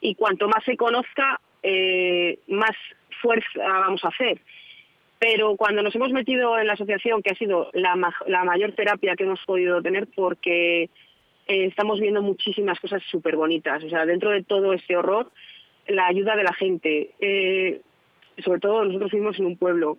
y 0.00 0.14
cuanto 0.14 0.48
más 0.48 0.62
se 0.64 0.76
conozca, 0.76 1.40
eh, 1.62 2.38
más 2.46 2.76
fuerza 3.20 3.48
vamos 3.56 4.04
a 4.04 4.08
hacer. 4.08 4.40
Pero 5.18 5.56
cuando 5.56 5.82
nos 5.82 5.94
hemos 5.96 6.12
metido 6.12 6.56
en 6.56 6.68
la 6.68 6.74
asociación, 6.74 7.22
que 7.22 7.32
ha 7.32 7.34
sido 7.34 7.70
la 7.72 8.44
mayor 8.44 8.72
terapia 8.72 9.16
que 9.16 9.24
hemos 9.24 9.44
podido 9.44 9.82
tener, 9.82 10.06
porque 10.14 10.88
eh, 11.48 11.64
estamos 11.64 11.98
viendo 11.98 12.20
muchísimas 12.20 12.78
cosas 12.78 13.02
súper 13.10 13.34
bonitas. 13.34 13.82
O 13.82 13.88
sea, 13.88 14.04
dentro 14.04 14.30
de 14.30 14.44
todo 14.44 14.74
este 14.74 14.96
horror, 14.96 15.32
la 15.88 16.06
ayuda 16.06 16.36
de 16.36 16.44
la 16.44 16.52
gente. 16.52 17.10
Eh, 17.18 17.80
sobre 18.44 18.60
todo 18.60 18.84
nosotros 18.84 19.10
vivimos 19.10 19.38
en 19.38 19.46
un 19.46 19.56
pueblo. 19.56 19.96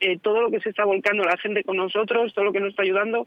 Eh, 0.00 0.18
todo 0.18 0.42
lo 0.42 0.50
que 0.50 0.60
se 0.60 0.70
está 0.70 0.84
volcando 0.84 1.24
la 1.24 1.36
gente 1.38 1.64
con 1.64 1.76
nosotros, 1.76 2.34
todo 2.34 2.44
lo 2.44 2.52
que 2.52 2.60
nos 2.60 2.70
está 2.70 2.82
ayudando, 2.82 3.26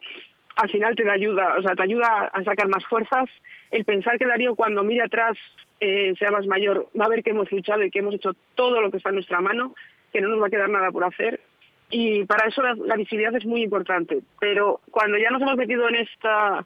al 0.56 0.70
final 0.70 0.96
te 0.96 1.04
da 1.04 1.14
ayuda, 1.14 1.56
o 1.58 1.62
sea, 1.62 1.76
te 1.76 1.84
ayuda 1.84 2.30
a 2.34 2.44
sacar 2.44 2.68
más 2.68 2.86
fuerzas. 2.86 3.30
El 3.72 3.86
pensar 3.86 4.18
que 4.18 4.26
Darío 4.26 4.56
cuando 4.56 4.84
mire 4.84 5.04
atrás, 5.04 5.38
eh, 5.80 6.14
sea 6.20 6.32
más 6.32 6.46
mayor, 6.46 6.88
va 7.00 7.06
a 7.06 7.10
ver 7.10 7.24
que 7.24 7.32
hemos 7.32 7.52
luchado 7.52 7.84
y 7.84 7.92
que 7.92 8.00
hemos 8.00 8.16
hecho 8.16 8.36
todo 8.56 8.82
lo 8.82 8.92
que 8.92 8.98
está 8.98 9.10
en 9.10 9.16
nuestra 9.16 9.42
mano, 9.42 9.74
que 10.12 10.22
no 10.22 10.30
nos 10.30 10.42
va 10.42 10.48
a 10.48 10.52
quedar 10.52 10.70
nada 10.70 10.92
por 10.92 11.04
hacer. 11.04 11.40
Y 11.90 12.26
para 12.26 12.48
eso 12.48 12.62
la, 12.62 12.76
la 12.76 12.96
visibilidad 12.96 13.36
es 13.36 13.46
muy 13.46 13.64
importante. 13.64 14.20
Pero 14.40 14.82
cuando 14.92 15.18
ya 15.18 15.32
nos 15.32 15.42
hemos 15.42 15.56
metido 15.56 15.88
en 15.88 15.96
esta, 15.96 16.66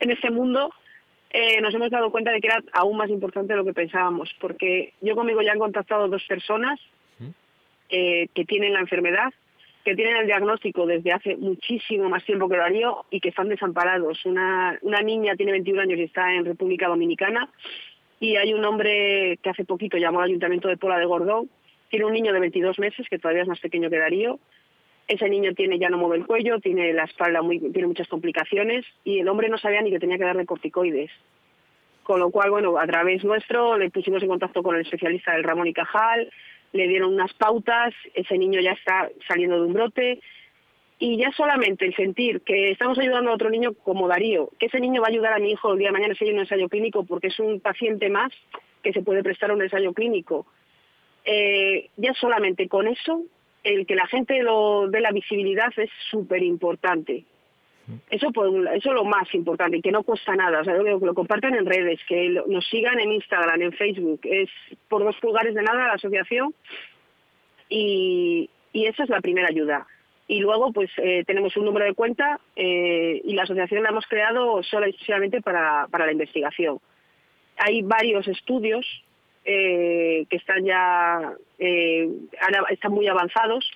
en 0.00 0.10
este 0.10 0.30
mundo, 0.30 0.72
eh, 1.36 1.60
nos 1.60 1.74
hemos 1.74 1.90
dado 1.90 2.12
cuenta 2.12 2.30
de 2.30 2.40
que 2.40 2.46
era 2.46 2.62
aún 2.72 2.96
más 2.96 3.10
importante 3.10 3.52
de 3.52 3.56
lo 3.56 3.64
que 3.64 3.72
pensábamos, 3.72 4.32
porque 4.40 4.94
yo 5.00 5.16
conmigo 5.16 5.42
ya 5.42 5.50
han 5.50 5.58
contactado 5.58 6.06
dos 6.06 6.22
personas 6.28 6.78
eh, 7.88 8.28
que 8.32 8.44
tienen 8.44 8.72
la 8.72 8.78
enfermedad, 8.78 9.34
que 9.84 9.94
tienen 9.94 10.16
el 10.16 10.26
diagnóstico 10.26 10.86
desde 10.86 11.12
hace 11.12 11.36
muchísimo 11.36 12.08
más 12.08 12.24
tiempo 12.24 12.48
que 12.48 12.56
Darío 12.56 13.04
y 13.10 13.20
que 13.20 13.28
están 13.28 13.48
desamparados. 13.48 14.24
Una, 14.24 14.78
una 14.82 15.02
niña 15.02 15.36
tiene 15.36 15.52
21 15.52 15.82
años 15.82 15.98
y 15.98 16.04
está 16.04 16.34
en 16.34 16.44
República 16.44 16.88
Dominicana 16.88 17.50
y 18.18 18.36
hay 18.36 18.54
un 18.54 18.64
hombre 18.64 19.38
que 19.42 19.50
hace 19.50 19.64
poquito 19.64 19.98
llamó 19.98 20.20
al 20.20 20.30
Ayuntamiento 20.30 20.68
de 20.68 20.78
Pola 20.78 20.98
de 20.98 21.04
Gordón, 21.04 21.50
tiene 21.90 22.06
un 22.06 22.14
niño 22.14 22.32
de 22.32 22.40
22 22.40 22.78
meses 22.78 23.06
que 23.08 23.18
todavía 23.18 23.42
es 23.42 23.48
más 23.48 23.60
pequeño 23.60 23.90
que 23.90 23.98
Darío. 23.98 24.38
Ese 25.06 25.28
niño 25.28 25.52
tiene 25.54 25.78
ya 25.78 25.90
no 25.90 25.98
mueve 25.98 26.16
el 26.16 26.26
cuello, 26.26 26.58
tiene 26.58 26.92
la 26.94 27.04
espalda 27.04 27.42
muy, 27.42 27.60
tiene 27.60 27.86
muchas 27.86 28.08
complicaciones 28.08 28.86
y 29.04 29.18
el 29.18 29.28
hombre 29.28 29.50
no 29.50 29.58
sabía 29.58 29.82
ni 29.82 29.90
que 29.90 29.98
tenía 29.98 30.16
que 30.16 30.24
darle 30.24 30.46
corticoides. 30.46 31.10
Con 32.02 32.20
lo 32.20 32.30
cual, 32.30 32.50
bueno, 32.50 32.78
a 32.78 32.86
través 32.86 33.24
nuestro 33.24 33.76
le 33.76 33.90
pusimos 33.90 34.22
en 34.22 34.28
contacto 34.28 34.62
con 34.62 34.74
el 34.74 34.82
especialista 34.82 35.32
del 35.32 35.44
Ramón 35.44 35.66
y 35.66 35.74
Cajal, 35.74 36.30
le 36.74 36.88
dieron 36.88 37.14
unas 37.14 37.32
pautas, 37.34 37.94
ese 38.14 38.36
niño 38.36 38.60
ya 38.60 38.72
está 38.72 39.08
saliendo 39.28 39.60
de 39.60 39.66
un 39.66 39.72
brote 39.72 40.20
y 40.98 41.16
ya 41.16 41.30
solamente 41.32 41.86
el 41.86 41.94
sentir 41.94 42.40
que 42.40 42.72
estamos 42.72 42.98
ayudando 42.98 43.30
a 43.30 43.34
otro 43.34 43.48
niño 43.48 43.74
como 43.74 44.08
Darío, 44.08 44.50
que 44.58 44.66
ese 44.66 44.80
niño 44.80 45.00
va 45.00 45.06
a 45.06 45.10
ayudar 45.10 45.32
a 45.34 45.38
mi 45.38 45.52
hijo 45.52 45.72
el 45.72 45.78
día 45.78 45.88
de 45.88 45.92
mañana 45.92 46.14
si 46.14 46.24
hay 46.24 46.32
un 46.32 46.40
ensayo 46.40 46.68
clínico 46.68 47.04
porque 47.04 47.28
es 47.28 47.38
un 47.38 47.60
paciente 47.60 48.10
más 48.10 48.32
que 48.82 48.92
se 48.92 49.02
puede 49.02 49.22
prestar 49.22 49.52
un 49.52 49.62
ensayo 49.62 49.92
clínico. 49.92 50.46
Eh, 51.24 51.90
ya 51.96 52.12
solamente 52.14 52.68
con 52.68 52.88
eso, 52.88 53.22
el 53.62 53.86
que 53.86 53.94
la 53.94 54.08
gente 54.08 54.42
lo 54.42 54.88
dé 54.88 55.00
la 55.00 55.12
visibilidad 55.12 55.72
es 55.76 55.90
súper 56.10 56.42
importante. 56.42 57.24
Eso, 58.10 58.30
por 58.32 58.48
eso 58.48 58.88
es 58.88 58.94
lo 58.94 59.04
más 59.04 59.32
importante, 59.34 59.80
que 59.82 59.92
no 59.92 60.02
cuesta 60.02 60.34
nada. 60.34 60.60
O 60.60 60.64
sea, 60.64 60.78
digo 60.78 61.00
que 61.00 61.06
lo 61.06 61.14
compartan 61.14 61.54
en 61.54 61.66
redes, 61.66 62.00
que 62.08 62.28
lo- 62.30 62.46
nos 62.46 62.66
sigan 62.68 62.98
en 63.00 63.12
Instagram, 63.12 63.60
en 63.60 63.72
Facebook. 63.72 64.20
Es 64.24 64.48
por 64.88 65.04
dos 65.04 65.16
pulgares 65.20 65.54
de 65.54 65.62
nada 65.62 65.88
la 65.88 65.92
asociación 65.92 66.54
y, 67.68 68.48
y 68.72 68.86
esa 68.86 69.04
es 69.04 69.10
la 69.10 69.20
primera 69.20 69.48
ayuda. 69.48 69.86
Y 70.26 70.40
luego, 70.40 70.72
pues 70.72 70.90
eh, 70.96 71.22
tenemos 71.26 71.54
un 71.58 71.66
número 71.66 71.84
de 71.84 71.92
cuenta 71.94 72.40
eh, 72.56 73.20
y 73.22 73.34
la 73.34 73.42
asociación 73.42 73.82
la 73.82 73.90
hemos 73.90 74.06
creado 74.06 74.62
solo 74.62 74.86
y 74.86 74.90
exclusivamente 74.90 75.42
para, 75.42 75.86
para 75.90 76.06
la 76.06 76.12
investigación. 76.12 76.78
Hay 77.58 77.82
varios 77.82 78.26
estudios 78.28 78.86
eh, 79.44 80.24
que 80.30 80.36
están 80.36 80.64
ya 80.64 81.34
eh, 81.58 82.08
están 82.70 82.92
muy 82.92 83.06
avanzados. 83.06 83.70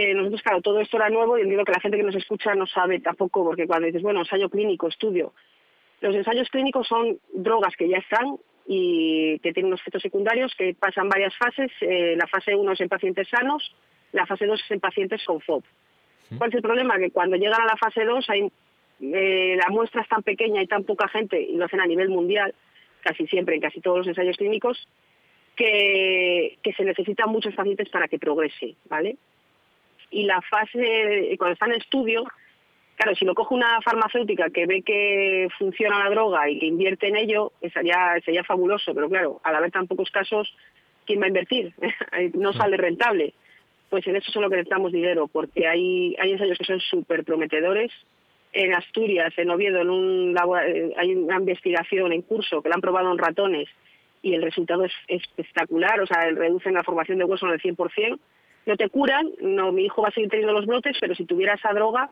Eh, 0.00 0.14
nosotros, 0.14 0.40
claro, 0.40 0.62
todo 0.62 0.80
esto 0.80 0.96
era 0.96 1.10
nuevo 1.10 1.36
y 1.36 1.42
entiendo 1.42 1.62
que 1.62 1.72
la 1.72 1.80
gente 1.80 1.98
que 1.98 2.02
nos 2.02 2.14
escucha 2.14 2.54
no 2.54 2.66
sabe 2.66 3.00
tampoco, 3.00 3.44
porque 3.44 3.66
cuando 3.66 3.84
dices, 3.84 4.00
bueno, 4.00 4.20
ensayo 4.20 4.48
clínico, 4.48 4.88
estudio, 4.88 5.34
los 6.00 6.16
ensayos 6.16 6.48
clínicos 6.48 6.88
son 6.88 7.18
drogas 7.34 7.76
que 7.76 7.86
ya 7.86 7.98
están 7.98 8.38
y 8.66 9.38
que 9.40 9.52
tienen 9.52 9.66
unos 9.66 9.80
efectos 9.80 10.00
secundarios 10.00 10.54
que 10.56 10.72
pasan 10.72 11.10
varias 11.10 11.36
fases. 11.36 11.70
Eh, 11.82 12.14
la 12.16 12.26
fase 12.28 12.54
1 12.54 12.72
es 12.72 12.80
en 12.80 12.88
pacientes 12.88 13.28
sanos, 13.28 13.76
la 14.12 14.24
fase 14.24 14.46
2 14.46 14.58
es 14.64 14.70
en 14.70 14.80
pacientes 14.80 15.22
con 15.22 15.38
FOB. 15.42 15.64
¿Cuál 16.38 16.48
es 16.48 16.56
el 16.56 16.62
problema? 16.62 16.96
Que 16.96 17.10
cuando 17.10 17.36
llegan 17.36 17.60
a 17.60 17.66
la 17.66 17.76
fase 17.76 18.02
2 18.02 18.30
hay, 18.30 18.50
eh, 19.02 19.54
la 19.54 19.68
muestra 19.68 20.00
es 20.00 20.08
tan 20.08 20.22
pequeña 20.22 20.62
y 20.62 20.66
tan 20.66 20.84
poca 20.84 21.08
gente, 21.08 21.38
y 21.38 21.56
lo 21.56 21.66
hacen 21.66 21.80
a 21.82 21.86
nivel 21.86 22.08
mundial, 22.08 22.54
casi 23.02 23.26
siempre, 23.26 23.56
en 23.56 23.60
casi 23.60 23.82
todos 23.82 23.98
los 23.98 24.08
ensayos 24.08 24.38
clínicos, 24.38 24.88
que, 25.56 26.56
que 26.62 26.72
se 26.72 26.84
necesitan 26.84 27.28
muchos 27.28 27.54
pacientes 27.54 27.90
para 27.90 28.08
que 28.08 28.18
progrese, 28.18 28.76
¿vale? 28.88 29.18
Y 30.10 30.24
la 30.24 30.40
fase, 30.42 31.34
cuando 31.38 31.52
está 31.54 31.66
en 31.66 31.72
estudio, 31.72 32.24
claro, 32.96 33.14
si 33.14 33.24
lo 33.24 33.34
coge 33.34 33.54
una 33.54 33.80
farmacéutica 33.80 34.50
que 34.50 34.66
ve 34.66 34.82
que 34.82 35.48
funciona 35.58 36.04
la 36.04 36.10
droga 36.10 36.48
y 36.50 36.58
que 36.58 36.66
invierte 36.66 37.08
en 37.08 37.16
ello, 37.16 37.52
sería, 37.72 38.14
sería 38.24 38.44
fabuloso, 38.44 38.94
pero 38.94 39.08
claro, 39.08 39.40
al 39.44 39.54
haber 39.54 39.70
tan 39.70 39.86
pocos 39.86 40.10
casos, 40.10 40.52
¿quién 41.06 41.20
va 41.20 41.24
a 41.24 41.28
invertir? 41.28 41.72
no 42.34 42.52
sale 42.52 42.76
rentable. 42.76 43.34
Pues 43.88 44.06
en 44.06 44.16
eso 44.16 44.30
es 44.30 44.36
en 44.36 44.42
lo 44.42 44.50
que 44.50 44.56
necesitamos 44.56 44.92
dinero, 44.92 45.26
porque 45.26 45.66
hay, 45.66 46.14
hay 46.20 46.32
ensayos 46.32 46.58
que 46.58 46.64
son 46.64 46.80
súper 46.80 47.24
prometedores. 47.24 47.90
En 48.52 48.74
Asturias, 48.74 49.32
en 49.36 49.50
Oviedo, 49.50 49.80
en 49.80 49.90
un 49.90 50.34
labora- 50.34 50.66
eh, 50.68 50.92
hay 50.96 51.14
una 51.14 51.36
investigación 51.36 52.12
en 52.12 52.22
curso 52.22 52.62
que 52.62 52.68
la 52.68 52.74
han 52.76 52.80
probado 52.80 53.10
en 53.12 53.18
ratones 53.18 53.68
y 54.22 54.34
el 54.34 54.42
resultado 54.42 54.84
es 54.84 54.92
espectacular, 55.08 56.00
o 56.00 56.06
sea, 56.06 56.28
reducen 56.30 56.74
la 56.74 56.82
formación 56.84 57.18
de 57.18 57.24
hueso 57.24 57.46
en 57.46 57.52
el 57.52 57.60
100%. 57.60 58.18
No 58.66 58.76
te 58.76 58.88
curan, 58.88 59.30
no, 59.40 59.72
mi 59.72 59.84
hijo 59.84 60.02
va 60.02 60.08
a 60.08 60.12
seguir 60.12 60.30
teniendo 60.30 60.52
los 60.52 60.66
brotes, 60.66 60.96
pero 61.00 61.14
si 61.14 61.24
tuviera 61.24 61.54
esa 61.54 61.72
droga, 61.72 62.10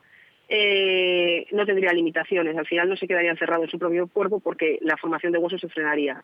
eh, 0.48 1.46
no 1.52 1.66
tendría 1.66 1.92
limitaciones. 1.92 2.56
Al 2.56 2.66
final 2.66 2.88
no 2.88 2.96
se 2.96 3.06
quedaría 3.06 3.30
encerrado 3.30 3.64
en 3.64 3.70
su 3.70 3.78
propio 3.78 4.08
cuerpo 4.08 4.40
porque 4.40 4.78
la 4.82 4.96
formación 4.96 5.32
de 5.32 5.38
hueso 5.38 5.58
se 5.58 5.68
frenaría. 5.68 6.22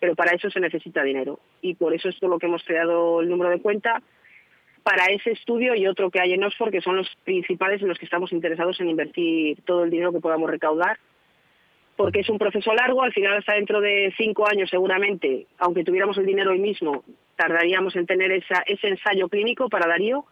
Pero 0.00 0.14
para 0.14 0.32
eso 0.32 0.50
se 0.50 0.60
necesita 0.60 1.02
dinero. 1.02 1.38
Y 1.60 1.74
por 1.74 1.92
eso 1.94 2.08
es 2.08 2.16
por 2.16 2.30
lo 2.30 2.38
que 2.38 2.46
hemos 2.46 2.64
creado 2.64 3.20
el 3.20 3.28
número 3.28 3.50
de 3.50 3.60
cuenta 3.60 4.02
para 4.82 5.06
ese 5.06 5.32
estudio 5.32 5.74
y 5.74 5.86
otro 5.86 6.10
que 6.10 6.20
hay 6.20 6.32
en 6.32 6.44
Oxford, 6.44 6.70
que 6.70 6.80
son 6.80 6.96
los 6.96 7.08
principales 7.24 7.82
en 7.82 7.88
los 7.88 7.98
que 7.98 8.06
estamos 8.06 8.32
interesados 8.32 8.80
en 8.80 8.88
invertir 8.88 9.60
todo 9.66 9.84
el 9.84 9.90
dinero 9.90 10.12
que 10.12 10.20
podamos 10.20 10.48
recaudar. 10.48 10.98
Porque 11.96 12.20
es 12.20 12.28
un 12.30 12.38
proceso 12.38 12.72
largo, 12.72 13.02
al 13.02 13.12
final 13.12 13.36
hasta 13.36 13.54
dentro 13.54 13.80
de 13.80 14.14
cinco 14.16 14.48
años 14.48 14.70
seguramente, 14.70 15.46
aunque 15.58 15.84
tuviéramos 15.84 16.16
el 16.16 16.26
dinero 16.26 16.52
hoy 16.52 16.60
mismo, 16.60 17.04
tardaríamos 17.38 17.94
en 17.94 18.04
tener 18.04 18.32
esa, 18.32 18.62
ese 18.66 18.88
ensayo 18.88 19.28
clínico 19.28 19.68
para 19.68 19.86
Darío, 19.86 20.26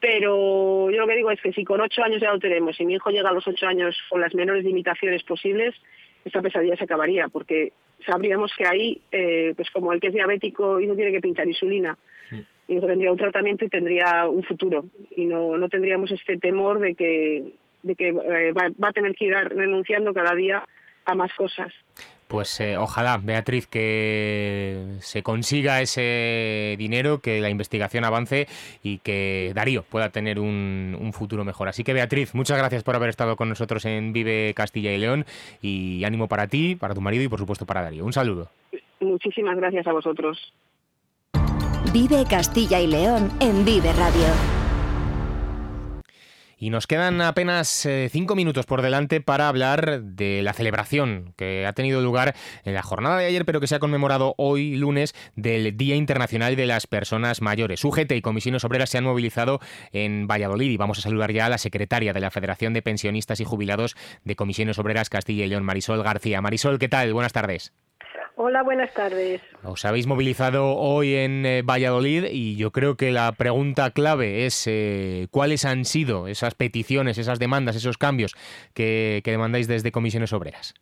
pero 0.00 0.90
yo 0.90 0.98
lo 0.98 1.06
que 1.06 1.16
digo 1.16 1.30
es 1.30 1.40
que 1.40 1.52
si 1.52 1.64
con 1.64 1.80
ocho 1.80 2.02
años 2.02 2.20
ya 2.20 2.32
lo 2.32 2.40
tenemos, 2.40 2.76
si 2.76 2.84
mi 2.84 2.94
hijo 2.94 3.10
llega 3.10 3.30
a 3.30 3.32
los 3.32 3.46
ocho 3.46 3.66
años 3.66 3.96
con 4.10 4.20
las 4.20 4.34
menores 4.34 4.64
limitaciones 4.64 5.22
posibles, 5.22 5.74
esta 6.24 6.42
pesadilla 6.42 6.76
se 6.76 6.84
acabaría, 6.84 7.28
porque 7.28 7.72
sabríamos 8.04 8.52
que 8.58 8.66
ahí, 8.66 9.00
eh, 9.12 9.54
pues 9.56 9.70
como 9.70 9.92
el 9.92 10.00
que 10.00 10.08
es 10.08 10.12
diabético 10.12 10.80
y 10.80 10.88
no 10.88 10.96
tiene 10.96 11.12
que 11.12 11.20
pintar 11.20 11.46
insulina, 11.46 11.96
y 12.66 12.80
tendría 12.80 13.12
un 13.12 13.18
tratamiento 13.18 13.64
y 13.64 13.68
tendría 13.68 14.26
un 14.26 14.42
futuro, 14.42 14.86
y 15.16 15.24
no, 15.26 15.56
no 15.56 15.68
tendríamos 15.68 16.10
este 16.10 16.36
temor 16.38 16.80
de 16.80 16.96
que, 16.96 17.52
de 17.82 17.94
que 17.94 18.08
eh, 18.08 18.52
va, 18.52 18.70
va, 18.82 18.88
a 18.88 18.92
tener 18.92 19.14
que 19.14 19.26
ir 19.26 19.34
renunciando 19.34 20.12
cada 20.12 20.34
día 20.34 20.66
a 21.04 21.14
más 21.14 21.32
cosas. 21.34 21.72
Pues 22.28 22.60
eh, 22.60 22.76
ojalá, 22.76 23.18
Beatriz, 23.18 23.66
que 23.66 24.96
se 25.00 25.22
consiga 25.22 25.80
ese 25.80 26.74
dinero, 26.78 27.20
que 27.20 27.40
la 27.40 27.50
investigación 27.50 28.04
avance 28.04 28.46
y 28.82 28.98
que 28.98 29.52
Darío 29.54 29.82
pueda 29.82 30.10
tener 30.10 30.38
un, 30.38 30.96
un, 30.98 31.12
futuro 31.12 31.44
mejor. 31.44 31.68
Así 31.68 31.84
que 31.84 31.92
Beatriz, 31.92 32.34
muchas 32.34 32.58
gracias 32.58 32.82
por 32.82 32.96
haber 32.96 33.10
estado 33.10 33.36
con 33.36 33.48
nosotros 33.48 33.84
en 33.84 34.12
Vive 34.12 34.52
Castilla 34.54 34.92
y 34.92 34.98
León 34.98 35.26
y 35.62 36.02
ánimo 36.04 36.28
para 36.28 36.46
ti, 36.48 36.76
para 36.76 36.94
tu 36.94 37.00
marido 37.00 37.22
y 37.24 37.28
por 37.28 37.38
supuesto 37.38 37.66
para 37.66 37.82
Darío. 37.82 38.04
Un 38.04 38.12
saludo. 38.12 38.50
Muchísimas 39.00 39.56
gracias 39.56 39.86
a 39.86 39.92
vosotros. 39.92 40.52
Vive 41.92 42.24
Castilla 42.28 42.80
y 42.80 42.88
León 42.88 43.30
en 43.40 43.64
Vive 43.64 43.92
Radio. 43.92 44.63
Y 46.64 46.70
nos 46.70 46.86
quedan 46.86 47.20
apenas 47.20 47.84
eh, 47.84 48.08
cinco 48.10 48.34
minutos 48.34 48.64
por 48.64 48.80
delante 48.80 49.20
para 49.20 49.48
hablar 49.48 50.02
de 50.02 50.40
la 50.40 50.54
celebración 50.54 51.34
que 51.36 51.66
ha 51.66 51.74
tenido 51.74 52.00
lugar 52.00 52.34
en 52.64 52.72
la 52.72 52.82
jornada 52.82 53.18
de 53.18 53.26
ayer, 53.26 53.44
pero 53.44 53.60
que 53.60 53.66
se 53.66 53.74
ha 53.74 53.80
conmemorado 53.80 54.34
hoy, 54.38 54.74
lunes, 54.74 55.14
del 55.36 55.76
Día 55.76 55.94
Internacional 55.94 56.56
de 56.56 56.64
las 56.64 56.86
Personas 56.86 57.42
Mayores. 57.42 57.84
UGT 57.84 58.12
y 58.12 58.22
Comisiones 58.22 58.64
Obreras 58.64 58.88
se 58.88 58.96
han 58.96 59.04
movilizado 59.04 59.60
en 59.92 60.26
Valladolid 60.26 60.70
y 60.70 60.78
vamos 60.78 60.96
a 60.96 61.02
saludar 61.02 61.32
ya 61.32 61.44
a 61.44 61.50
la 61.50 61.58
secretaria 61.58 62.14
de 62.14 62.20
la 62.20 62.30
Federación 62.30 62.72
de 62.72 62.80
Pensionistas 62.80 63.40
y 63.40 63.44
Jubilados 63.44 63.94
de 64.24 64.34
Comisiones 64.34 64.78
Obreras 64.78 65.10
Castilla 65.10 65.44
y 65.44 65.48
León, 65.48 65.64
Marisol 65.64 66.02
García. 66.02 66.40
Marisol, 66.40 66.78
¿qué 66.78 66.88
tal? 66.88 67.12
Buenas 67.12 67.34
tardes. 67.34 67.74
Hola, 68.36 68.64
buenas 68.64 68.92
tardes. 68.92 69.40
Os 69.62 69.84
habéis 69.84 70.08
movilizado 70.08 70.74
hoy 70.74 71.14
en 71.14 71.46
eh, 71.46 71.62
Valladolid 71.62 72.24
y 72.32 72.56
yo 72.56 72.72
creo 72.72 72.96
que 72.96 73.12
la 73.12 73.30
pregunta 73.32 73.92
clave 73.92 74.44
es 74.44 74.64
eh, 74.66 75.28
cuáles 75.30 75.64
han 75.64 75.84
sido 75.84 76.26
esas 76.26 76.54
peticiones, 76.56 77.16
esas 77.18 77.38
demandas, 77.38 77.76
esos 77.76 77.96
cambios 77.96 78.34
que, 78.74 79.20
que 79.24 79.30
demandáis 79.30 79.68
desde 79.68 79.92
comisiones 79.92 80.32
obreras. 80.32 80.74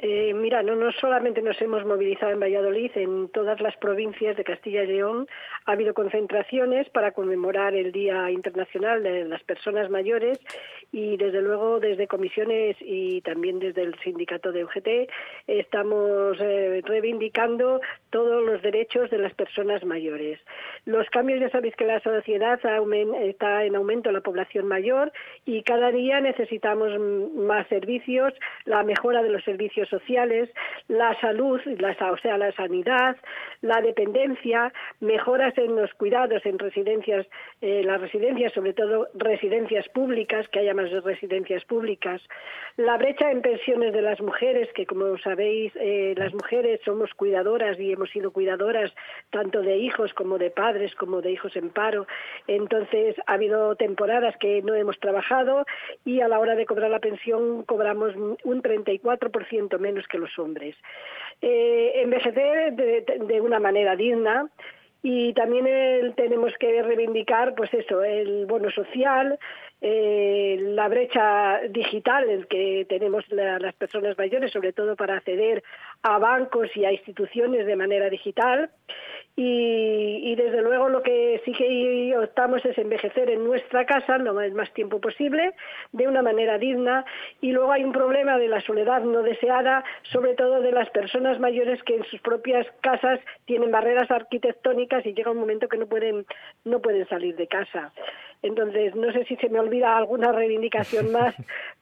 Eh, 0.00 0.32
mira, 0.32 0.62
no, 0.62 0.76
no 0.76 0.92
solamente 0.92 1.42
nos 1.42 1.60
hemos 1.60 1.84
movilizado 1.84 2.30
en 2.30 2.38
Valladolid, 2.38 2.92
en 2.94 3.28
todas 3.30 3.60
las 3.60 3.76
provincias 3.78 4.36
de 4.36 4.44
Castilla 4.44 4.84
y 4.84 4.86
León 4.86 5.26
ha 5.64 5.72
habido 5.72 5.92
concentraciones 5.92 6.88
para 6.90 7.10
conmemorar 7.10 7.74
el 7.74 7.90
Día 7.90 8.30
Internacional 8.30 9.02
de 9.02 9.24
las 9.24 9.42
Personas 9.42 9.90
Mayores 9.90 10.38
y 10.92 11.16
desde 11.16 11.42
luego 11.42 11.80
desde 11.80 12.06
comisiones 12.06 12.76
y 12.80 13.22
también 13.22 13.58
desde 13.58 13.82
el 13.82 13.98
sindicato 13.98 14.52
de 14.52 14.64
UGT 14.64 15.10
estamos 15.48 16.36
eh, 16.40 16.80
reivindicando 16.84 17.80
todos 18.10 18.44
los 18.44 18.62
derechos 18.62 19.10
de 19.10 19.18
las 19.18 19.34
personas 19.34 19.84
mayores. 19.84 20.38
Los 20.88 21.06
cambios, 21.10 21.38
ya 21.38 21.50
sabéis 21.50 21.76
que 21.76 21.84
la 21.84 22.00
sociedad 22.00 22.58
está 23.20 23.64
en 23.64 23.76
aumento 23.76 24.10
la 24.10 24.22
población 24.22 24.66
mayor 24.66 25.12
y 25.44 25.62
cada 25.62 25.92
día 25.92 26.18
necesitamos 26.22 26.98
más 26.98 27.68
servicios, 27.68 28.32
la 28.64 28.82
mejora 28.84 29.22
de 29.22 29.28
los 29.28 29.44
servicios 29.44 29.86
sociales, 29.90 30.48
la 30.88 31.14
salud, 31.20 31.60
la, 31.78 31.94
o 32.10 32.16
sea, 32.16 32.38
la 32.38 32.52
sanidad, 32.52 33.18
la 33.60 33.82
dependencia, 33.82 34.72
mejoras 35.00 35.52
en 35.58 35.76
los 35.76 35.92
cuidados 35.92 36.46
en 36.46 36.58
residencias, 36.58 37.26
eh, 37.60 37.82
las 37.84 38.00
residencias, 38.00 38.54
sobre 38.54 38.72
todo 38.72 39.08
residencias 39.12 39.86
públicas, 39.90 40.48
que 40.48 40.60
haya 40.60 40.72
más 40.72 40.90
residencias 41.04 41.66
públicas, 41.66 42.22
la 42.78 42.96
brecha 42.96 43.30
en 43.30 43.42
pensiones 43.42 43.92
de 43.92 44.00
las 44.00 44.22
mujeres, 44.22 44.72
que 44.72 44.86
como 44.86 45.18
sabéis, 45.18 45.70
eh, 45.76 46.14
las 46.16 46.32
mujeres 46.32 46.80
somos 46.82 47.12
cuidadoras 47.12 47.78
y 47.78 47.92
hemos 47.92 48.08
sido 48.08 48.30
cuidadoras 48.30 48.90
tanto 49.28 49.60
de 49.60 49.76
hijos 49.76 50.14
como 50.14 50.38
de 50.38 50.50
padres, 50.50 50.77
como 50.96 51.20
de 51.20 51.32
hijos 51.32 51.54
en 51.56 51.70
paro. 51.70 52.06
Entonces, 52.46 53.16
ha 53.26 53.34
habido 53.34 53.76
temporadas 53.76 54.36
que 54.38 54.62
no 54.62 54.74
hemos 54.74 54.98
trabajado 55.00 55.64
y 56.04 56.20
a 56.20 56.28
la 56.28 56.38
hora 56.38 56.54
de 56.54 56.66
cobrar 56.66 56.90
la 56.90 57.00
pensión 57.00 57.64
cobramos 57.64 58.14
un 58.16 58.62
34% 58.62 59.78
menos 59.78 60.06
que 60.08 60.18
los 60.18 60.38
hombres. 60.38 60.76
Eh, 61.40 61.92
envejecer 62.02 62.74
de, 62.74 63.04
de 63.26 63.40
una 63.40 63.60
manera 63.60 63.96
digna, 63.96 64.48
y 65.02 65.32
también 65.34 66.12
tenemos 66.16 66.52
que 66.58 66.82
reivindicar 66.82 67.54
pues 67.54 67.72
eso 67.72 68.02
el 68.02 68.46
bono 68.46 68.70
social 68.70 69.38
eh, 69.80 70.56
la 70.60 70.88
brecha 70.88 71.60
digital 71.70 72.28
en 72.28 72.44
que 72.44 72.84
tenemos 72.88 73.24
las 73.30 73.74
personas 73.74 74.18
mayores 74.18 74.50
sobre 74.50 74.72
todo 74.72 74.96
para 74.96 75.16
acceder 75.16 75.62
a 76.02 76.18
bancos 76.18 76.68
y 76.76 76.84
a 76.84 76.92
instituciones 76.92 77.66
de 77.66 77.76
manera 77.76 78.10
digital 78.10 78.70
y, 79.40 80.34
desde 80.34 80.62
luego 80.62 80.88
lo 80.88 81.00
que 81.00 81.40
sí 81.44 81.52
que 81.52 82.12
optamos 82.16 82.64
es 82.64 82.76
envejecer 82.76 83.30
en 83.30 83.44
nuestra 83.44 83.86
casa 83.86 84.18
lo 84.18 84.34
más 84.34 84.72
tiempo 84.74 85.00
posible, 85.00 85.54
de 85.92 86.08
una 86.08 86.22
manera 86.22 86.58
digna. 86.58 87.04
Y 87.40 87.52
luego 87.52 87.70
hay 87.70 87.84
un 87.84 87.92
problema 87.92 88.36
de 88.36 88.48
la 88.48 88.60
soledad 88.62 89.02
no 89.02 89.22
deseada, 89.22 89.84
sobre 90.10 90.34
todo 90.34 90.60
de 90.60 90.72
las 90.72 90.90
personas 90.90 91.38
mayores 91.38 91.80
que 91.84 91.94
en 91.94 92.04
sus 92.06 92.20
propias 92.20 92.66
casas 92.80 93.20
tienen 93.44 93.70
barreras 93.70 94.10
arquitectónicas 94.10 95.06
y 95.06 95.14
llega 95.14 95.30
un 95.30 95.38
momento 95.38 95.68
que 95.68 95.78
no 95.78 95.86
pueden, 95.86 96.26
no 96.64 96.80
pueden 96.80 97.06
salir 97.06 97.36
de 97.36 97.46
casa. 97.46 97.92
Entonces, 98.42 98.94
no 98.94 99.12
sé 99.12 99.24
si 99.24 99.36
se 99.36 99.48
me 99.48 99.58
olvida 99.58 99.96
alguna 99.96 100.30
reivindicación 100.30 101.10
más, 101.12 101.34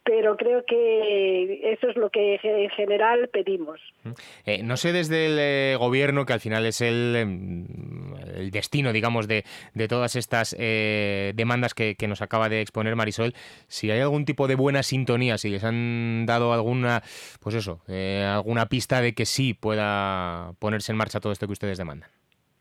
pero 0.05 0.37
creo 0.37 0.65
que 0.65 1.73
eso 1.73 1.89
es 1.89 1.97
lo 1.97 2.11
que 2.11 2.39
en 2.43 2.71
general 2.71 3.29
pedimos. 3.29 3.81
Eh, 4.45 4.63
no 4.63 4.77
sé 4.77 4.93
desde 4.93 5.27
el 5.27 5.39
eh, 5.39 5.77
gobierno, 5.79 6.25
que 6.25 6.33
al 6.33 6.41
final 6.41 6.65
es 6.65 6.81
el, 6.81 7.15
em, 7.17 7.67
el 8.37 8.51
destino, 8.51 8.93
digamos, 8.93 9.29
de, 9.29 9.45
de 9.75 9.89
todas 9.89 10.17
estas 10.17 10.57
eh, 10.59 11.33
demandas 11.35 11.75
que, 11.75 11.95
que, 11.97 12.09
nos 12.09 12.23
acaba 12.23 12.49
de 12.49 12.61
exponer 12.61 12.97
Marisol, 12.97 13.35
si 13.69 13.91
hay 13.91 14.01
algún 14.01 14.25
tipo 14.25 14.49
de 14.49 14.55
buena 14.55 14.83
sintonía, 14.83 15.39
si 15.39 15.51
les 15.51 15.65
han 15.65 16.25
dado 16.25 16.53
alguna, 16.53 17.03
pues 17.41 17.55
eso, 17.57 17.81
alguna 17.89 18.67
pista 18.67 19.01
de 19.01 19.13
que 19.13 19.27
sí 19.27 19.55
pueda 19.55 20.53
ponerse 20.59 20.93
en 20.93 20.99
marcha 20.99 21.21
todo 21.21 21.33
esto 21.33 21.47
que 21.47 21.53
ustedes 21.53 21.79
demandan. 21.79 22.09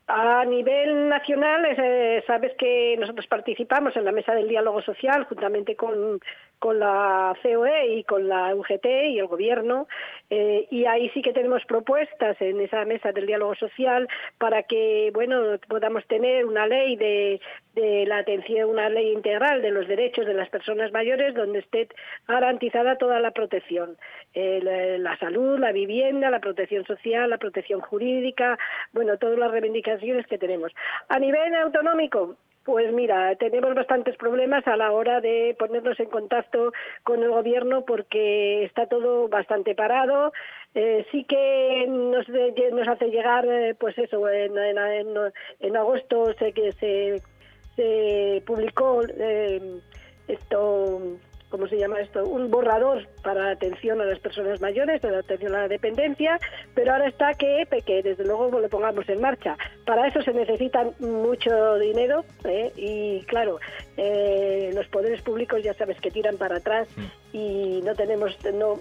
A 0.07 0.45
nivel 0.45 1.09
nacional, 1.09 1.65
eh, 1.65 2.23
sabes 2.27 2.53
que 2.59 2.95
nosotros 2.99 3.25
participamos 3.25 3.95
en 3.97 4.05
la 4.05 4.11
mesa 4.11 4.35
del 4.35 4.47
diálogo 4.47 4.83
social 4.83 5.23
juntamente 5.23 5.75
con, 5.75 6.19
con 6.59 6.77
la 6.77 7.35
COE 7.41 7.95
y 7.95 8.03
con 8.03 8.27
la 8.27 8.53
UGT 8.53 8.85
y 8.85 9.17
el 9.17 9.25
Gobierno, 9.25 9.87
eh, 10.29 10.67
y 10.69 10.85
ahí 10.85 11.09
sí 11.09 11.23
que 11.23 11.33
tenemos 11.33 11.65
propuestas 11.65 12.39
en 12.39 12.61
esa 12.61 12.85
mesa 12.85 13.13
del 13.13 13.25
diálogo 13.25 13.55
social 13.55 14.07
para 14.37 14.61
que, 14.61 15.09
bueno, 15.11 15.57
podamos 15.67 16.05
tener 16.05 16.45
una 16.45 16.67
ley 16.67 16.95
de, 16.97 17.41
de 17.73 18.05
la 18.05 18.19
atención, 18.19 18.69
una 18.69 18.89
ley 18.89 19.11
integral 19.11 19.63
de 19.63 19.71
los 19.71 19.87
derechos 19.87 20.27
de 20.27 20.35
las 20.35 20.49
personas 20.49 20.91
mayores 20.91 21.33
donde 21.33 21.59
esté 21.59 21.87
garantizada 22.27 22.99
toda 22.99 23.19
la 23.19 23.31
protección, 23.31 23.97
eh, 24.35 24.99
la, 24.99 25.17
salud, 25.17 25.57
la 25.57 25.71
vivienda, 25.71 26.29
la 26.29 26.41
protección 26.41 26.85
social, 26.85 27.27
la 27.27 27.39
protección 27.39 27.81
jurídica, 27.81 28.59
bueno, 28.93 29.17
todas 29.17 29.39
las 29.39 29.49
reivindicaciones 29.49 29.94
que 30.27 30.37
tenemos. 30.37 30.71
A 31.09 31.19
nivel 31.19 31.55
autonómico, 31.55 32.35
pues 32.65 32.91
mira, 32.91 33.35
tenemos 33.35 33.75
bastantes 33.75 34.17
problemas 34.17 34.67
a 34.67 34.75
la 34.75 34.91
hora 34.91 35.21
de 35.21 35.55
ponernos 35.57 35.99
en 35.99 36.09
contacto 36.09 36.73
con 37.03 37.21
el 37.21 37.29
gobierno 37.29 37.85
porque 37.85 38.63
está 38.63 38.87
todo 38.87 39.27
bastante 39.27 39.75
parado. 39.75 40.33
Eh, 40.73 41.05
sí 41.11 41.25
que 41.25 41.85
nos, 41.87 42.27
nos 42.27 42.87
hace 42.87 43.09
llegar, 43.09 43.45
eh, 43.45 43.75
pues 43.79 43.95
eso, 43.99 44.27
en, 44.27 44.57
en, 44.57 45.77
agosto 45.77 46.33
sé 46.39 46.53
que 46.53 46.71
se, 46.73 47.21
se 47.75 48.43
publicó 48.47 49.01
eh, 49.07 49.79
esto 50.27 51.19
¿cómo 51.55 51.69
se 51.69 51.77
llama 51.77 52.01
esto? 52.01 52.25
Un 52.25 52.51
borrador 52.51 53.07
para 53.23 53.51
atención 53.51 54.01
a 54.01 54.03
las 54.03 54.19
personas 54.19 54.59
mayores, 54.59 54.99
para 54.99 55.19
atención 55.19 55.55
a 55.55 55.61
la 55.61 55.67
dependencia, 55.69 56.37
pero 56.73 56.91
ahora 56.91 57.07
está 57.07 57.33
que, 57.35 57.65
que 57.85 58.03
desde 58.03 58.25
luego 58.25 58.59
lo 58.59 58.67
pongamos 58.67 59.07
en 59.07 59.21
marcha. 59.21 59.55
Para 59.85 60.05
eso 60.05 60.21
se 60.21 60.33
necesita 60.33 60.83
mucho 60.99 61.75
dinero 61.75 62.25
¿eh? 62.43 62.73
y 62.75 63.21
claro, 63.21 63.59
eh, 63.95 64.69
los 64.73 64.85
poderes 64.89 65.21
públicos 65.21 65.63
ya 65.63 65.73
sabes 65.75 65.97
que 66.01 66.11
tiran 66.11 66.35
para 66.35 66.57
atrás 66.57 66.89
y 67.31 67.79
no 67.85 67.95
tenemos, 67.95 68.37
no, 68.53 68.77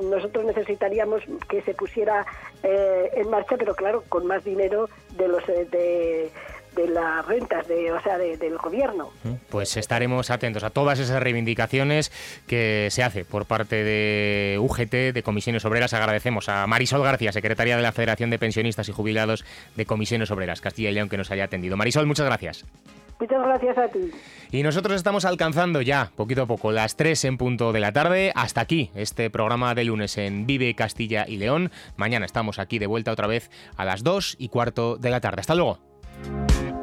nosotros 0.00 0.46
necesitaríamos 0.46 1.20
que 1.46 1.60
se 1.60 1.74
pusiera 1.74 2.24
eh, 2.62 3.10
en 3.16 3.28
marcha, 3.28 3.56
pero 3.58 3.74
claro, 3.74 4.02
con 4.08 4.26
más 4.26 4.42
dinero 4.44 4.88
de 5.18 5.28
los 5.28 5.46
de 5.46 6.30
de 6.74 6.88
las 6.88 7.24
rentas 7.26 7.66
de, 7.68 7.92
o 7.92 8.00
sea, 8.02 8.18
del 8.18 8.58
gobierno. 8.58 9.10
Mm, 9.22 9.34
pues 9.50 9.76
estaremos 9.76 10.30
atentos 10.30 10.64
a 10.64 10.70
todas 10.70 10.98
esas 10.98 11.22
reivindicaciones 11.22 12.12
que 12.46 12.88
se 12.90 13.02
hace 13.02 13.24
por 13.24 13.46
parte 13.46 13.84
de 13.84 14.58
UGT, 14.60 15.12
de 15.12 15.22
Comisiones 15.22 15.64
Obreras. 15.64 15.94
Agradecemos 15.94 16.48
a 16.48 16.66
Marisol 16.66 17.02
García, 17.02 17.32
secretaria 17.32 17.76
de 17.76 17.82
la 17.82 17.92
Federación 17.92 18.30
de 18.30 18.38
Pensionistas 18.38 18.88
y 18.88 18.92
Jubilados 18.92 19.44
de 19.76 19.86
Comisiones 19.86 20.30
Obreras, 20.30 20.60
Castilla 20.60 20.90
y 20.90 20.94
León, 20.94 21.08
que 21.08 21.16
nos 21.16 21.30
haya 21.30 21.44
atendido. 21.44 21.76
Marisol, 21.76 22.06
muchas 22.06 22.26
gracias. 22.26 22.64
Muchas 23.20 23.42
gracias 23.42 23.78
a 23.78 23.88
ti. 23.88 24.10
Y 24.50 24.62
nosotros 24.62 24.96
estamos 24.96 25.24
alcanzando 25.24 25.80
ya, 25.80 26.10
poquito 26.16 26.42
a 26.42 26.46
poco, 26.46 26.72
las 26.72 26.96
3 26.96 27.24
en 27.26 27.38
punto 27.38 27.72
de 27.72 27.80
la 27.80 27.92
tarde. 27.92 28.32
Hasta 28.34 28.60
aquí 28.60 28.90
este 28.94 29.30
programa 29.30 29.74
de 29.74 29.84
lunes 29.84 30.18
en 30.18 30.46
Vive 30.46 30.74
Castilla 30.74 31.24
y 31.26 31.36
León. 31.36 31.70
Mañana 31.96 32.26
estamos 32.26 32.58
aquí 32.58 32.78
de 32.78 32.86
vuelta 32.86 33.12
otra 33.12 33.26
vez 33.26 33.50
a 33.76 33.84
las 33.84 34.02
2 34.02 34.36
y 34.38 34.48
cuarto 34.48 34.96
de 34.96 35.10
la 35.10 35.20
tarde. 35.20 35.40
Hasta 35.40 35.54
luego. 35.54 35.93
Bye. 36.22 36.73